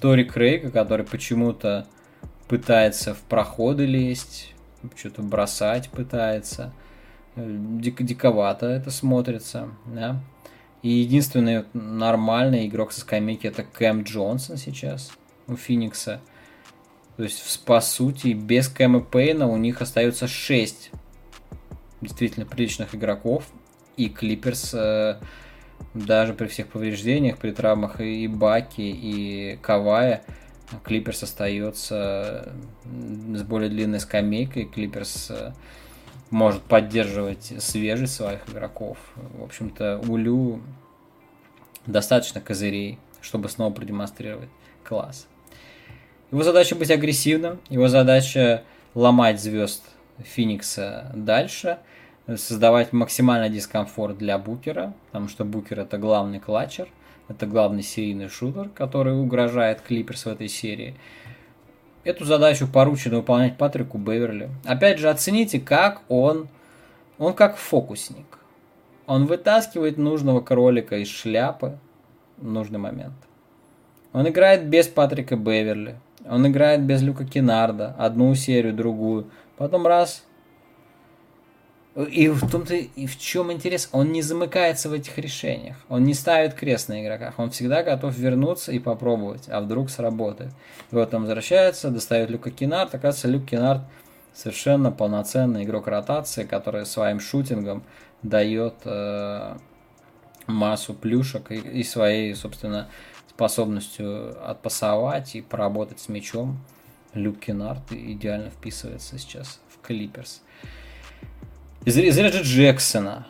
Тори 0.00 0.24
Крейга, 0.24 0.70
который 0.70 1.04
почему-то 1.04 1.86
пытается 2.48 3.14
в 3.14 3.20
проходы 3.20 3.86
лезть, 3.86 4.54
что-то 4.96 5.22
бросать 5.22 5.90
пытается. 5.90 6.72
Дик 7.36 8.02
диковато 8.02 8.66
это 8.66 8.90
смотрится, 8.90 9.68
да. 9.86 10.20
И 10.82 10.90
единственный 10.90 11.64
нормальный 11.72 12.66
игрок 12.66 12.92
со 12.92 13.00
скамейки 13.00 13.46
это 13.46 13.64
Кэм 13.64 14.02
Джонсон 14.02 14.56
сейчас 14.56 15.12
у 15.46 15.56
Феникса. 15.56 16.20
То 17.16 17.24
есть, 17.24 17.64
по 17.64 17.80
сути, 17.80 18.28
без 18.28 18.68
Кэма 18.68 19.00
Пейна 19.00 19.48
у 19.48 19.56
них 19.56 19.82
остается 19.82 20.28
6 20.28 20.92
действительно 22.00 22.46
приличных 22.46 22.94
игроков. 22.94 23.44
И 23.96 24.08
Клиперс 24.08 24.72
э, 24.74 25.16
даже 25.94 26.34
при 26.34 26.46
всех 26.46 26.68
повреждениях, 26.68 27.38
при 27.38 27.50
травмах 27.50 28.00
и 28.00 28.28
Баки, 28.28 28.82
и 28.82 29.58
Кавая, 29.60 30.22
Клиперс 30.84 31.22
остается 31.22 32.52
с 32.84 33.42
более 33.42 33.70
длинной 33.70 34.00
скамейкой. 34.00 34.64
Клиперс 34.66 35.30
э, 35.30 35.52
может 36.30 36.62
поддерживать 36.62 37.52
свежесть 37.58 38.14
своих 38.14 38.48
игроков. 38.48 38.98
В 39.38 39.42
общем-то, 39.44 40.02
у 40.06 40.16
Лю 40.16 40.60
достаточно 41.86 42.40
козырей, 42.40 42.98
чтобы 43.20 43.48
снова 43.48 43.72
продемонстрировать 43.72 44.50
класс. 44.84 45.26
Его 46.30 46.42
задача 46.42 46.74
быть 46.76 46.90
агрессивным, 46.90 47.58
его 47.70 47.88
задача 47.88 48.62
ломать 48.94 49.40
звезд 49.40 49.84
Феникса 50.18 51.10
дальше, 51.14 51.78
создавать 52.26 52.92
максимальный 52.92 53.48
дискомфорт 53.48 54.18
для 54.18 54.38
Букера, 54.38 54.92
потому 55.06 55.28
что 55.28 55.44
Букер 55.46 55.80
это 55.80 55.96
главный 55.96 56.40
клатчер, 56.40 56.88
это 57.28 57.46
главный 57.46 57.82
серийный 57.82 58.28
шутер, 58.28 58.70
который 58.70 59.18
угрожает 59.20 59.82
Клиперс 59.82 60.24
в 60.24 60.28
этой 60.28 60.48
серии. 60.48 60.94
Эту 62.04 62.24
задачу 62.24 62.66
поручено 62.66 63.16
выполнять 63.16 63.58
Патрику 63.58 63.98
Беверли. 63.98 64.48
Опять 64.64 64.98
же, 64.98 65.10
оцените, 65.10 65.60
как 65.60 66.02
он, 66.08 66.48
он 67.18 67.34
как 67.34 67.56
фокусник. 67.56 68.38
Он 69.06 69.26
вытаскивает 69.26 69.98
нужного 69.98 70.40
кролика 70.40 70.96
из 70.96 71.08
шляпы 71.08 71.78
в 72.38 72.48
нужный 72.48 72.78
момент. 72.78 73.14
Он 74.12 74.26
играет 74.26 74.66
без 74.66 74.88
Патрика 74.88 75.36
Беверли. 75.36 75.96
Он 76.28 76.46
играет 76.46 76.82
без 76.82 77.02
Люка 77.02 77.26
Кинарда. 77.26 77.94
Одну 77.98 78.34
серию, 78.34 78.72
другую. 78.72 79.26
Потом 79.56 79.86
раз, 79.86 80.24
и 82.04 82.28
в 82.28 82.48
том-то 82.48 82.74
и 82.74 83.06
в 83.06 83.18
чем 83.18 83.50
интерес, 83.50 83.88
он 83.92 84.12
не 84.12 84.22
замыкается 84.22 84.88
в 84.88 84.92
этих 84.92 85.18
решениях, 85.18 85.76
он 85.88 86.04
не 86.04 86.14
ставит 86.14 86.54
крест 86.54 86.88
на 86.88 87.02
игроках, 87.02 87.38
он 87.38 87.50
всегда 87.50 87.82
готов 87.82 88.16
вернуться 88.16 88.70
и 88.72 88.78
попробовать, 88.78 89.48
а 89.48 89.60
вдруг 89.60 89.90
сработает. 89.90 90.52
И 90.90 90.94
вот 90.94 91.12
он 91.12 91.22
возвращается, 91.22 91.90
достает 91.90 92.30
Люка 92.30 92.50
Кинард, 92.50 92.94
оказывается, 92.94 93.28
Люк 93.28 93.46
Кинард 93.46 93.82
совершенно 94.32 94.92
полноценный 94.92 95.64
игрок 95.64 95.88
ротации, 95.88 96.44
который 96.44 96.86
своим 96.86 97.18
шутингом 97.18 97.82
дает 98.22 98.74
э, 98.84 99.56
массу 100.46 100.94
плюшек 100.94 101.50
и, 101.50 101.56
и 101.56 101.82
своей, 101.82 102.34
собственно, 102.34 102.88
способностью 103.28 104.36
отпасовать 104.48 105.34
и 105.34 105.42
поработать 105.42 106.00
с 106.00 106.08
мячом. 106.08 106.58
Люк 107.14 107.40
Кеннард 107.40 107.90
идеально 107.90 108.50
вписывается 108.50 109.18
сейчас 109.18 109.60
в 109.68 109.84
Клиперс. 109.84 110.42
Из, 111.88 111.96
из 111.96 112.18
Реджи 112.18 112.42
Джексона 112.42 113.26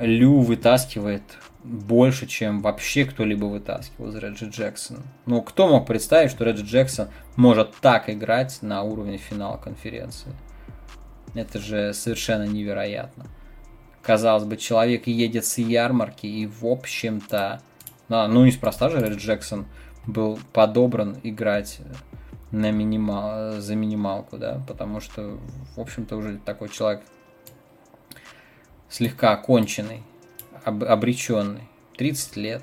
Лю 0.00 0.38
вытаскивает 0.38 1.22
больше, 1.62 2.26
чем 2.26 2.62
вообще 2.62 3.04
кто-либо 3.04 3.44
вытаскивал 3.44 4.08
из 4.08 4.14
Реджи 4.16 4.46
Джексона. 4.48 5.02
Ну, 5.26 5.42
кто 5.42 5.68
мог 5.68 5.86
представить, 5.86 6.30
что 6.30 6.46
Реджи 6.46 6.64
Джексон 6.64 7.08
может 7.36 7.74
так 7.82 8.08
играть 8.08 8.62
на 8.62 8.80
уровне 8.80 9.18
финала 9.18 9.58
конференции? 9.58 10.32
Это 11.34 11.58
же 11.58 11.92
совершенно 11.92 12.44
невероятно. 12.44 13.26
Казалось 14.00 14.44
бы, 14.44 14.56
человек 14.56 15.06
едет 15.06 15.44
с 15.44 15.58
ярмарки 15.58 16.24
и, 16.24 16.46
в 16.46 16.64
общем-то, 16.64 17.60
ну 18.08 18.46
неспроста 18.46 18.88
же 18.88 18.98
Реджи 18.98 19.18
Джексон 19.18 19.66
был 20.06 20.38
подобран 20.54 21.18
играть 21.22 21.80
на 22.50 22.70
минимал, 22.70 23.60
за 23.60 23.76
минималку, 23.76 24.38
да, 24.38 24.62
потому 24.66 25.00
что, 25.00 25.38
в 25.76 25.80
общем-то, 25.82 26.16
уже 26.16 26.38
такой 26.38 26.70
человек 26.70 27.02
слегка 28.92 29.32
оконченный, 29.32 30.02
об, 30.64 30.84
обреченный. 30.84 31.62
30 31.96 32.36
лет, 32.36 32.62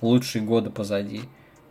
лучшие 0.00 0.42
годы 0.42 0.70
позади. 0.70 1.22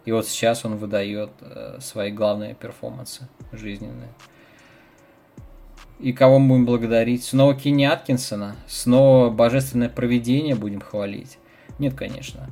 И 0.05 0.11
вот 0.11 0.27
сейчас 0.27 0.65
он 0.65 0.77
выдает 0.77 1.29
э, 1.41 1.77
свои 1.79 2.11
главные 2.11 2.55
перформансы 2.55 3.27
жизненные. 3.51 4.09
И 5.99 6.13
кого 6.13 6.39
мы 6.39 6.49
будем 6.49 6.65
благодарить? 6.65 7.23
Снова 7.23 7.53
Кенни 7.53 7.83
Аткинсона? 7.83 8.55
Снова 8.67 9.29
божественное 9.29 9.89
проведение 9.89 10.55
будем 10.55 10.81
хвалить? 10.81 11.37
Нет, 11.77 11.93
конечно. 11.93 12.49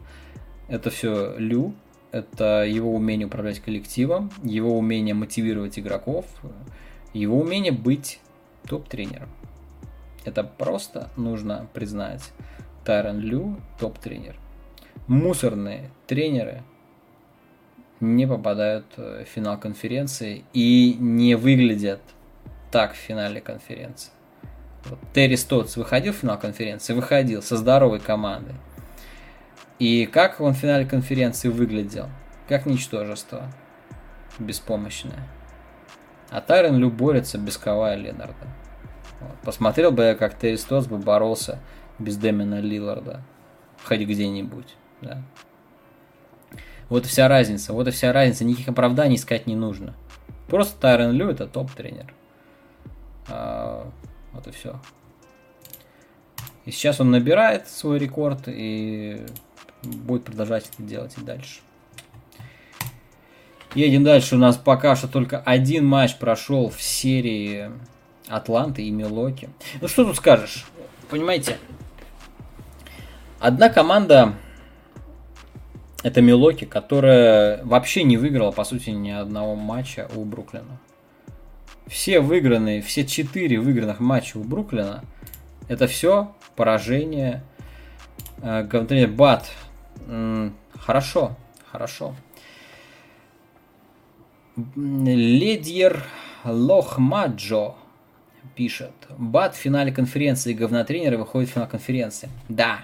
Это 0.67 0.91
все 0.91 1.35
Лю, 1.37 1.73
это 2.11 2.63
его 2.65 2.93
умение 2.93 3.25
управлять 3.25 3.59
коллективом, 3.59 4.31
его 4.43 4.77
умение 4.77 5.15
мотивировать 5.15 5.79
игроков, 5.79 6.25
его 7.13 7.39
умение 7.39 7.71
быть 7.71 8.19
топ-тренером. 8.67 9.29
Это 10.25 10.43
просто 10.43 11.09
нужно 11.15 11.67
признать. 11.73 12.31
Тайрон 12.83 13.19
Лю 13.19 13.61
топ-тренер. 13.79 14.35
Мусорные 15.07 15.91
тренеры 16.07 16.63
не 17.99 18.27
попадают 18.27 18.85
в 18.95 19.25
финал 19.25 19.59
конференции 19.59 20.45
и 20.53 20.95
не 20.99 21.35
выглядят 21.35 22.01
так 22.71 22.93
в 22.93 22.97
финале 22.97 23.41
конференции. 23.41 24.11
Вот 24.85 24.99
Терри 25.13 25.35
Стотс 25.35 25.75
выходил 25.75 26.13
в 26.13 26.17
финал 26.17 26.39
конференции? 26.39 26.93
Выходил 26.93 27.41
со 27.41 27.57
здоровой 27.57 27.99
командой. 27.99 28.55
И 29.77 30.05
как 30.05 30.39
он 30.41 30.53
в 30.53 30.57
финале 30.57 30.85
конференции 30.85 31.49
выглядел? 31.49 32.09
Как 32.47 32.65
ничтожество. 32.65 33.51
Беспомощное. 34.37 35.27
А 36.29 36.41
Тайрон 36.41 36.77
Лю 36.77 36.91
борется 36.91 37.37
без 37.37 37.57
Кавая 37.57 37.95
Ленарда. 37.95 38.47
Посмотрел 39.43 39.91
бы 39.91 40.03
я, 40.03 40.15
как 40.15 40.37
Терри 40.37 40.55
Стотс 40.55 40.87
бы 40.87 40.97
боролся 40.97 41.59
без 41.97 42.17
Дэмина 42.17 42.59
Лиларда. 42.59 43.21
Хоть 43.83 44.01
где-нибудь. 44.01 44.75
Да. 45.01 45.21
Вот 46.89 47.05
и 47.05 47.07
вся 47.07 47.27
разница. 47.27 47.73
Вот 47.73 47.87
и 47.87 47.91
вся 47.91 48.11
разница. 48.11 48.45
Никаких 48.45 48.69
оправданий 48.69 49.15
искать 49.15 49.47
не 49.47 49.55
нужно. 49.55 49.95
Просто 50.47 50.79
Тайрон 50.79 51.11
Лю 51.11 51.29
это 51.29 51.47
топ-тренер. 51.47 52.13
А, 53.27 53.89
вот 54.33 54.47
и 54.47 54.51
все. 54.51 54.79
И 56.65 56.71
сейчас 56.71 56.99
он 56.99 57.11
набирает 57.11 57.67
свой 57.67 57.99
рекорд 57.99 58.43
и 58.47 59.25
будет 59.83 60.25
продолжать 60.25 60.69
это 60.73 60.83
делать 60.83 61.15
и 61.17 61.21
дальше. 61.21 61.61
Едем 63.75 64.03
дальше. 64.03 64.35
У 64.35 64.39
нас 64.39 64.57
пока 64.57 64.95
что 64.95 65.07
только 65.07 65.39
один 65.39 65.85
матч 65.85 66.17
прошел 66.17 66.69
в 66.69 66.81
серии 66.81 67.71
Атланты 68.29 68.83
и 68.83 68.91
Милоки. 68.91 69.49
Ну 69.81 69.87
что 69.87 70.05
тут 70.05 70.15
скажешь? 70.15 70.65
Понимаете, 71.09 71.57
одна 73.39 73.69
команда 73.69 74.33
это 76.03 76.21
Милоки, 76.21 76.65
которая 76.65 77.63
вообще 77.65 78.03
не 78.03 78.17
выиграла, 78.17 78.51
по 78.51 78.63
сути, 78.63 78.91
ни 78.91 79.09
одного 79.09 79.55
матча 79.55 80.07
у 80.15 80.23
Бруклина 80.23 80.79
все 81.89 82.19
выигранные, 82.19 82.81
все 82.81 83.05
четыре 83.05 83.59
выигранных 83.59 83.99
матча 83.99 84.37
у 84.37 84.43
Бруклина, 84.43 85.03
это 85.67 85.87
все 85.87 86.33
поражение 86.55 87.43
э, 88.41 89.07
Бат. 89.07 89.51
Хорошо, 90.79 91.35
хорошо. 91.71 92.15
Ледьер 94.75 96.03
Лохмаджо 96.43 97.75
пишет. 98.59 98.91
Бат 99.17 99.55
в 99.55 99.57
финале 99.57 99.89
конференции 99.89 100.51
говнотренер 100.51 101.15
выходит 101.15 101.49
в 101.49 101.53
финал 101.53 101.69
конференции. 101.69 102.29
Да. 102.49 102.79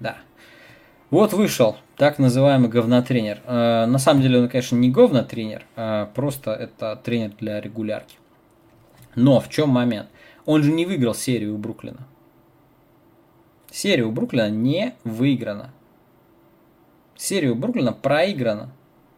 Да. 0.00 0.18
Вот 1.08 1.32
вышел 1.32 1.78
так 1.96 2.18
называемый 2.18 2.68
говнотренер. 2.68 3.40
Э, 3.46 3.86
на 3.86 3.96
самом 3.96 4.20
деле 4.20 4.38
он, 4.38 4.50
конечно, 4.50 4.76
не 4.76 4.90
говнотренер, 4.90 5.64
а 5.76 6.10
просто 6.14 6.52
это 6.52 7.00
тренер 7.02 7.32
для 7.40 7.58
регулярки. 7.58 8.16
Но 9.14 9.40
в 9.40 9.48
чем 9.48 9.70
момент? 9.70 10.10
Он 10.44 10.62
же 10.62 10.70
не 10.70 10.84
выиграл 10.84 11.14
серию 11.14 11.54
у 11.54 11.56
Бруклина. 11.56 12.06
Серия 13.70 14.04
у 14.04 14.12
Бруклина 14.12 14.50
не 14.50 14.92
выиграна. 15.04 15.72
Серия 17.16 17.48
у 17.48 17.54
Бруклина 17.54 17.94
проиграна 17.94 18.68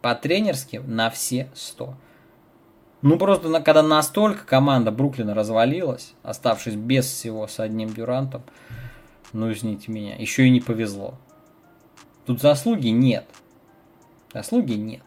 по-тренерски 0.02 0.76
на 0.76 1.11
все 1.11 1.48
100. 1.55 1.96
Ну 3.03 3.19
просто 3.19 3.61
когда 3.61 3.83
настолько 3.83 4.47
команда 4.47 4.93
Бруклина 4.93 5.35
развалилась, 5.35 6.15
оставшись 6.23 6.77
без 6.77 7.05
всего 7.07 7.49
с 7.49 7.59
одним 7.59 7.93
Дюрантом, 7.93 8.43
ну 9.33 9.51
извините 9.53 9.91
меня, 9.91 10.15
еще 10.17 10.47
и 10.47 10.51
не 10.51 10.61
повезло. 10.61 11.19
Тут 12.27 12.41
заслуги 12.41 12.88
нет. 12.88 13.27
Заслуги 14.33 14.75
нет. 14.75 15.03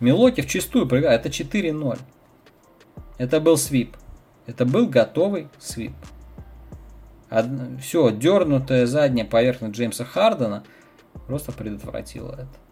Милоки 0.00 0.42
чистую 0.42 0.86
проиграл. 0.86 1.12
Это 1.12 1.28
4-0. 1.28 1.98
Это 3.18 3.40
был 3.40 3.56
свип. 3.56 3.96
Это 4.46 4.64
был 4.64 4.88
готовый 4.88 5.48
свип. 5.58 5.92
Од... 7.30 7.46
Все, 7.80 8.10
дернутая 8.10 8.86
задняя 8.86 9.26
поверхность 9.26 9.76
Джеймса 9.76 10.04
Хардена 10.04 10.64
просто 11.26 11.52
предотвратила 11.52 12.32
это. 12.32 12.67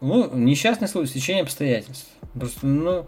Ну, 0.00 0.30
несчастный 0.34 0.88
случай, 0.88 1.10
стечение 1.10 1.42
обстоятельств. 1.42 2.08
Просто, 2.34 2.66
ну, 2.66 3.06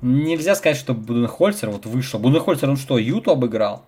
нельзя 0.00 0.54
сказать, 0.54 0.76
что 0.76 0.94
Буденхольцер 0.94 1.70
вот 1.70 1.86
вышел. 1.86 2.18
Буденхольцер, 2.18 2.68
он 2.68 2.76
что, 2.76 2.98
Юту 2.98 3.30
обыграл 3.30 3.84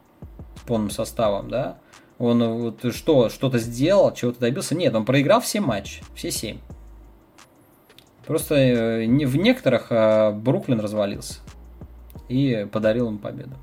полным 0.66 0.90
составом, 0.90 1.48
да? 1.48 1.78
Он 2.18 2.42
вот 2.60 2.94
что, 2.94 3.28
что-то 3.28 3.58
сделал, 3.58 4.14
чего-то 4.14 4.40
добился. 4.40 4.74
Нет, 4.74 4.94
он 4.94 5.04
проиграл 5.04 5.40
все 5.40 5.60
матчи, 5.60 6.02
все 6.14 6.30
семь. 6.30 6.58
Просто 8.26 8.54
э, 8.54 9.06
в 9.06 9.36
некоторых 9.36 9.88
а, 9.90 10.32
Бруклин 10.32 10.80
развалился 10.80 11.40
и 12.28 12.66
подарил 12.70 13.08
им 13.08 13.18
победу. 13.18 13.56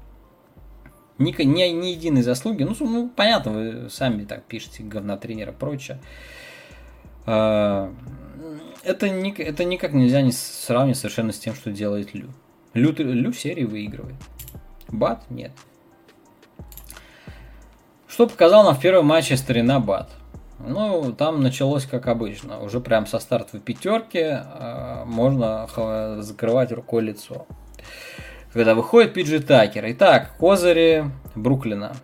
Ни, 1.18 1.32
ни, 1.44 1.70
ни 1.70 1.88
единой 1.88 2.22
заслуги. 2.22 2.64
Ну, 2.64 2.76
ну, 2.80 3.10
понятно, 3.16 3.52
вы 3.52 3.90
сами 3.90 4.26
так 4.26 4.44
пишете, 4.44 4.84
говнотренера 4.84 5.52
и 5.52 5.56
прочее. 5.56 6.00
А, 7.26 7.94
это, 8.84 9.10
ни, 9.10 9.38
это 9.40 9.64
никак 9.64 9.94
нельзя 9.94 10.22
не 10.22 10.32
сравнить 10.32 10.98
совершенно 10.98 11.32
с 11.32 11.40
тем, 11.40 11.56
что 11.56 11.72
делает 11.72 12.14
Лю. 12.14 12.30
Лю, 12.74 12.94
Лю 12.98 13.32
в 13.32 13.40
серии 13.40 13.64
выигрывает. 13.64 14.16
Бат 14.88 15.24
нет. 15.30 15.52
Что 18.08 18.28
показал 18.28 18.64
нам 18.64 18.76
в 18.76 18.82
первом 18.82 19.06
матче 19.06 19.38
старина 19.38 19.80
Бат? 19.80 20.10
Ну, 20.60 21.14
там 21.14 21.42
началось 21.42 21.86
как 21.86 22.08
обычно. 22.08 22.62
Уже 22.62 22.80
прям 22.80 23.08
со 23.08 23.20
стартовой 23.20 23.62
пятерки 23.62 24.20
э, 24.20 25.04
можно 25.06 25.68
закрывать 26.22 26.72
рукой 26.72 27.04
лицо. 27.04 27.48
Когда 28.54 28.76
выходит 28.76 29.14
Пиджи 29.14 29.40
Такер. 29.40 29.86
Итак, 29.92 30.36
козыри 30.38 31.06
Бруклина. 31.36 31.96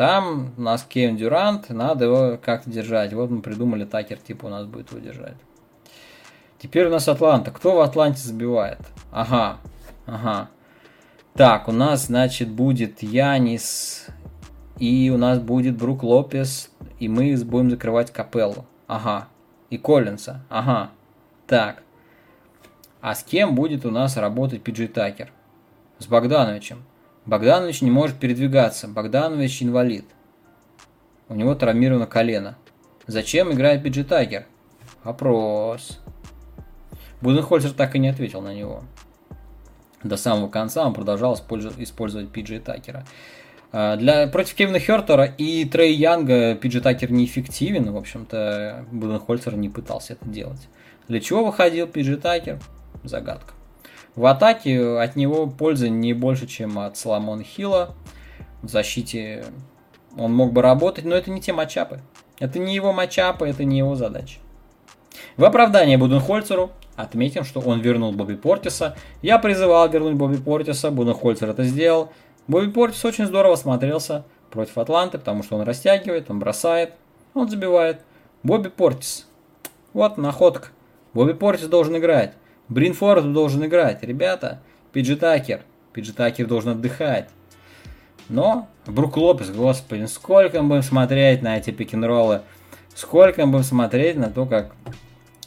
Там 0.00 0.54
у 0.56 0.62
нас 0.62 0.82
Кевин 0.82 1.18
Дюрант, 1.18 1.68
надо 1.68 2.06
его 2.06 2.38
как-то 2.42 2.70
держать. 2.70 3.12
Вот 3.12 3.28
мы 3.28 3.42
придумали 3.42 3.84
Такер, 3.84 4.16
типа 4.16 4.46
у 4.46 4.48
нас 4.48 4.64
будет 4.64 4.90
его 4.90 4.98
держать. 4.98 5.36
Теперь 6.58 6.86
у 6.86 6.90
нас 6.90 7.06
Атланта. 7.06 7.50
Кто 7.50 7.76
в 7.76 7.80
Атланте 7.82 8.22
забивает? 8.22 8.78
Ага, 9.12 9.58
ага. 10.06 10.48
Так, 11.34 11.68
у 11.68 11.72
нас, 11.72 12.06
значит, 12.06 12.48
будет 12.48 13.02
Янис 13.02 14.06
и 14.78 15.10
у 15.14 15.18
нас 15.18 15.38
будет 15.38 15.76
Брук 15.76 16.02
Лопес, 16.02 16.70
и 16.98 17.06
мы 17.06 17.36
будем 17.44 17.68
закрывать 17.68 18.10
Капеллу. 18.10 18.64
Ага. 18.86 19.28
И 19.68 19.76
Коллинса. 19.76 20.40
Ага. 20.48 20.92
Так. 21.46 21.82
А 23.02 23.14
с 23.14 23.22
кем 23.22 23.54
будет 23.54 23.84
у 23.84 23.90
нас 23.90 24.16
работать 24.16 24.62
Пиджи 24.62 24.88
Такер? 24.88 25.30
С 25.98 26.06
Богдановичем. 26.06 26.84
Богданович 27.30 27.82
не 27.82 27.92
может 27.92 28.18
передвигаться. 28.18 28.88
Богданович 28.88 29.62
инвалид. 29.62 30.04
У 31.28 31.34
него 31.36 31.54
травмировано 31.54 32.08
колено. 32.08 32.58
Зачем 33.06 33.52
играет 33.52 33.84
Пиджи 33.84 34.02
Такер? 34.02 34.46
Вопрос. 35.04 36.00
Буденхольцер 37.20 37.70
так 37.70 37.94
и 37.94 38.00
не 38.00 38.08
ответил 38.08 38.40
на 38.40 38.52
него. 38.52 38.82
До 40.02 40.16
самого 40.16 40.48
конца 40.48 40.84
он 40.84 40.92
продолжал 40.92 41.34
использовать 41.34 42.32
Пиджи 42.32 42.58
Такера. 42.58 43.06
А, 43.70 43.96
для, 43.96 44.26
против 44.26 44.54
Кевина 44.54 44.80
Хертера 44.80 45.24
и 45.24 45.64
Трей 45.66 45.94
Янга 45.94 46.56
Пиджи 46.56 46.80
Такер 46.80 47.12
неэффективен. 47.12 47.92
В 47.92 47.96
общем-то, 47.96 48.86
Буденхольцер 48.90 49.54
не 49.54 49.68
пытался 49.68 50.14
это 50.14 50.28
делать. 50.28 50.66
Для 51.06 51.20
чего 51.20 51.44
выходил 51.44 51.86
Пиджи 51.86 52.16
Такер? 52.16 52.58
Загадка. 53.04 53.54
В 54.16 54.26
атаке 54.26 54.98
от 54.98 55.16
него 55.16 55.46
пользы 55.46 55.88
не 55.88 56.12
больше, 56.12 56.46
чем 56.46 56.78
от 56.78 56.96
Соломона 56.96 57.44
Хилла. 57.44 57.94
В 58.62 58.68
защите 58.68 59.44
он 60.16 60.34
мог 60.34 60.52
бы 60.52 60.62
работать, 60.62 61.04
но 61.04 61.14
это 61.14 61.30
не 61.30 61.40
те 61.40 61.52
матчапы. 61.52 62.00
Это 62.38 62.58
не 62.58 62.74
его 62.74 62.92
матчапы, 62.92 63.46
это 63.46 63.64
не 63.64 63.78
его 63.78 63.94
задача. 63.94 64.38
В 65.36 65.44
оправдание 65.44 65.98
Буденхольцеру 65.98 66.70
отметим, 66.96 67.44
что 67.44 67.60
он 67.60 67.80
вернул 67.80 68.12
Бобби 68.12 68.34
Портиса. 68.34 68.96
Я 69.22 69.38
призывал 69.38 69.88
вернуть 69.88 70.14
Бобби 70.14 70.36
Портиса, 70.36 70.90
Буденхольцер 70.90 71.48
это 71.48 71.64
сделал. 71.64 72.10
Бобби 72.48 72.70
Портис 72.70 73.04
очень 73.04 73.26
здорово 73.26 73.56
смотрелся 73.56 74.24
против 74.50 74.76
Атланты, 74.78 75.18
потому 75.18 75.42
что 75.42 75.56
он 75.56 75.62
растягивает, 75.62 76.30
он 76.30 76.40
бросает, 76.40 76.94
он 77.34 77.48
забивает. 77.48 78.00
Бобби 78.42 78.68
Портис. 78.68 79.26
Вот 79.92 80.18
находка. 80.18 80.68
Бобби 81.14 81.32
Портис 81.32 81.68
должен 81.68 81.96
играть. 81.96 82.34
Бринфорд 82.70 83.32
должен 83.32 83.64
играть. 83.66 84.02
Ребята, 84.02 84.60
Пиджи 84.92 85.16
Такер. 85.16 85.60
Пиджи 85.92 86.12
Такер 86.12 86.46
должен 86.46 86.70
отдыхать. 86.70 87.28
Но 88.28 88.68
Брук 88.86 89.16
Лопес, 89.16 89.50
господи, 89.50 90.04
сколько 90.06 90.62
мы 90.62 90.68
будем 90.68 90.82
смотреть 90.82 91.42
на 91.42 91.58
эти 91.58 91.70
пик-н-роллы. 91.70 92.42
Сколько 92.94 93.44
мы 93.44 93.52
будем 93.52 93.64
смотреть 93.64 94.16
на 94.16 94.30
то, 94.30 94.46
как 94.46 94.72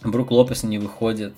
Брук 0.03 0.31
Лопес 0.31 0.63
не 0.63 0.79
выходит 0.79 1.33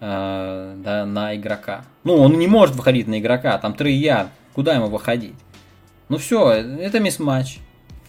э, 0.00 0.74
да, 0.76 1.06
на 1.06 1.36
игрока. 1.36 1.84
Ну, 2.02 2.16
он 2.16 2.36
не 2.38 2.48
может 2.48 2.74
выходить 2.74 3.06
на 3.06 3.20
игрока, 3.20 3.56
там 3.58 3.74
Трей 3.74 3.96
Янг. 3.96 4.30
Куда 4.54 4.74
ему 4.74 4.88
выходить? 4.88 5.34
Ну 6.08 6.18
все, 6.18 6.50
это 6.50 6.98
мисс-матч. 6.98 7.58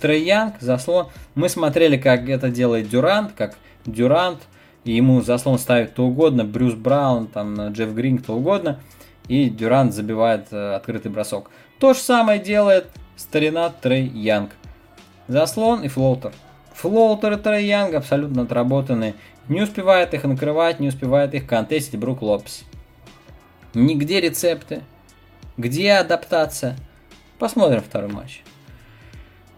Трей 0.02 0.26
Янг, 0.26 0.56
заслон. 0.60 1.10
Мы 1.36 1.48
смотрели, 1.48 1.98
как 1.98 2.28
это 2.28 2.50
делает 2.50 2.90
Дюрант, 2.90 3.34
как 3.38 3.56
Дюрант, 3.86 4.40
и 4.84 4.94
ему 4.94 5.22
заслон 5.22 5.60
ставит 5.60 5.92
кто 5.92 6.06
угодно, 6.06 6.44
Брюс 6.44 6.74
Браун, 6.74 7.28
там, 7.28 7.70
Джефф 7.70 7.94
Грин, 7.94 8.18
кто 8.18 8.36
угодно, 8.36 8.80
и 9.28 9.50
Дюрант 9.50 9.94
забивает 9.94 10.48
э, 10.52 10.76
открытый 10.76 11.12
бросок. 11.12 11.50
То 11.80 11.94
же 11.94 12.00
самое 12.00 12.40
делает 12.40 12.88
старина 13.16 13.70
Трей 13.70 14.08
Янг. 14.08 14.52
Заслон 15.28 15.84
и 15.84 15.88
floater. 15.88 16.34
И 16.84 17.36
Трей 17.38 17.68
Янг 17.68 17.94
абсолютно 17.94 18.44
отработаны. 18.44 19.16
Не 19.48 19.62
успевает 19.62 20.14
их 20.14 20.24
накрывать, 20.24 20.80
не 20.80 20.90
успевает 20.90 21.34
их 21.34 21.48
contest 21.48 21.84
ить 21.84 22.00
Брук 22.00 22.22
Лопес. 22.22 22.64
И 23.74 23.85
где 23.85 24.20
рецепты. 24.20 24.82
Где 25.58 25.94
адаптация? 25.94 26.76
Посмотрим 27.40 27.82
второй 27.82 28.10
матч. 28.12 28.44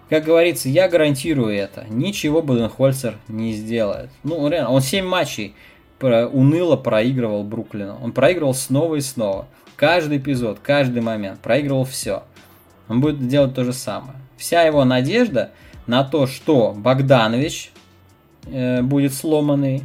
Как 0.10 0.24
говорится, 0.24 0.70
я 0.70 0.88
гарантирую 0.88 1.56
это. 1.56 1.86
Ничего 1.90 2.42
Буденхольцер 2.42 3.16
не 3.28 3.54
сделает. 3.54 4.10
Ну, 4.24 4.48
реально, 4.48 4.72
он 4.72 4.82
7 4.82 5.06
матчей 5.06 5.56
уныло 6.00 6.76
проигрывал 6.76 7.44
Бруклину. 7.44 7.98
Он 8.04 8.12
проигрывал 8.12 8.54
снова 8.54 8.96
и 8.96 9.02
снова. 9.02 9.48
Каждый 9.76 10.20
эпизод, 10.20 10.60
каждый 10.62 11.02
момент. 11.02 11.40
Проигрывал 11.40 11.86
все. 11.86 12.24
Он 12.88 13.02
будет 13.02 13.28
делать 13.28 13.56
то 13.56 13.64
же 13.64 13.74
самое. 13.74 14.18
Вся 14.38 14.62
его 14.62 14.86
надежда 14.86 15.52
на 15.88 16.04
то, 16.04 16.28
что 16.28 16.74
Богданович 16.78 17.72
э, 18.46 18.82
будет 18.84 19.14
сломанный 19.14 19.84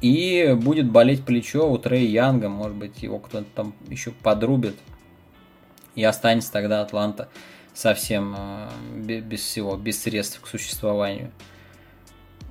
и 0.00 0.56
будет 0.56 0.90
болеть 0.90 1.24
плечо 1.24 1.68
у 1.70 1.78
Трей 1.78 2.06
Янга, 2.06 2.48
может 2.48 2.76
быть, 2.76 3.02
его 3.02 3.18
кто-то 3.18 3.46
там 3.54 3.72
еще 3.88 4.10
подрубит 4.10 4.76
и 5.94 6.04
останется 6.04 6.52
тогда 6.52 6.82
Атланта 6.82 7.28
совсем 7.76 8.34
э, 8.36 9.20
без 9.20 9.40
всего, 9.40 9.76
без 9.76 10.02
средств 10.02 10.40
к 10.40 10.46
существованию. 10.46 11.30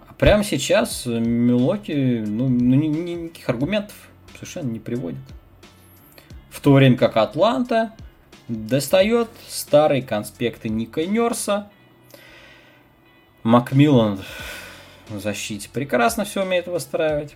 А 0.08 0.14
прямо 0.14 0.44
сейчас 0.44 1.06
Милоки 1.08 2.24
ну, 2.26 2.48
ну, 2.48 2.76
никаких 2.76 3.50
аргументов 3.50 3.96
совершенно 4.36 4.70
не 4.70 4.80
приводит. 4.80 5.20
В 6.50 6.62
то 6.62 6.74
время 6.74 6.96
как 6.96 7.18
Атланта 7.18 7.94
достает 8.48 9.30
старые 9.48 10.04
конспекты 10.04 10.70
Ника 10.70 11.06
Нерса. 11.06 11.72
Макмиллан 13.42 14.22
в 15.10 15.20
защите 15.20 15.70
прекрасно 15.74 16.26
все 16.26 16.44
умеет 16.44 16.68
выстраивать. 16.68 17.36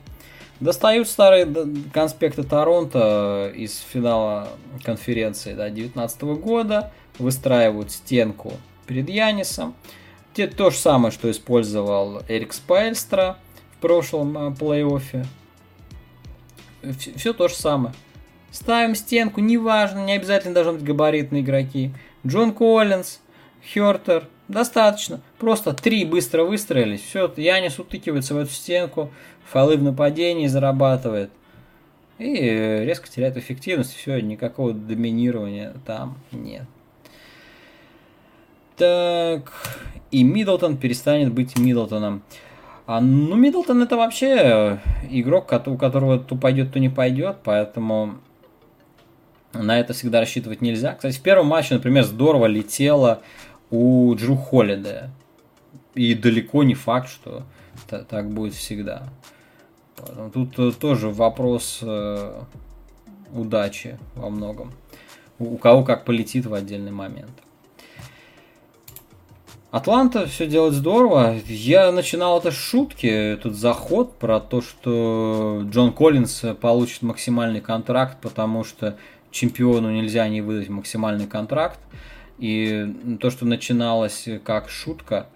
Достают 0.59 1.07
старые 1.07 1.47
конспекты 1.93 2.43
Торонто 2.43 3.51
из 3.55 3.79
финала 3.79 4.49
конференции 4.83 5.53
2019 5.53 6.19
да, 6.19 6.25
года, 6.33 6.91
выстраивают 7.17 7.91
стенку 7.91 8.53
перед 8.85 9.09
Янисом. 9.09 9.73
Те, 10.33 10.47
то 10.47 10.69
же 10.69 10.77
самое, 10.77 11.11
что 11.11 11.31
использовал 11.31 12.21
Эрик 12.27 12.53
Спайльстра 12.53 13.37
в 13.77 13.81
прошлом 13.81 14.37
э, 14.37 14.51
плей-оффе. 14.51 15.25
Все, 16.97 17.13
все 17.13 17.33
то 17.33 17.47
же 17.47 17.55
самое. 17.55 17.93
Ставим 18.51 18.95
стенку, 18.95 19.41
неважно, 19.41 20.05
не 20.05 20.13
обязательно 20.13 20.53
должны 20.53 20.73
быть 20.73 20.83
габаритные 20.83 21.41
игроки. 21.41 21.93
Джон 22.25 22.53
Коллинз, 22.53 23.19
Хертер, 23.63 24.27
достаточно. 24.49 25.21
Просто 25.37 25.73
три 25.73 26.03
быстро 26.03 26.43
выстроились. 26.43 27.01
Все, 27.01 27.31
Янис 27.37 27.79
утыкивается 27.79 28.33
в 28.33 28.39
эту 28.39 28.51
стенку, 28.51 29.11
фолы 29.45 29.77
в 29.77 29.83
нападении 29.83 30.47
зарабатывает. 30.47 31.31
И 32.17 32.25
резко 32.27 33.07
теряет 33.07 33.37
эффективность. 33.37 33.95
Все, 33.95 34.19
никакого 34.19 34.73
доминирования 34.73 35.73
там 35.85 36.17
нет. 36.33 36.63
Так, 38.75 39.53
и 40.11 40.23
Миддлтон 40.23 40.77
перестанет 40.77 41.33
быть 41.33 41.57
Миддлтоном. 41.57 42.23
А, 42.85 43.01
ну, 43.01 43.35
Миддлтон 43.35 43.83
это 43.83 43.97
вообще 43.97 44.79
игрок, 45.09 45.51
у 45.67 45.77
которого 45.77 46.17
то 46.17 46.35
пойдет, 46.35 46.73
то 46.73 46.79
не 46.79 46.89
пойдет, 46.89 47.37
поэтому 47.43 48.15
на 49.53 49.79
это 49.79 49.93
всегда 49.93 50.19
рассчитывать 50.19 50.61
нельзя. 50.61 50.93
Кстати, 50.95 51.17
в 51.17 51.21
первом 51.21 51.47
матче, 51.47 51.75
например, 51.75 52.03
здорово 52.03 52.45
летело 52.45 53.21
у 53.71 54.13
Джру 54.15 54.35
Холлида. 54.35 55.09
И 55.95 56.13
далеко 56.13 56.63
не 56.63 56.75
факт, 56.75 57.09
что 57.09 57.43
так 57.87 58.29
будет 58.29 58.53
всегда. 58.53 59.09
Тут 60.33 60.57
э, 60.57 60.71
тоже 60.71 61.09
вопрос 61.09 61.79
э, 61.81 62.41
удачи 63.33 63.99
во 64.15 64.29
многом. 64.29 64.71
У 65.39 65.57
кого 65.57 65.83
как 65.83 66.05
полетит 66.05 66.45
в 66.45 66.53
отдельный 66.53 66.91
момент. 66.91 67.31
Атланта 69.71 70.25
все 70.25 70.47
делает 70.47 70.73
здорово. 70.73 71.35
Я 71.45 71.91
начинал 71.91 72.39
это 72.39 72.49
с 72.49 72.55
шутки, 72.55 73.05
этот 73.05 73.55
заход 73.55 74.17
про 74.17 74.39
то, 74.39 74.61
что 74.61 75.61
Джон 75.69 75.93
Коллинс 75.93 76.43
получит 76.59 77.03
максимальный 77.03 77.61
контракт, 77.61 78.17
потому 78.19 78.63
что 78.63 78.97
чемпиону 79.29 79.91
нельзя 79.91 80.27
не 80.27 80.41
выдать 80.41 80.69
максимальный 80.69 81.27
контракт. 81.27 81.79
И 82.39 83.17
то, 83.19 83.29
что 83.29 83.45
начиналось 83.45 84.27
как 84.45 84.69
шутка, 84.69 85.27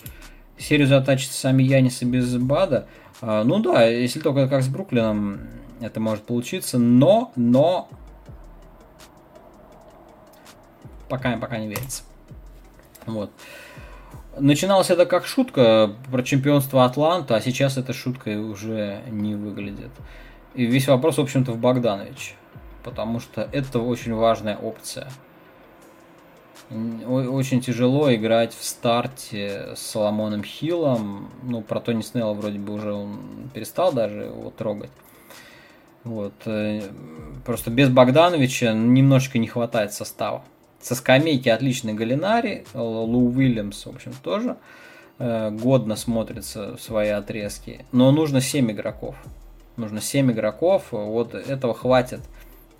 серию 0.58 0.88
затачит 0.88 1.32
сами 1.32 1.64
Яниса 1.64 2.06
без 2.06 2.36
Бада. 2.38 2.88
А, 3.22 3.44
ну 3.44 3.60
да, 3.60 3.86
если 3.86 4.20
только 4.20 4.48
как 4.48 4.64
с 4.64 4.68
Бруклином 4.68 5.42
это 5.82 6.00
может 6.00 6.24
получиться, 6.24 6.78
но, 6.78 7.32
но 7.36 7.90
пока, 11.10 11.36
пока 11.38 11.58
не 11.58 11.68
верится. 11.68 12.04
Вот. 13.06 13.32
Начиналось 14.40 14.90
это 14.90 15.06
как 15.06 15.26
шутка 15.26 15.92
про 16.12 16.24
чемпионство 16.24 16.86
Атланта, 16.86 17.36
а 17.36 17.42
сейчас 17.42 17.78
эта 17.78 17.94
шутка 17.94 18.30
уже 18.30 19.02
не 19.10 19.36
выглядит. 19.36 19.92
И 20.56 20.66
весь 20.66 20.88
вопрос, 20.88 21.18
в 21.18 21.22
общем-то, 21.22 21.52
в 21.52 21.58
Богданович. 21.58 22.36
Потому 22.84 23.20
что 23.20 23.48
это 23.52 23.80
очень 23.80 24.14
важная 24.14 24.58
опция. 24.58 25.10
Очень 26.70 27.62
тяжело 27.62 28.14
играть 28.14 28.54
в 28.54 28.64
старте 28.64 29.74
с 29.76 29.80
Соломоном 29.80 30.44
Хиллом. 30.44 31.30
Ну, 31.44 31.62
про 31.62 31.80
Тони 31.80 32.02
Снелла 32.02 32.34
вроде 32.34 32.58
бы 32.58 32.74
уже 32.74 32.94
он 32.94 33.50
перестал 33.54 33.92
даже 33.92 34.24
его 34.24 34.50
трогать. 34.50 34.90
Вот. 36.04 36.34
Э, 36.46 36.82
просто 37.46 37.70
без 37.70 37.90
Богдановича 37.90 38.74
немножечко 38.74 39.40
не 39.40 39.48
хватает 39.48 39.94
состава. 39.94 40.44
Со 40.82 40.96
скамейки 40.96 41.48
отличный 41.48 41.94
Галинари, 41.94 42.66
Лу 42.74 43.32
Уильямс, 43.32 43.86
в 43.86 43.90
общем, 43.90 44.14
тоже 44.22 44.58
э, 45.20 45.50
годно 45.52 45.96
смотрится 45.96 46.76
в 46.76 46.82
свои 46.82 47.10
отрезки. 47.10 47.86
Но 47.92 48.12
нужно 48.12 48.42
7 48.42 48.72
игроков. 48.72 49.16
Нужно 49.78 50.02
7 50.02 50.32
игроков, 50.32 50.88
вот 50.92 51.34
этого 51.34 51.74
хватит, 51.74 52.20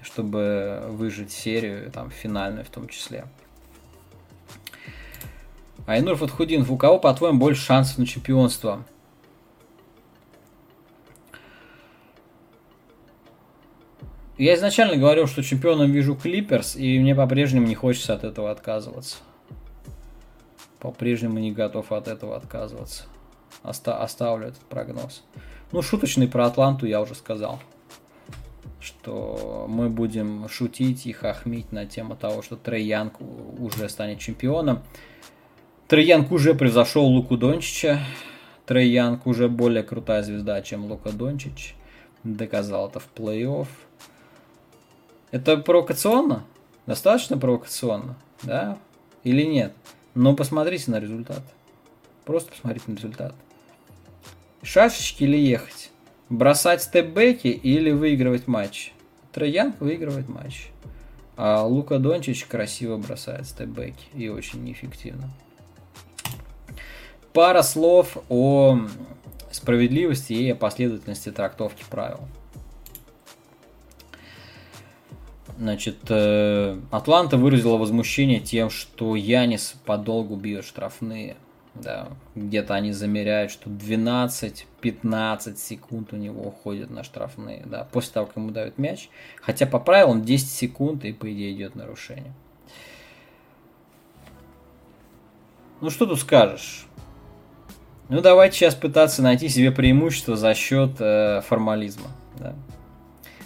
чтобы 0.02 0.84
выжить 0.90 1.32
серию, 1.32 1.92
там, 1.92 2.12
финальную 2.12 2.66
в 2.66 2.70
том 2.70 2.88
числе. 2.88 3.26
Айнур 5.86 6.16
Фатхудинов, 6.16 6.72
у 6.72 6.78
кого, 6.78 6.98
по-твоему, 7.00 7.40
больше 7.40 7.62
шансов 7.62 7.98
на 7.98 8.06
чемпионство? 8.06 8.86
Я 14.38 14.56
изначально 14.56 14.98
говорил, 14.98 15.28
что 15.28 15.44
чемпионом 15.44 15.92
вижу 15.92 16.16
Клиперс, 16.16 16.76
и 16.76 17.00
мне 17.00 17.14
по-прежнему 17.14 17.68
не 17.68 17.76
хочется 17.76 18.14
от 18.14 18.24
этого 18.24 18.50
отказываться. 18.50 19.18
По-прежнему 20.80 21.40
не 21.40 21.52
готов 21.52 21.92
от 21.92 22.08
этого 22.08 22.36
отказываться. 22.36 23.04
Оста- 23.62 24.02
оставлю 24.02 24.48
этот 24.48 24.62
прогноз. 24.62 25.24
Ну, 25.72 25.82
шуточный 25.82 26.28
про 26.28 26.48
Атланту 26.48 26.86
я 26.86 27.02
уже 27.02 27.16
сказал. 27.16 27.60
Что 28.82 29.66
мы 29.70 29.90
будем 29.90 30.50
шутить 30.50 31.06
и 31.06 31.14
хохмить 31.14 31.72
на 31.72 31.86
тему 31.86 32.16
того, 32.16 32.42
что 32.42 32.58
Трей 32.58 32.86
Янг 32.86 33.22
уже 33.22 33.88
станет 33.88 34.20
чемпионом. 34.20 34.82
Трей 35.94 36.12
уже 36.32 36.56
превзошел 36.56 37.06
Луку 37.06 37.38
Дончича. 37.38 38.00
Трей 38.66 39.00
уже 39.26 39.48
более 39.48 39.84
крутая 39.84 40.24
звезда, 40.24 40.60
чем 40.64 40.86
Лука 40.86 41.12
Дончич. 41.12 41.76
Доказал 42.24 42.90
это 42.90 43.00
в 43.00 43.08
плей-офф. 43.16 43.68
Это 45.30 45.58
провокационно? 45.58 46.46
Достаточно 46.88 47.38
провокационно? 47.38 48.16
Да? 48.42 48.80
Или 49.24 49.44
нет? 49.44 49.72
Но 50.16 50.36
посмотрите 50.36 50.90
на 50.90 51.00
результат. 51.00 51.44
Просто 52.26 52.50
посмотрите 52.50 52.86
на 52.90 52.96
результат. 52.96 53.36
Шашечки 54.64 55.26
или 55.26 55.38
ехать? 55.38 55.92
Бросать 56.28 56.82
степбеки 56.82 57.50
или 57.50 57.92
выигрывать 57.92 58.48
матч? 58.48 58.94
Троян 59.32 59.76
выигрывает 59.80 60.28
матч. 60.28 60.70
А 61.38 61.64
Лука 61.64 62.00
Дончич 62.00 62.46
красиво 62.46 62.98
бросает 62.98 63.46
степбеки 63.46 64.08
и 64.16 64.28
очень 64.28 64.64
неэффективно. 64.64 65.30
Пара 67.34 67.64
слов 67.64 68.18
о 68.30 68.80
справедливости 69.52 70.34
и 70.34 70.52
о 70.52 70.56
последовательности 70.56 71.32
трактовки 71.32 71.84
правил. 71.90 72.20
Значит, 75.58 75.98
э, 76.10 76.80
Атланта 76.92 77.38
выразила 77.38 77.78
возмущение 77.78 78.40
тем, 78.40 78.70
что 78.70 79.16
Янис 79.16 79.76
подолгу 79.86 80.36
бьет 80.36 80.66
штрафные. 80.66 81.36
Да, 81.76 82.10
где-то 82.36 82.76
они 82.76 82.92
замеряют, 82.92 83.52
что 83.52 83.68
12-15 83.68 85.58
секунд 85.58 86.14
у 86.14 86.18
него 86.18 86.44
уходит 86.44 86.92
на 86.92 87.04
штрафные, 87.04 87.64
да, 87.66 87.88
после 87.92 88.14
того, 88.14 88.28
как 88.28 88.38
ему 88.38 88.52
дают 88.52 88.78
мяч. 88.78 89.10
Хотя 89.42 89.66
по 89.66 89.80
правилам 89.80 90.24
10 90.24 90.48
секунд 90.48 91.04
и, 91.04 91.14
по 91.14 91.32
идее, 91.34 91.52
идет 91.52 91.74
нарушение. 91.74 92.34
Ну, 95.82 95.90
что 95.90 96.06
тут 96.06 96.20
скажешь? 96.20 96.86
Ну, 98.10 98.22
давайте 98.22 98.58
сейчас 98.58 98.76
пытаться 98.76 99.22
найти 99.22 99.50
себе 99.50 99.72
преимущество 99.72 100.36
за 100.36 100.54
счет 100.54 100.92
э, 101.00 101.42
формализма. 101.42 102.08
Да. 102.38 102.54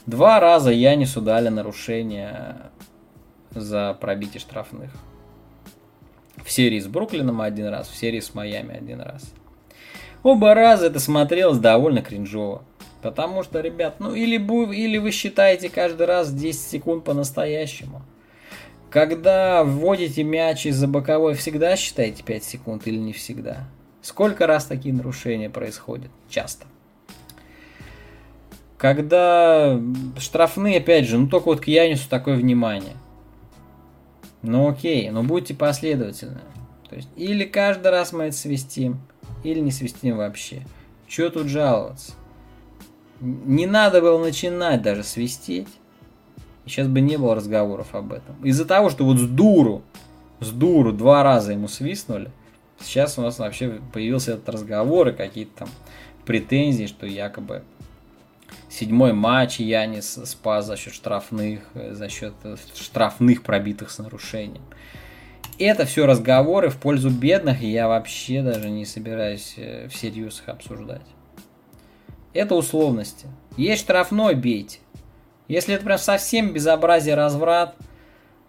Два 0.05 0.39
раза 0.39 0.72
Янису 0.72 1.22
дали 1.22 1.49
нарушение 1.49 2.55
за 3.51 3.95
пробитие 3.99 4.39
штрафных. 4.39 4.91
В 6.43 6.51
серии 6.51 6.80
с 6.80 6.88
Бруклином 6.88 7.41
один 7.41 7.68
раз, 7.68 7.88
в 7.88 7.95
серии 7.95 8.20
с 8.20 8.34
Майами 8.34 8.76
один 8.76 9.01
раз. 9.01 9.34
Оба 10.24 10.53
раза 10.53 10.88
это 10.88 10.99
смотрелось 10.99 11.60
довольно 11.60 12.01
кринжово. 12.01 12.64
Потому 13.01 13.43
что, 13.43 13.62
ребят, 13.62 13.99
ну 13.99 14.16
или, 14.16 14.38
или 14.74 14.97
вы 14.97 15.12
считаете 15.12 15.70
каждый 15.70 16.08
раз 16.08 16.32
10 16.32 16.60
секунд 16.60 17.03
по-настоящему. 17.03 18.01
Когда 18.89 19.64
вводите 19.64 20.24
мяч 20.24 20.66
из-за 20.66 20.88
боковой, 20.88 21.36
всегда 21.36 21.76
считаете 21.76 22.24
5 22.24 22.43
секунд 22.43 22.88
или 22.88 22.97
не 22.97 23.14
всегда? 23.14 23.68
Сколько 24.08 24.47
раз 24.47 24.64
такие 24.64 24.95
нарушения 24.95 25.49
происходят? 25.49 26.10
Часто. 26.30 26.66
Когда 28.78 29.78
штрафные, 30.18 30.78
опять 30.78 31.05
же, 31.05 31.18
ну 31.18 31.28
только 31.28 31.47
вот 31.47 31.60
к 31.60 31.68
Янису 31.68 32.08
такое 32.08 32.38
внимание. 32.38 32.95
Ну 34.43 34.70
окей, 34.70 35.10
но 35.10 35.24
будьте 35.24 35.53
последовательны. 35.53 36.39
То 36.89 36.95
есть 36.95 37.10
или 37.18 37.43
каждый 37.43 37.91
раз 37.91 38.14
мы 38.14 38.24
это 38.24 38.38
свистим, 38.38 39.01
или 39.43 39.60
не 39.60 39.72
свистим 39.72 40.16
вообще. 40.16 40.66
Чего 41.10 41.28
тут 41.28 41.47
жаловаться? 41.47 42.14
Не 43.20 43.66
надо 43.66 43.99
было 43.99 44.24
начинать 44.24 44.82
даже 44.82 45.03
свистеть. 45.03 45.68
сейчас 46.66 46.88
бы 46.88 47.01
не 47.01 47.18
было 47.18 47.36
разговоров 47.36 47.93
об 47.93 48.14
этом. 48.14 48.41
Из-за 48.41 48.64
того, 48.64 48.89
что 48.89 49.03
вот 49.03 49.18
с 49.18 49.28
дуру, 49.28 49.82
с 50.39 50.49
дуру 50.49 50.93
два 50.93 51.24
раза 51.24 51.51
ему 51.51 51.68
свистнули, 51.68 52.32
сейчас 52.80 53.18
у 53.18 53.22
нас 53.22 53.40
вообще 53.40 53.80
появился 53.94 54.34
этот 54.34 54.50
разговор 54.50 55.10
и 55.10 55.14
какие-то 55.14 55.60
там 55.60 55.70
претензии, 56.26 56.86
что 56.86 57.06
якобы 57.06 57.64
Седьмой 58.70 59.14
матч 59.14 59.60
Янис 59.60 60.20
спас 60.26 60.66
за 60.66 60.76
счет 60.76 60.94
штрафных, 60.94 61.62
за 61.74 62.10
счет 62.10 62.34
штрафных 62.76 63.44
пробитых 63.44 63.90
с 63.90 63.98
нарушением. 63.98 64.64
Это 65.58 65.86
все 65.86 66.06
разговоры 66.06 66.70
в 66.70 66.78
пользу 66.78 67.10
бедных, 67.10 67.64
и 67.64 67.72
я 67.72 67.88
вообще 67.88 68.44
даже 68.44 68.70
не 68.70 68.86
собираюсь 68.86 69.56
э, 69.58 69.88
всерьез 69.88 70.42
их 70.42 70.50
обсуждать. 70.50 71.02
Это 72.34 72.54
условности. 72.54 73.26
Есть 73.56 73.82
штрафной, 73.82 74.36
бейте. 74.36 74.80
Если 75.48 75.74
это 75.74 75.84
прям 75.84 75.98
совсем 75.98 76.54
безобразие, 76.54 77.16
разврат, 77.16 77.76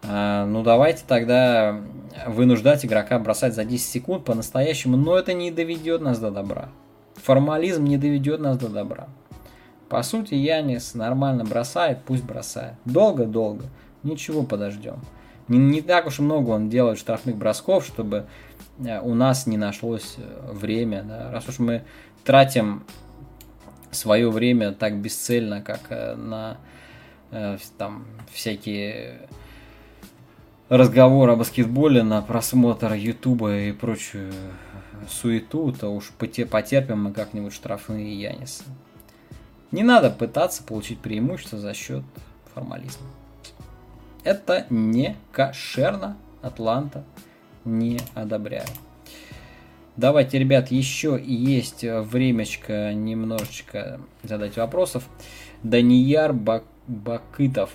ну 0.03 0.63
давайте 0.63 1.03
тогда 1.07 1.81
вынуждать 2.27 2.85
игрока 2.85 3.19
бросать 3.19 3.55
за 3.55 3.65
10 3.65 3.85
секунд 3.85 4.25
по-настоящему, 4.25 4.97
но 4.97 5.19
это 5.19 5.33
не 5.33 5.51
доведет 5.51 6.01
нас 6.01 6.19
до 6.19 6.31
добра. 6.31 6.71
Формализм 7.17 7.85
не 7.85 7.97
доведет 7.97 8.41
нас 8.41 8.59
до 8.59 8.69
добра. 8.69 9.09
По 9.89 10.03
сути, 10.03 10.35
Янис 10.35 10.95
нормально 10.95 11.45
бросает, 11.45 12.01
пусть 12.05 12.25
бросает. 12.25 12.75
Долго-долго. 12.85 13.65
Ничего, 14.03 14.43
подождем. 14.43 15.01
Не, 15.49 15.59
не 15.59 15.81
так 15.81 16.07
уж 16.07 16.19
много 16.19 16.51
он 16.51 16.69
делает 16.69 16.99
штрафных 16.99 17.37
бросков, 17.37 17.87
чтобы 17.87 18.27
э, 18.79 19.01
у 19.01 19.15
нас 19.15 19.47
не 19.47 19.57
нашлось 19.57 20.17
э, 20.19 20.53
время. 20.53 21.05
Да? 21.05 21.31
Раз 21.33 21.49
уж 21.49 21.59
мы 21.59 21.85
тратим 22.23 22.85
свое 23.91 24.31
время 24.31 24.73
так 24.73 24.99
бесцельно, 24.99 25.63
как 25.63 25.81
э, 25.89 26.15
на 26.15 26.59
там 27.77 28.07
всякие 28.33 29.29
разговоры 30.69 31.33
о 31.33 31.37
баскетболе, 31.37 32.03
на 32.03 32.23
просмотр 32.23 32.93
Ютуба 32.93 33.59
и 33.59 33.73
прочую 33.73 34.33
суету, 35.09 35.73
то 35.73 35.89
уж 35.89 36.11
потерпим 36.11 37.05
мы 37.05 37.13
как-нибудь 37.13 37.53
штрафные 37.53 38.21
Янисы. 38.21 38.65
Не 39.71 39.83
надо 39.83 40.11
пытаться 40.11 40.63
получить 40.63 40.99
преимущество 40.99 41.59
за 41.59 41.75
счет 41.75 42.03
формализма. 42.55 43.07
Это 44.25 44.67
не 44.71 45.17
кошерно. 45.33 46.17
Атланта 46.41 47.05
не 47.65 47.99
одобряю. 48.15 48.67
Давайте, 49.97 50.39
ребят, 50.39 50.71
еще 50.71 51.21
есть 51.21 51.83
времечко 51.83 52.95
немножечко 52.95 54.01
задать 54.23 54.57
вопросов. 54.57 55.09
Данияр 55.65 56.33
Бак 56.33 56.63
Бакытов. 56.87 57.71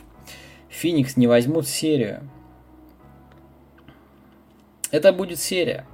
Феникс 0.70 1.18
не 1.18 1.28
возьмут 1.28 1.68
серию. 1.68 2.22
Это 4.94 5.12
будет 5.12 5.40
серия. 5.40 5.88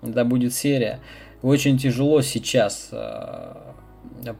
Это 0.00 0.24
будет 0.24 0.54
серия. 0.54 0.98
Очень 1.42 1.76
тяжело 1.76 2.22
сейчас 2.22 2.88
э, 2.90 3.54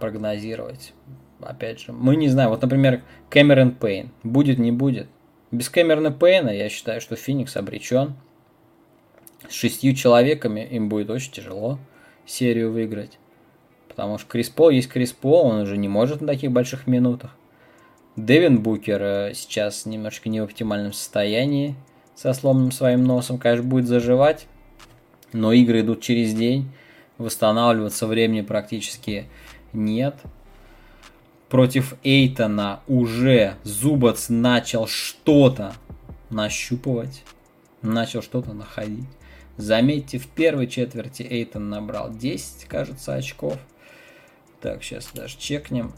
прогнозировать. 0.00 0.94
Опять 1.42 1.80
же, 1.80 1.92
мы 1.92 2.16
не 2.16 2.30
знаем. 2.30 2.48
Вот, 2.48 2.62
например, 2.62 3.02
Кэмерон 3.28 3.72
Пейн. 3.72 4.08
Будет, 4.22 4.58
не 4.58 4.72
будет. 4.72 5.08
Без 5.50 5.68
Кэмерона 5.68 6.12
Пейна 6.12 6.48
я 6.48 6.70
считаю, 6.70 7.02
что 7.02 7.14
Феникс 7.14 7.58
обречен. 7.58 8.14
С 9.50 9.52
шестью 9.52 9.94
человеками 9.94 10.66
им 10.70 10.88
будет 10.88 11.10
очень 11.10 11.32
тяжело 11.32 11.78
серию 12.24 12.72
выиграть. 12.72 13.18
Потому 13.86 14.16
что 14.16 14.30
Крис 14.30 14.48
Пол 14.48 14.70
есть 14.70 14.88
Крис 14.88 15.12
Пол, 15.12 15.44
он 15.44 15.60
уже 15.60 15.76
не 15.76 15.88
может 15.88 16.22
на 16.22 16.28
таких 16.28 16.52
больших 16.52 16.86
минутах. 16.86 17.36
Дэвин 18.16 18.62
Букер 18.62 19.02
э, 19.02 19.34
сейчас 19.34 19.84
немножко 19.84 20.30
не 20.30 20.40
в 20.40 20.44
оптимальном 20.44 20.94
состоянии, 20.94 21.76
со 22.16 22.32
сломанным 22.32 22.72
своим 22.72 23.04
носом, 23.04 23.38
конечно, 23.38 23.68
будет 23.68 23.86
заживать, 23.86 24.48
но 25.32 25.52
игры 25.52 25.80
идут 25.80 26.00
через 26.00 26.34
день, 26.34 26.72
восстанавливаться 27.18 28.06
времени 28.06 28.40
практически 28.40 29.28
нет. 29.72 30.16
Против 31.48 31.94
Эйтона 32.02 32.80
уже 32.88 33.54
Зубац 33.62 34.28
начал 34.28 34.88
что-то 34.88 35.74
нащупывать. 36.30 37.22
Начал 37.82 38.22
что-то 38.22 38.52
находить. 38.52 39.06
Заметьте, 39.56 40.18
в 40.18 40.26
первой 40.26 40.66
четверти 40.66 41.22
Эйтон 41.22 41.70
набрал 41.70 42.12
10, 42.12 42.64
кажется, 42.64 43.14
очков. 43.14 43.58
Так, 44.60 44.82
сейчас 44.82 45.10
даже 45.14 45.38
чекнем. 45.38 45.92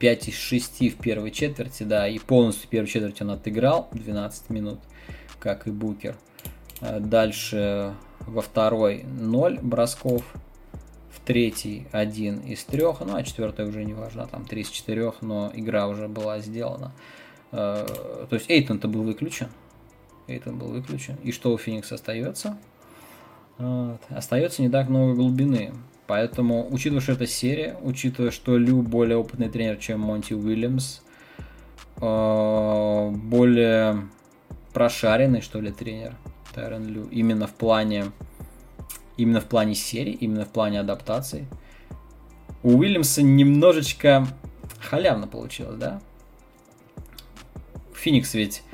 5 0.00 0.28
из 0.28 0.34
6 0.34 0.80
в 0.92 0.96
первой 0.96 1.30
четверти, 1.30 1.84
да, 1.84 2.08
и 2.08 2.18
полностью 2.18 2.66
в 2.66 2.70
первой 2.70 2.88
четверти 2.88 3.22
он 3.22 3.30
отыграл 3.30 3.88
12 3.92 4.50
минут, 4.50 4.80
как 5.38 5.68
и 5.68 5.70
Букер. 5.70 6.16
Дальше 6.80 7.94
во 8.20 8.42
второй 8.42 9.04
0 9.04 9.60
бросков, 9.62 10.24
в 11.12 11.20
третий 11.24 11.86
один 11.92 12.40
из 12.40 12.64
трех, 12.64 13.00
ну 13.00 13.14
а 13.14 13.22
четвертая 13.22 13.66
уже 13.66 13.84
не 13.84 13.92
важно, 13.92 14.26
там 14.26 14.44
3 14.44 14.62
из 14.62 14.70
4, 14.70 15.12
но 15.20 15.50
игра 15.54 15.86
уже 15.86 16.08
была 16.08 16.40
сделана. 16.40 16.92
То 17.50 18.28
есть 18.30 18.48
Эйтон-то 18.48 18.88
был 18.88 19.02
выключен. 19.02 19.48
Эйтон 20.28 20.58
был 20.58 20.68
выключен. 20.68 21.16
И 21.22 21.32
что 21.32 21.52
у 21.52 21.58
Феникса 21.58 21.96
остается? 21.96 22.56
Вот. 23.58 24.00
Остается 24.08 24.62
не 24.62 24.70
так 24.70 24.88
много 24.88 25.14
глубины. 25.14 25.72
Поэтому, 26.10 26.66
учитывая, 26.68 27.00
что 27.00 27.12
это 27.12 27.28
серия, 27.28 27.76
учитывая, 27.82 28.32
что 28.32 28.58
Лю 28.58 28.82
более 28.82 29.16
опытный 29.16 29.48
тренер, 29.48 29.76
чем 29.76 30.00
Монти 30.00 30.34
Уильямс, 30.34 31.02
э, 32.00 33.10
более 33.12 34.08
прошаренный, 34.72 35.40
что 35.40 35.60
ли, 35.60 35.70
тренер 35.70 36.16
Тайрон 36.52 36.88
Лю, 36.88 37.08
именно 37.12 37.46
в 37.46 37.52
плане 37.52 38.06
именно 39.16 39.40
в 39.40 39.44
плане 39.44 39.76
серии, 39.76 40.12
именно 40.12 40.44
в 40.44 40.48
плане 40.48 40.80
адаптации. 40.80 41.46
У 42.64 42.78
Уильямса 42.78 43.22
немножечко 43.22 44.26
халявно 44.80 45.28
получилось, 45.28 45.76
да? 45.78 46.00
Феникс 47.94 48.34
ведь 48.34 48.64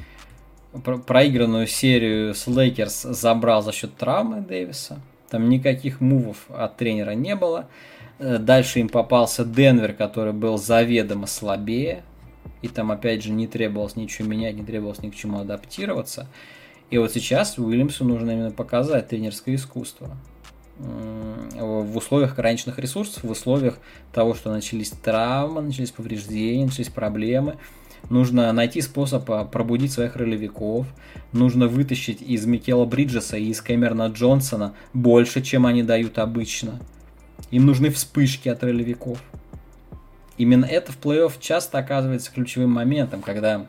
проигранную 1.05 1.67
серию 1.67 2.35
с 2.35 2.47
Лейкерс 2.47 3.03
забрал 3.03 3.61
за 3.61 3.73
счет 3.73 3.95
травмы 3.95 4.41
Дэвиса. 4.41 5.03
Там 5.31 5.49
никаких 5.49 6.01
move 6.01 6.32
ов 6.32 6.47
от 6.51 6.77
тренера 6.77 7.13
не 7.13 7.35
было. 7.35 7.69
Э, 8.19 8.39
дальше 8.39 8.81
им 8.81 8.89
попался 8.89 9.45
Денвер, 9.45 9.93
который 9.93 10.33
был 10.33 10.59
заведомо 10.59 11.27
слабее. 11.27 12.03
И 12.63 12.69
там, 12.69 12.91
опять 12.91 13.23
же, 13.23 13.33
не 13.33 13.47
требовалось 13.47 13.97
ничего 13.97 14.29
менять, 14.29 14.55
не 14.55 14.65
требовалось 14.65 15.01
ни 15.01 15.11
к 15.11 15.15
чему 15.15 15.41
адаптироваться. 15.41 16.29
И 16.91 16.99
вот 16.99 17.13
сейчас 17.13 17.59
Уильямсу 17.59 18.05
нужно 18.05 18.31
именно 18.31 18.51
показать 18.51 19.09
тренерское 19.09 19.57
искусство. 19.57 20.17
В 20.79 21.97
условиях 21.97 22.35
ограниченных 22.35 22.79
ресурсов, 22.79 23.25
в 23.25 23.31
условиях 23.31 23.79
того, 24.13 24.35
что 24.35 24.51
начались 24.51 24.91
травмы, 24.91 25.63
начались 25.63 25.91
повреждения, 25.91 26.67
начались 26.67 26.89
проблемы– 26.89 27.57
Нужно 28.09 28.53
найти 28.53 28.81
способ 28.81 29.31
а, 29.31 29.45
пробудить 29.45 29.93
своих 29.93 30.17
ролевиков. 30.17 30.87
Нужно 31.33 31.67
вытащить 31.67 32.23
из 32.23 32.47
Микела 32.47 32.85
Бриджеса 32.85 33.37
и 33.37 33.49
из 33.49 33.61
Кэмерона 33.61 34.09
Джонсона 34.09 34.75
больше, 34.93 35.43
чем 35.43 35.67
они 35.67 35.83
дают 35.83 36.19
обычно. 36.19 36.79
Им 37.51 37.67
нужны 37.67 37.91
вспышки 37.91 38.49
от 38.49 38.63
ролевиков. 38.63 39.23
Именно 40.39 40.67
это 40.67 40.93
в 40.93 40.99
плей-офф 40.99 41.33
часто 41.41 41.79
оказывается 41.79 42.31
ключевым 42.33 42.71
моментом, 42.71 43.23
когда 43.23 43.67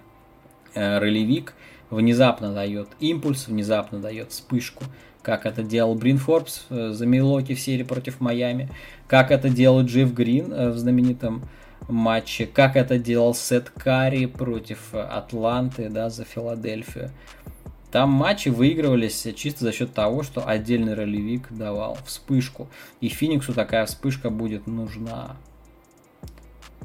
э, 0.74 1.00
ролевик 1.00 1.54
внезапно 1.90 2.54
дает 2.54 2.90
импульс, 3.00 3.48
внезапно 3.48 4.00
дает 4.00 4.32
вспышку. 4.32 4.84
Как 5.22 5.46
это 5.46 5.64
делал 5.64 5.96
Брин 5.96 6.18
Форбс 6.18 6.66
э, 6.70 6.92
за 6.92 7.06
Милоки 7.06 7.54
в 7.54 7.60
серии 7.60 7.84
против 7.84 8.20
Майами. 8.20 8.70
Как 9.08 9.32
это 9.32 9.50
делал 9.50 9.84
Джефф 9.84 10.14
Грин 10.14 10.54
э, 10.54 10.70
в 10.70 10.78
знаменитом 10.78 11.44
матче, 11.88 12.46
как 12.46 12.76
это 12.76 12.98
делал 12.98 13.34
Сет 13.34 13.70
Карри 13.70 14.26
против 14.26 14.94
Атланты, 14.94 15.90
да, 15.90 16.10
за 16.10 16.26
Филадельфию. 16.26 17.12
Там 17.92 18.10
матчи 18.10 18.50
выигрывались 18.50 19.28
чисто 19.36 19.64
за 19.64 19.72
счет 19.72 19.94
того, 19.94 20.24
что 20.24 20.48
отдельный 20.48 20.94
ролевик 20.94 21.48
давал 21.50 21.98
вспышку. 22.06 22.68
И 23.00 23.08
Фениксу 23.08 23.54
такая 23.54 23.86
вспышка 23.86 24.30
будет 24.30 24.68
нужна. 24.68 25.38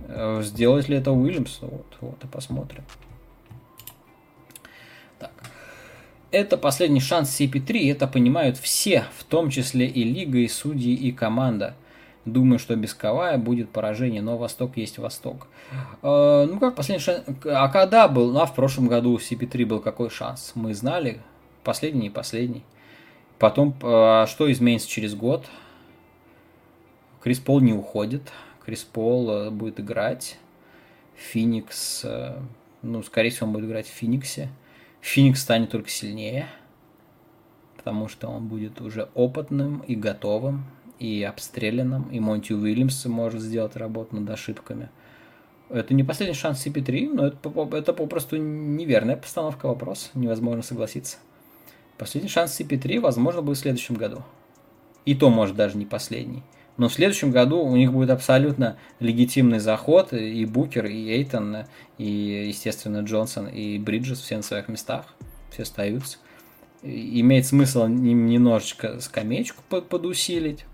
Э, 0.06 0.40
сделает 0.44 0.88
ли 0.88 0.96
это 0.96 1.10
Уильямс? 1.10 1.58
Вот, 1.60 1.86
вот 2.00 2.24
и 2.24 2.26
посмотрим. 2.28 2.84
Так. 5.18 5.32
Это 6.30 6.56
последний 6.56 7.00
шанс 7.00 7.38
CP3, 7.38 7.90
это 7.90 8.06
понимают 8.06 8.56
все, 8.56 9.04
в 9.18 9.24
том 9.24 9.50
числе 9.50 9.86
и 9.86 10.04
лига, 10.04 10.38
и 10.38 10.48
судьи, 10.48 10.94
и 10.94 11.12
команда. 11.12 11.76
Думаю, 12.24 12.60
что 12.60 12.76
без 12.76 12.94
Кавая 12.94 13.36
будет 13.36 13.70
поражение, 13.70 14.22
но 14.22 14.38
Восток 14.38 14.76
есть 14.76 14.98
Восток. 14.98 15.48
Э, 16.02 16.46
ну 16.48 16.60
как 16.60 16.76
последний 16.76 17.02
шанс? 17.02 17.24
А 17.44 17.68
когда 17.68 18.06
был? 18.06 18.30
Ну 18.30 18.40
а 18.40 18.46
в 18.46 18.54
прошлом 18.54 18.86
году 18.86 19.12
у 19.12 19.18
CP3 19.18 19.66
был 19.66 19.80
какой 19.80 20.08
шанс? 20.08 20.52
Мы 20.54 20.72
знали. 20.74 21.20
Последний, 21.64 22.02
не 22.02 22.10
последний. 22.10 22.64
Потом, 23.38 23.74
э, 23.82 24.26
что 24.28 24.50
изменится 24.52 24.88
через 24.88 25.16
год? 25.16 25.46
Крис 27.20 27.40
Пол 27.40 27.60
не 27.60 27.72
уходит. 27.72 28.30
Крис 28.64 28.84
Пол 28.84 29.30
э, 29.30 29.50
будет 29.50 29.80
играть. 29.80 30.38
Феникс, 31.16 32.02
э, 32.04 32.38
ну, 32.82 33.02
скорее 33.02 33.30
всего, 33.30 33.48
он 33.48 33.52
будет 33.52 33.64
играть 33.64 33.86
в 33.86 33.90
Фениксе. 33.90 34.48
Феникс 35.00 35.40
станет 35.40 35.70
только 35.70 35.90
сильнее, 35.90 36.46
потому 37.76 38.08
что 38.08 38.28
он 38.28 38.46
будет 38.46 38.80
уже 38.80 39.08
опытным 39.14 39.80
и 39.80 39.96
готовым 39.96 40.64
и 41.02 41.24
обстрелянным, 41.24 42.08
и 42.12 42.20
Монти 42.20 42.52
Уильямс 42.52 43.04
может 43.06 43.40
сделать 43.40 43.74
работу 43.74 44.14
над 44.14 44.30
ошибками. 44.30 44.88
Это 45.68 45.94
не 45.94 46.04
последний 46.04 46.36
шанс 46.36 46.64
CP3, 46.64 47.12
но 47.12 47.26
это, 47.26 47.76
это 47.76 47.92
попросту 47.92 48.36
неверная 48.36 49.16
постановка 49.16 49.66
вопроса, 49.66 50.10
невозможно 50.14 50.62
согласиться. 50.62 51.16
Последний 51.98 52.30
шанс 52.30 52.60
CP3, 52.60 53.00
возможно, 53.00 53.42
будет 53.42 53.56
в 53.56 53.60
следующем 53.60 53.96
году. 53.96 54.22
И 55.04 55.16
то, 55.16 55.28
может, 55.28 55.56
даже 55.56 55.76
не 55.76 55.86
последний. 55.86 56.44
Но 56.76 56.88
в 56.88 56.94
следующем 56.94 57.32
году 57.32 57.58
у 57.58 57.74
них 57.76 57.92
будет 57.92 58.10
абсолютно 58.10 58.78
легитимный 59.00 59.58
заход, 59.58 60.12
и 60.12 60.44
Букер, 60.46 60.86
и 60.86 61.10
Эйтон, 61.10 61.64
и, 61.98 62.46
естественно, 62.46 63.00
Джонсон, 63.00 63.48
и 63.48 63.78
Бриджес 63.78 64.20
все 64.20 64.36
на 64.36 64.42
своих 64.42 64.68
местах, 64.68 65.06
все 65.50 65.64
остаются. 65.64 66.18
Имеет 66.82 67.46
смысл 67.46 67.86
немножечко 67.86 69.00
скамеечку 69.00 69.62
подусилить, 69.68 70.64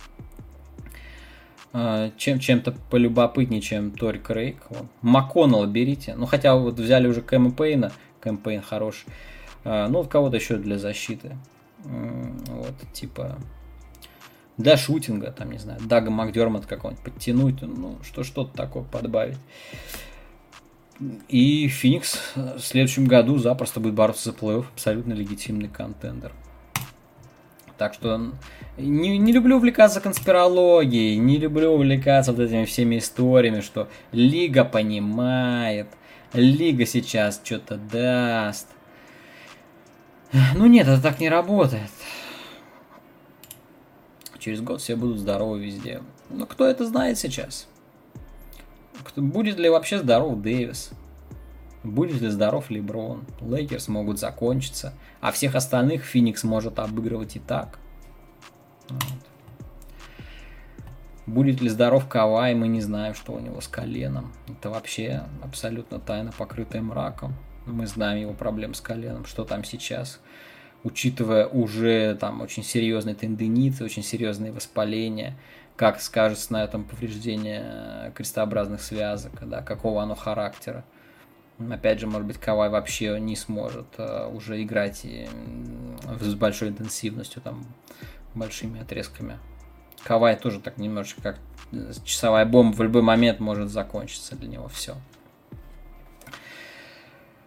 чем, 1.72 2.38
чем-то 2.38 2.72
полюбопытнее, 2.90 3.60
чем 3.60 3.90
Тори 3.90 4.18
Крейг. 4.18 4.56
МакКоннелла 5.02 5.66
берите. 5.66 6.14
Ну, 6.16 6.26
хотя 6.26 6.56
вот 6.56 6.78
взяли 6.78 7.08
уже 7.08 7.22
Кэма 7.22 7.52
Пейна. 7.52 7.92
Кэм 8.20 8.38
Пейн 8.38 8.62
хорош. 8.62 9.04
А, 9.64 9.88
ну, 9.88 9.98
вот 9.98 10.08
кого-то 10.08 10.36
еще 10.36 10.56
для 10.56 10.78
защиты. 10.78 11.36
Вот, 11.84 12.74
типа... 12.92 13.38
Для 14.56 14.76
шутинга, 14.76 15.30
там, 15.30 15.52
не 15.52 15.58
знаю, 15.58 15.78
Дага 15.80 16.10
Макдермат 16.10 16.66
какого-нибудь 16.66 17.04
подтянуть, 17.04 17.62
ну, 17.62 17.98
что, 18.02 18.24
что-то 18.24 18.56
такое 18.56 18.82
подбавить. 18.82 19.38
И 21.28 21.68
Феникс 21.68 22.18
в 22.34 22.58
следующем 22.58 23.04
году 23.04 23.38
запросто 23.38 23.78
будет 23.78 23.94
бороться 23.94 24.32
за 24.32 24.36
плей-офф. 24.36 24.64
Абсолютно 24.74 25.12
легитимный 25.12 25.68
контендер. 25.68 26.32
Так 27.78 27.94
что 27.94 28.32
не, 28.76 29.18
не 29.18 29.32
люблю 29.32 29.56
увлекаться 29.56 30.00
конспирологией, 30.00 31.16
не 31.16 31.38
люблю 31.38 31.70
увлекаться 31.70 32.32
вот 32.32 32.40
этими 32.40 32.64
всеми 32.64 32.98
историями, 32.98 33.60
что 33.60 33.88
Лига 34.10 34.64
понимает, 34.64 35.86
Лига 36.32 36.84
сейчас 36.84 37.40
что-то 37.42 37.76
даст. 37.76 38.66
Ну 40.56 40.66
нет, 40.66 40.88
это 40.88 41.00
так 41.00 41.20
не 41.20 41.28
работает. 41.28 41.90
Через 44.40 44.60
год 44.60 44.80
все 44.80 44.96
будут 44.96 45.18
здоровы 45.18 45.64
везде. 45.64 46.02
Но 46.30 46.46
кто 46.46 46.66
это 46.66 46.84
знает 46.84 47.16
сейчас? 47.16 47.68
Будет 49.16 49.58
ли 49.58 49.68
вообще 49.68 49.98
здоров 49.98 50.40
Дэвис? 50.40 50.90
Будет 51.89 52.20
ли 52.20 52.28
здоров 52.28 52.70
Леброн? 52.70 53.24
Лейкерс 53.41 53.89
могут 53.89 54.18
закончиться. 54.18 54.93
А 55.20 55.32
всех 55.32 55.55
остальных 55.55 56.05
Феникс 56.05 56.45
может 56.45 56.78
обыгрывать 56.78 57.36
и 57.36 57.41
так. 57.41 57.78
Вот. 58.89 59.28
Будет 61.26 61.61
ли 61.61 61.68
здоров 61.68 62.09
Кавай, 62.09 62.55
мы 62.55 62.68
не 62.68 62.80
знаем, 62.80 63.14
что 63.14 63.32
у 63.32 63.39
него 63.39 63.61
с 63.61 63.68
коленом. 63.68 64.32
Это 64.49 64.70
вообще 64.70 65.24
абсолютно 65.43 65.99
тайна, 65.99 66.32
покрытая 66.36 66.80
мраком. 66.80 67.34
Мы 67.66 67.86
знаем 67.86 68.20
его 68.20 68.32
проблем 68.32 68.72
с 68.72 68.80
коленом, 68.80 69.26
что 69.26 69.45
там 69.45 69.62
сейчас. 69.62 70.20
Учитывая 70.84 71.47
уже 71.47 72.14
там 72.14 72.41
очень 72.41 72.64
серьезные 72.64 73.14
тендиниты, 73.14 73.84
очень 73.84 74.03
серьезные 74.03 74.53
воспаления, 74.53 75.36
как 75.76 76.01
скажется 76.01 76.53
на 76.53 76.64
этом 76.64 76.84
повреждение 76.84 78.11
крестообразных 78.14 78.80
связок, 78.80 79.32
да, 79.47 79.61
какого 79.61 80.03
оно 80.03 80.14
характера. 80.14 80.84
Опять 81.59 81.98
же, 81.98 82.06
может 82.06 82.26
быть, 82.26 82.38
Кавай 82.38 82.68
вообще 82.68 83.18
не 83.18 83.34
сможет 83.34 83.86
uh, 83.96 84.32
уже 84.32 84.62
играть 84.62 85.04
и, 85.04 85.28
с 86.20 86.34
большой 86.34 86.68
интенсивностью, 86.68 87.42
там, 87.42 87.66
большими 88.34 88.80
отрезками. 88.80 89.38
Кавай 90.04 90.36
тоже 90.36 90.61
так 90.61 90.78
немножечко 90.78 91.20
как 91.20 91.38
часовая 92.04 92.46
бомба 92.46 92.76
в 92.76 92.82
любой 92.82 93.02
момент 93.02 93.40
может 93.40 93.70
закончиться 93.70 94.36
для 94.36 94.48
него 94.48 94.68
все. 94.68 94.94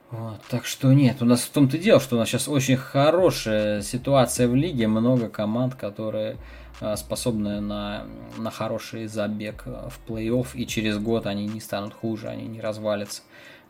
Вот, 0.09 0.41
так 0.49 0.65
что 0.65 0.91
нет, 0.91 1.21
у 1.21 1.25
нас 1.25 1.43
в 1.43 1.49
том-то 1.51 1.77
дело, 1.77 2.01
что 2.01 2.17
у 2.17 2.19
нас 2.19 2.27
сейчас 2.27 2.49
очень 2.49 2.75
хорошая 2.75 3.81
ситуация 3.81 4.49
в 4.49 4.55
лиге, 4.55 4.87
много 4.87 5.29
команд, 5.29 5.75
которые 5.75 6.35
uh, 6.81 6.97
способны 6.97 7.61
на, 7.61 8.05
на 8.37 8.51
хороший 8.51 9.07
забег 9.07 9.63
в 9.65 9.93
плей-офф, 10.05 10.47
и 10.55 10.67
через 10.67 10.97
год 10.97 11.27
они 11.27 11.47
не 11.47 11.61
станут 11.61 11.93
хуже, 11.93 12.27
они 12.27 12.45
не 12.47 12.59
развалятся. 12.59 13.21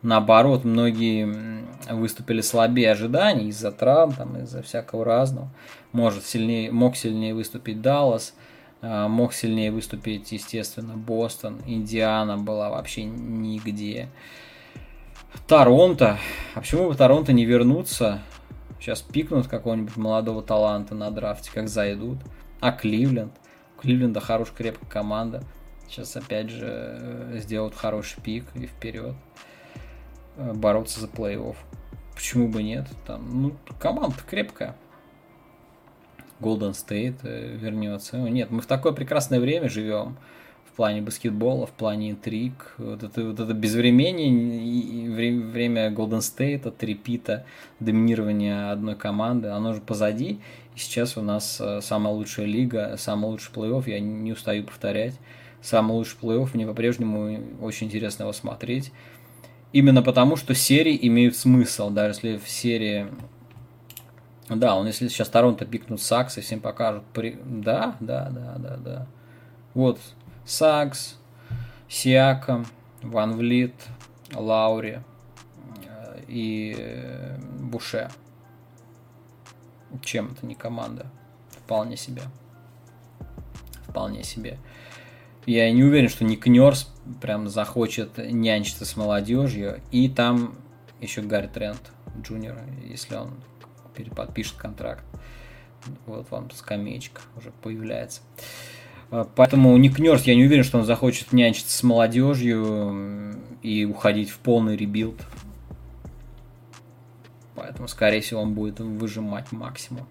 Наоборот, 0.02 0.64
многие 0.64 1.62
выступили 1.90 2.40
слабее 2.40 2.90
ожиданий 2.90 3.48
из-за 3.48 3.70
травм, 3.70 4.12
там, 4.12 4.36
из-за 4.38 4.62
всякого 4.62 5.04
разного. 5.04 5.48
Может 5.92 6.24
сильнее, 6.24 6.72
мог 6.72 6.96
сильнее 6.96 7.34
выступить 7.34 7.80
Даллас, 7.80 8.34
а, 8.80 9.06
мог 9.06 9.32
сильнее 9.32 9.70
выступить, 9.70 10.32
естественно, 10.32 10.96
Бостон. 10.96 11.60
Индиана 11.66 12.36
была 12.36 12.70
вообще 12.70 13.04
нигде. 13.04 14.08
Торонто. 15.46 16.18
А 16.54 16.60
почему 16.60 16.88
бы 16.88 16.94
Торонто 16.96 17.32
не 17.32 17.44
вернуться? 17.44 18.20
Сейчас 18.80 19.02
пикнут 19.02 19.46
какого-нибудь 19.46 19.96
молодого 19.96 20.42
таланта 20.42 20.96
на 20.96 21.12
драфте, 21.12 21.50
как 21.54 21.68
зайдут. 21.68 22.18
А 22.60 22.72
Кливленд? 22.72 23.32
У 23.76 23.80
Кливленда 23.80 24.18
хорошая 24.18 24.56
крепкая 24.56 24.90
команда. 24.90 25.44
Сейчас 25.88 26.16
опять 26.16 26.50
же 26.50 26.66
э, 26.68 27.38
сделают 27.38 27.76
хороший 27.76 28.20
пик 28.20 28.44
и 28.54 28.66
вперед. 28.66 29.14
Э, 30.36 30.52
бороться 30.52 31.00
за 31.00 31.06
плей-офф. 31.06 31.56
Почему 32.14 32.48
бы 32.48 32.62
нет? 32.62 32.86
Там, 33.06 33.42
ну, 33.42 33.52
команда 33.78 34.16
крепкая. 34.28 34.76
Golden 36.40 36.72
State 36.72 37.18
э, 37.22 37.56
вернется. 37.56 38.16
Нет, 38.16 38.50
мы 38.50 38.62
в 38.62 38.66
такое 38.66 38.92
прекрасное 38.92 39.40
время 39.40 39.68
живем 39.68 40.16
в 40.64 40.74
плане 40.74 41.02
баскетбола, 41.02 41.66
в 41.66 41.72
плане 41.72 42.12
интриг. 42.12 42.74
Вот 42.78 43.02
это, 43.02 43.24
вот 43.24 43.38
это 43.38 43.52
безвремение, 43.52 45.10
время 45.50 45.90
Golden 45.90 46.20
State, 46.20 46.70
трепита, 46.70 47.44
доминирование 47.78 48.70
одной 48.70 48.96
команды, 48.96 49.48
оно 49.48 49.74
же 49.74 49.82
позади. 49.82 50.40
И 50.74 50.78
сейчас 50.78 51.18
у 51.18 51.22
нас 51.22 51.60
э, 51.60 51.80
самая 51.82 52.14
лучшая 52.14 52.46
лига, 52.46 52.96
самый 52.96 53.26
лучший 53.26 53.52
плей-офф, 53.52 53.84
я 53.86 54.00
не 54.00 54.32
устаю 54.32 54.64
повторять. 54.64 55.14
Самый 55.60 55.92
лучший 55.92 56.18
плей-офф, 56.20 56.50
мне 56.54 56.66
по-прежнему 56.66 57.38
очень 57.60 57.86
интересно 57.86 58.22
его 58.22 58.32
смотреть. 58.32 58.92
Именно 59.72 60.02
потому, 60.02 60.36
что 60.36 60.54
серии 60.54 60.98
имеют 61.02 61.36
смысл, 61.36 61.90
даже 61.90 62.14
если 62.14 62.38
в 62.38 62.48
серии 62.48 63.08
да, 64.48 64.76
он 64.76 64.86
если 64.86 65.08
сейчас 65.08 65.28
Торонто 65.28 65.64
пикнут 65.64 66.02
Сакс 66.02 66.38
и 66.38 66.40
всем 66.40 66.60
покажут. 66.60 67.04
При... 67.12 67.38
Да, 67.44 67.96
да, 68.00 68.28
да, 68.30 68.54
да, 68.58 68.76
да. 68.76 69.06
Вот 69.74 69.98
Саггс, 70.44 71.16
Сиаком, 71.88 72.66
Ван 73.02 73.36
Влит, 73.36 73.74
Лаури 74.34 75.00
э, 75.86 76.20
и 76.28 76.74
э, 76.76 77.38
Буше. 77.60 78.10
Чем 80.02 80.32
это 80.32 80.46
не 80.46 80.54
команда? 80.54 81.06
Вполне 81.50 81.96
себе. 81.96 82.22
Вполне 83.88 84.24
себе. 84.24 84.58
Я 85.46 85.70
не 85.72 85.82
уверен, 85.82 86.08
что 86.08 86.24
Ник 86.24 86.46
Нерс 86.46 86.88
прям 87.20 87.48
захочет 87.48 88.18
нянчиться 88.18 88.84
с 88.84 88.96
молодежью. 88.96 89.80
И 89.90 90.08
там 90.08 90.54
еще 91.00 91.20
Гарри 91.20 91.48
Трент 91.48 91.80
Джуниор, 92.20 92.58
если 92.84 93.16
он 93.16 93.30
переподпишет 93.94 94.56
контракт. 94.56 95.04
Вот 96.06 96.30
вам 96.30 96.50
скамеечка 96.52 97.22
уже 97.36 97.50
появляется. 97.62 98.20
А, 99.10 99.28
поэтому 99.34 99.76
Ник 99.76 99.98
Нерс, 99.98 100.22
я 100.22 100.36
не 100.36 100.44
уверен, 100.44 100.62
что 100.62 100.78
он 100.78 100.84
захочет 100.84 101.32
нянчиться 101.32 101.76
с 101.76 101.82
молодежью 101.82 103.36
и 103.62 103.84
уходить 103.84 104.30
в 104.30 104.38
полный 104.38 104.76
rebuild. 104.76 105.20
Поэтому, 107.56 107.88
скорее 107.88 108.20
всего, 108.20 108.40
он 108.40 108.54
будет 108.54 108.80
выжимать 108.80 109.50
максимум. 109.50 110.06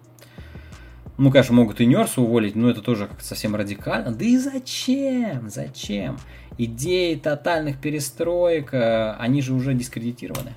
Ну, 1.18 1.30
конечно, 1.30 1.54
могут 1.54 1.80
и 1.80 1.86
Нерса 1.86 2.20
уволить, 2.22 2.54
но 2.54 2.70
это 2.70 2.80
тоже 2.80 3.06
как-то 3.06 3.24
совсем 3.24 3.54
радикально. 3.54 4.12
Да 4.12 4.24
и 4.24 4.36
зачем? 4.38 5.50
Зачем? 5.50 6.18
Идеи 6.58 7.14
тотальных 7.16 7.80
перестроек, 7.80 8.72
э, 8.72 9.14
они 9.18 9.42
же 9.42 9.52
уже 9.52 9.74
дискредитированы. 9.74 10.54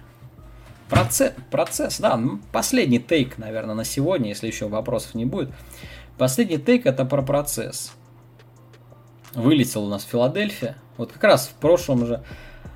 Процесс, 0.90 1.34
процесс, 1.52 2.00
да, 2.00 2.20
последний 2.52 3.00
тейк, 3.00 3.38
наверное, 3.38 3.76
на 3.76 3.84
сегодня, 3.84 4.30
если 4.30 4.48
еще 4.48 4.68
вопросов 4.68 5.16
не 5.16 5.26
будет. 5.26 5.50
Последний 6.18 6.58
тейк 6.58 6.86
это 6.86 7.06
про 7.06 7.22
процесс. 7.22 7.94
Вылетел 9.34 9.86
у 9.86 9.90
нас 9.90 10.04
Филадельфия. 10.04 10.78
Вот 10.98 11.12
как 11.12 11.24
раз 11.24 11.48
в 11.48 11.54
прошлом 11.60 12.06
же, 12.06 12.24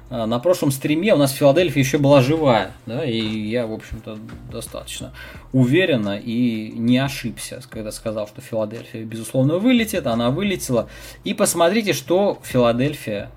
на 0.09 0.39
прошлом 0.39 0.71
стриме 0.71 1.13
у 1.13 1.17
нас 1.17 1.31
Филадельфия 1.31 1.83
еще 1.83 1.97
была 1.99 2.21
живая, 2.21 2.71
да, 2.85 3.05
и 3.05 3.19
я, 3.19 3.67
в 3.67 3.73
общем-то, 3.73 4.17
достаточно 4.51 5.13
уверенно 5.53 6.17
и 6.17 6.71
не 6.71 6.97
ошибся, 6.97 7.61
когда 7.69 7.91
сказал, 7.91 8.27
что 8.27 8.41
Филадельфия, 8.41 9.03
безусловно, 9.03 9.57
вылетит, 9.57 10.07
она 10.07 10.31
вылетела. 10.31 10.89
И 11.23 11.33
посмотрите, 11.33 11.93
что 11.93 12.39
Филадельфия 12.43 13.29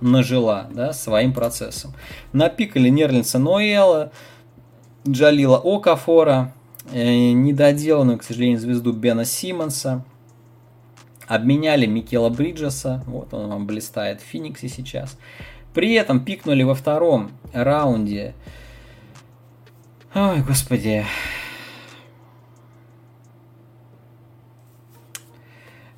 нажила 0.00 0.66
да, 0.72 0.92
своим 0.92 1.32
процессом. 1.32 1.94
Напикали 2.32 2.88
Нерлинса 2.88 3.38
Ноэла, 3.38 4.10
Джалила 5.08 5.60
Окафора, 5.62 6.52
э, 6.92 7.30
недоделанную, 7.32 8.18
к 8.18 8.22
сожалению, 8.22 8.58
звезду 8.58 8.92
Бена 8.92 9.24
Симмонса, 9.24 10.04
обменяли 11.26 11.86
Микела 11.86 12.28
Бриджеса, 12.28 13.02
вот 13.06 13.32
он 13.32 13.48
вам 13.48 13.66
блистает 13.66 14.20
в 14.20 14.24
Фениксе 14.24 14.68
сейчас. 14.68 15.16
При 15.74 15.92
этом 15.94 16.24
пикнули 16.24 16.62
во 16.62 16.74
втором 16.74 17.32
раунде. 17.52 18.34
Ой, 20.14 20.40
господи, 20.46 21.04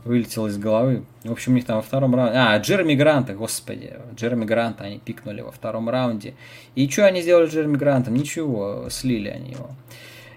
вылетело 0.06 0.46
из 0.46 0.56
головы. 0.56 1.04
В 1.24 1.32
общем, 1.32 1.52
у 1.52 1.54
них 1.56 1.66
там 1.66 1.76
во 1.76 1.82
втором 1.82 2.14
раунде... 2.14 2.38
А, 2.38 2.58
Джереми 2.58 2.94
Гранта, 2.94 3.34
господи. 3.34 3.94
Джереми 4.14 4.46
Гранта 4.46 4.84
они 4.84 4.98
пикнули 4.98 5.42
во 5.42 5.50
втором 5.50 5.90
раунде. 5.90 6.34
И 6.74 6.88
что 6.88 7.06
они 7.06 7.20
сделали 7.20 7.46
с 7.46 7.52
Джереми 7.52 7.76
Грантом? 7.76 8.14
Ничего, 8.14 8.86
слили 8.88 9.28
они 9.28 9.52
его. 9.52 9.70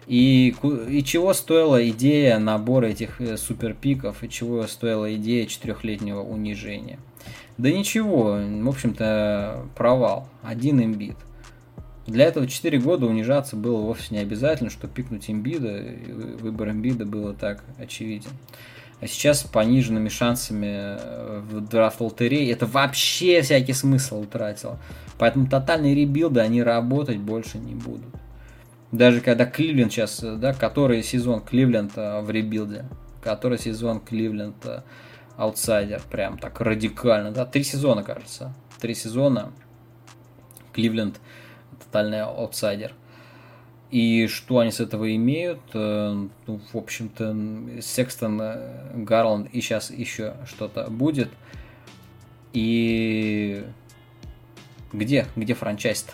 И, 0.08 0.56
и 0.90 1.04
чего 1.04 1.34
стоила 1.34 1.88
идея 1.90 2.40
набора 2.40 2.88
этих 2.88 3.22
э, 3.22 3.38
суперпиков, 3.38 4.24
и 4.24 4.30
чего 4.30 4.66
стоила 4.66 5.16
идея 5.16 5.46
четырехлетнего 5.46 6.24
унижения? 6.24 6.98
Да 7.60 7.70
ничего, 7.70 8.40
в 8.42 8.70
общем-то, 8.70 9.66
провал. 9.76 10.30
Один 10.42 10.82
имбит. 10.82 11.18
Для 12.08 12.24
этого 12.24 12.48
4 12.48 12.80
года 12.80 13.06
унижаться 13.06 13.58
было 13.58 13.82
вовсе 13.82 14.16
не 14.16 14.20
обязательно, 14.20 14.70
чтобы 14.70 14.94
пикнуть 14.94 15.30
имбида, 15.30 15.84
выбор 16.40 16.70
Эмбиида 16.70 17.06
было 17.06 17.34
так 17.34 17.66
очевиден. 17.78 18.30
А 19.02 19.08
сейчас 19.08 19.42
с 19.42 19.44
пониженными 19.44 20.08
шансами 20.08 20.68
э, 20.72 21.42
в 21.42 21.60
драфт 21.68 22.00
лотереи 22.00 22.50
это 22.50 22.66
вообще 22.66 23.42
всякий 23.42 23.74
смысл 23.74 24.22
утратило. 24.22 24.80
Поэтому 25.18 25.48
тотальные 25.48 25.96
ребилды, 25.96 26.40
они 26.40 26.64
работать 26.64 27.18
больше 27.18 27.58
не 27.58 27.76
будут. 27.76 28.16
Даже 28.94 29.20
когда 29.20 29.46
Кливленд 29.46 29.92
сейчас, 29.92 30.24
э, 30.24 30.38
да, 30.38 30.54
который 30.54 31.04
сезон 31.04 31.42
Кливленд 31.42 31.92
э, 31.98 32.22
в 32.22 32.32
ребилде, 32.32 32.86
который 33.22 33.58
сезон 33.58 34.00
Кливленд 34.00 34.66
аутсайдер, 35.40 36.02
прям 36.12 36.38
так 36.38 36.60
радикально, 36.60 37.32
да, 37.32 37.46
три 37.46 37.64
сезона, 37.64 38.04
кажется, 38.04 38.54
три 38.80 38.94
сезона 38.94 39.54
Кливленд 40.74 41.20
тотальный 41.80 42.22
аутсайдер. 42.24 42.94
И 43.90 44.28
что 44.28 44.60
они 44.60 44.72
с 44.72 44.82
этого 44.82 45.16
имеют? 45.16 45.62
Э, 45.74 46.28
ну, 46.46 46.60
в 46.74 46.78
общем-то, 46.78 47.82
Секстон, 47.82 48.40
э, 48.40 48.92
Гарланд 48.96 49.50
и 49.52 49.62
сейчас 49.62 49.90
еще 49.90 50.36
что-то 50.46 50.90
будет. 50.92 51.30
И 52.54 53.64
где? 54.92 55.26
Где 55.36 55.54
франчайз-то? 55.54 56.12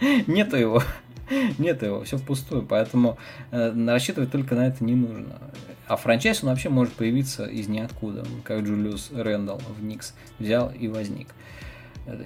Нету 0.26 0.56
его. 0.56 0.82
Нету 1.58 1.86
его, 1.86 2.04
все 2.04 2.16
впустую, 2.16 2.62
поэтому 2.62 3.18
э, 3.50 3.72
рассчитывать 3.86 4.30
только 4.30 4.54
на 4.54 4.68
это 4.68 4.84
не 4.84 4.94
нужно. 4.94 5.38
А 5.86 5.96
франчайз 5.96 6.42
он 6.42 6.50
вообще 6.50 6.68
может 6.68 6.94
появиться 6.94 7.46
из 7.46 7.68
ниоткуда, 7.68 8.24
как 8.44 8.60
Джулиус 8.60 9.10
Рэндалл 9.12 9.60
в 9.78 9.82
Никс 9.82 10.14
взял 10.38 10.70
и 10.70 10.88
возник. 10.88 11.28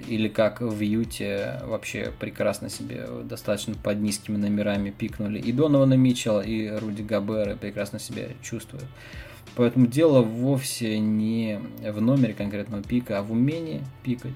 Или 0.08 0.28
как 0.28 0.60
в 0.60 0.80
Юте 0.80 1.60
вообще 1.64 2.12
прекрасно 2.18 2.68
себе 2.68 3.06
достаточно 3.24 3.74
под 3.74 3.98
низкими 3.98 4.36
номерами 4.36 4.90
пикнули. 4.90 5.40
И 5.40 5.52
Донована 5.52 5.94
Митчелла, 5.94 6.40
и 6.40 6.68
Руди 6.68 7.02
Габера 7.02 7.56
прекрасно 7.56 7.98
себя 7.98 8.28
чувствуют. 8.42 8.86
Поэтому 9.56 9.86
дело 9.86 10.22
вовсе 10.22 10.98
не 10.98 11.60
в 11.80 12.00
номере 12.00 12.32
конкретного 12.32 12.82
пика, 12.82 13.18
а 13.18 13.22
в 13.22 13.32
умении 13.32 13.82
пикать 14.02 14.32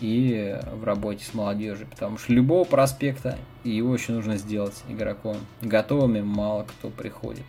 и 0.00 0.58
в 0.72 0.84
работе 0.84 1.24
с 1.24 1.34
молодежью. 1.34 1.86
Потому 1.88 2.18
что 2.18 2.32
любого 2.32 2.64
проспекта 2.64 3.38
его 3.64 3.94
еще 3.94 4.12
нужно 4.12 4.36
сделать 4.36 4.82
игроком. 4.88 5.36
Готовыми 5.60 6.20
мало 6.20 6.64
кто 6.64 6.88
приходит. 6.88 7.44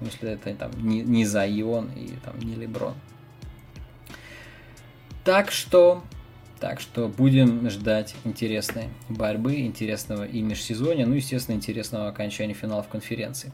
Если 0.00 0.30
это 0.30 0.52
там 0.54 0.70
не, 0.76 1.02
не 1.02 1.24
Зайон 1.24 1.90
и 1.94 2.12
там 2.24 2.38
не 2.38 2.54
Леброн. 2.54 2.94
Так 5.24 5.52
что 5.52 6.02
так 6.62 6.80
что 6.80 7.08
будем 7.08 7.68
ждать 7.70 8.14
интересной 8.22 8.88
борьбы, 9.08 9.62
интересного 9.62 10.24
и 10.24 10.40
межсезонья, 10.42 11.06
ну, 11.06 11.14
естественно, 11.14 11.56
интересного 11.56 12.06
окончания 12.06 12.54
финалов 12.54 12.86
конференции. 12.86 13.50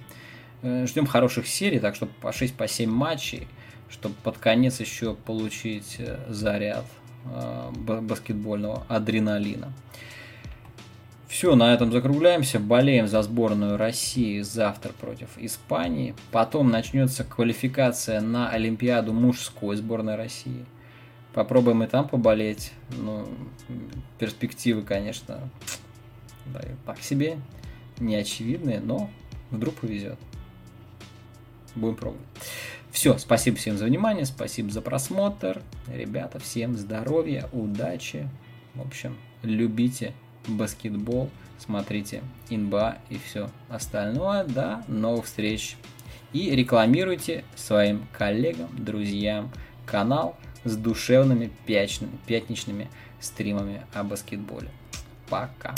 Э, 0.61 0.87
ждем 0.87 1.07
хороших 1.07 1.47
серий, 1.47 1.79
так 1.79 1.95
что 1.95 2.05
по 2.05 2.29
6-7 2.29 2.55
по 2.55 2.69
7 2.69 2.91
матчей, 2.91 3.49
чтобы 3.89 4.15
под 4.23 4.37
конец 4.37 4.81
еще 4.81 5.15
получить 5.15 5.97
э, 5.99 6.19
заряд 6.29 6.85
баскетбольного 7.25 8.85
адреналина. 8.89 9.73
Все, 11.29 11.55
на 11.55 11.75
этом 11.75 11.93
закругляемся. 11.93 12.59
Болеем 12.59 13.07
за 13.07 13.23
сборную 13.23 13.77
России 13.77 14.41
завтра 14.41 14.93
против 14.93 15.29
Испании. 15.37 16.15
Потом 16.33 16.71
начнется 16.71 17.23
квалификация 17.23 18.23
на 18.23 18.49
Олимпиаду 18.49 19.13
мужской 19.13 19.77
сборной 19.77 20.17
России. 20.17 20.65
Попробуем 21.35 21.83
и 21.83 21.87
там 21.87 22.09
поболеть. 22.09 22.73
Ну, 22.91 23.29
перспективы, 24.19 24.83
конечно, 24.83 25.51
да, 26.47 26.63
так 26.87 26.99
себе, 27.01 27.39
не 27.99 28.17
очевидные, 28.17 28.81
но 28.81 29.11
вдруг 29.51 29.75
повезет. 29.75 30.19
Будем 31.75 31.97
пробовать. 31.97 32.27
Все, 32.91 33.19
спасибо 33.19 33.57
всем 33.57 33.77
за 33.77 33.85
внимание, 33.85 34.25
спасибо 34.25 34.71
за 34.71 34.81
просмотр. 34.81 35.63
Ребята, 35.87 36.39
всем 36.39 36.77
здоровья, 36.77 37.49
удачи. 37.53 38.29
В 38.75 38.81
общем, 38.81 39.17
любите 39.43 40.15
баскетбол, 40.47 41.31
смотрите 41.59 42.23
НБА 42.51 42.99
и 43.11 43.19
все 43.19 43.51
остальное. 43.69 44.45
До 44.45 44.83
новых 44.89 45.27
встреч. 45.27 45.77
И 46.33 46.51
рекламируйте 46.51 47.45
своим 47.57 48.07
коллегам, 48.13 48.69
друзьям 48.77 49.51
канал 49.87 50.37
с 50.65 50.77
душевными 50.77 51.51
пятничными 51.67 52.89
стримами 53.21 53.83
о 53.95 54.05
баскетболе. 54.05 54.69
Пока. 55.29 55.75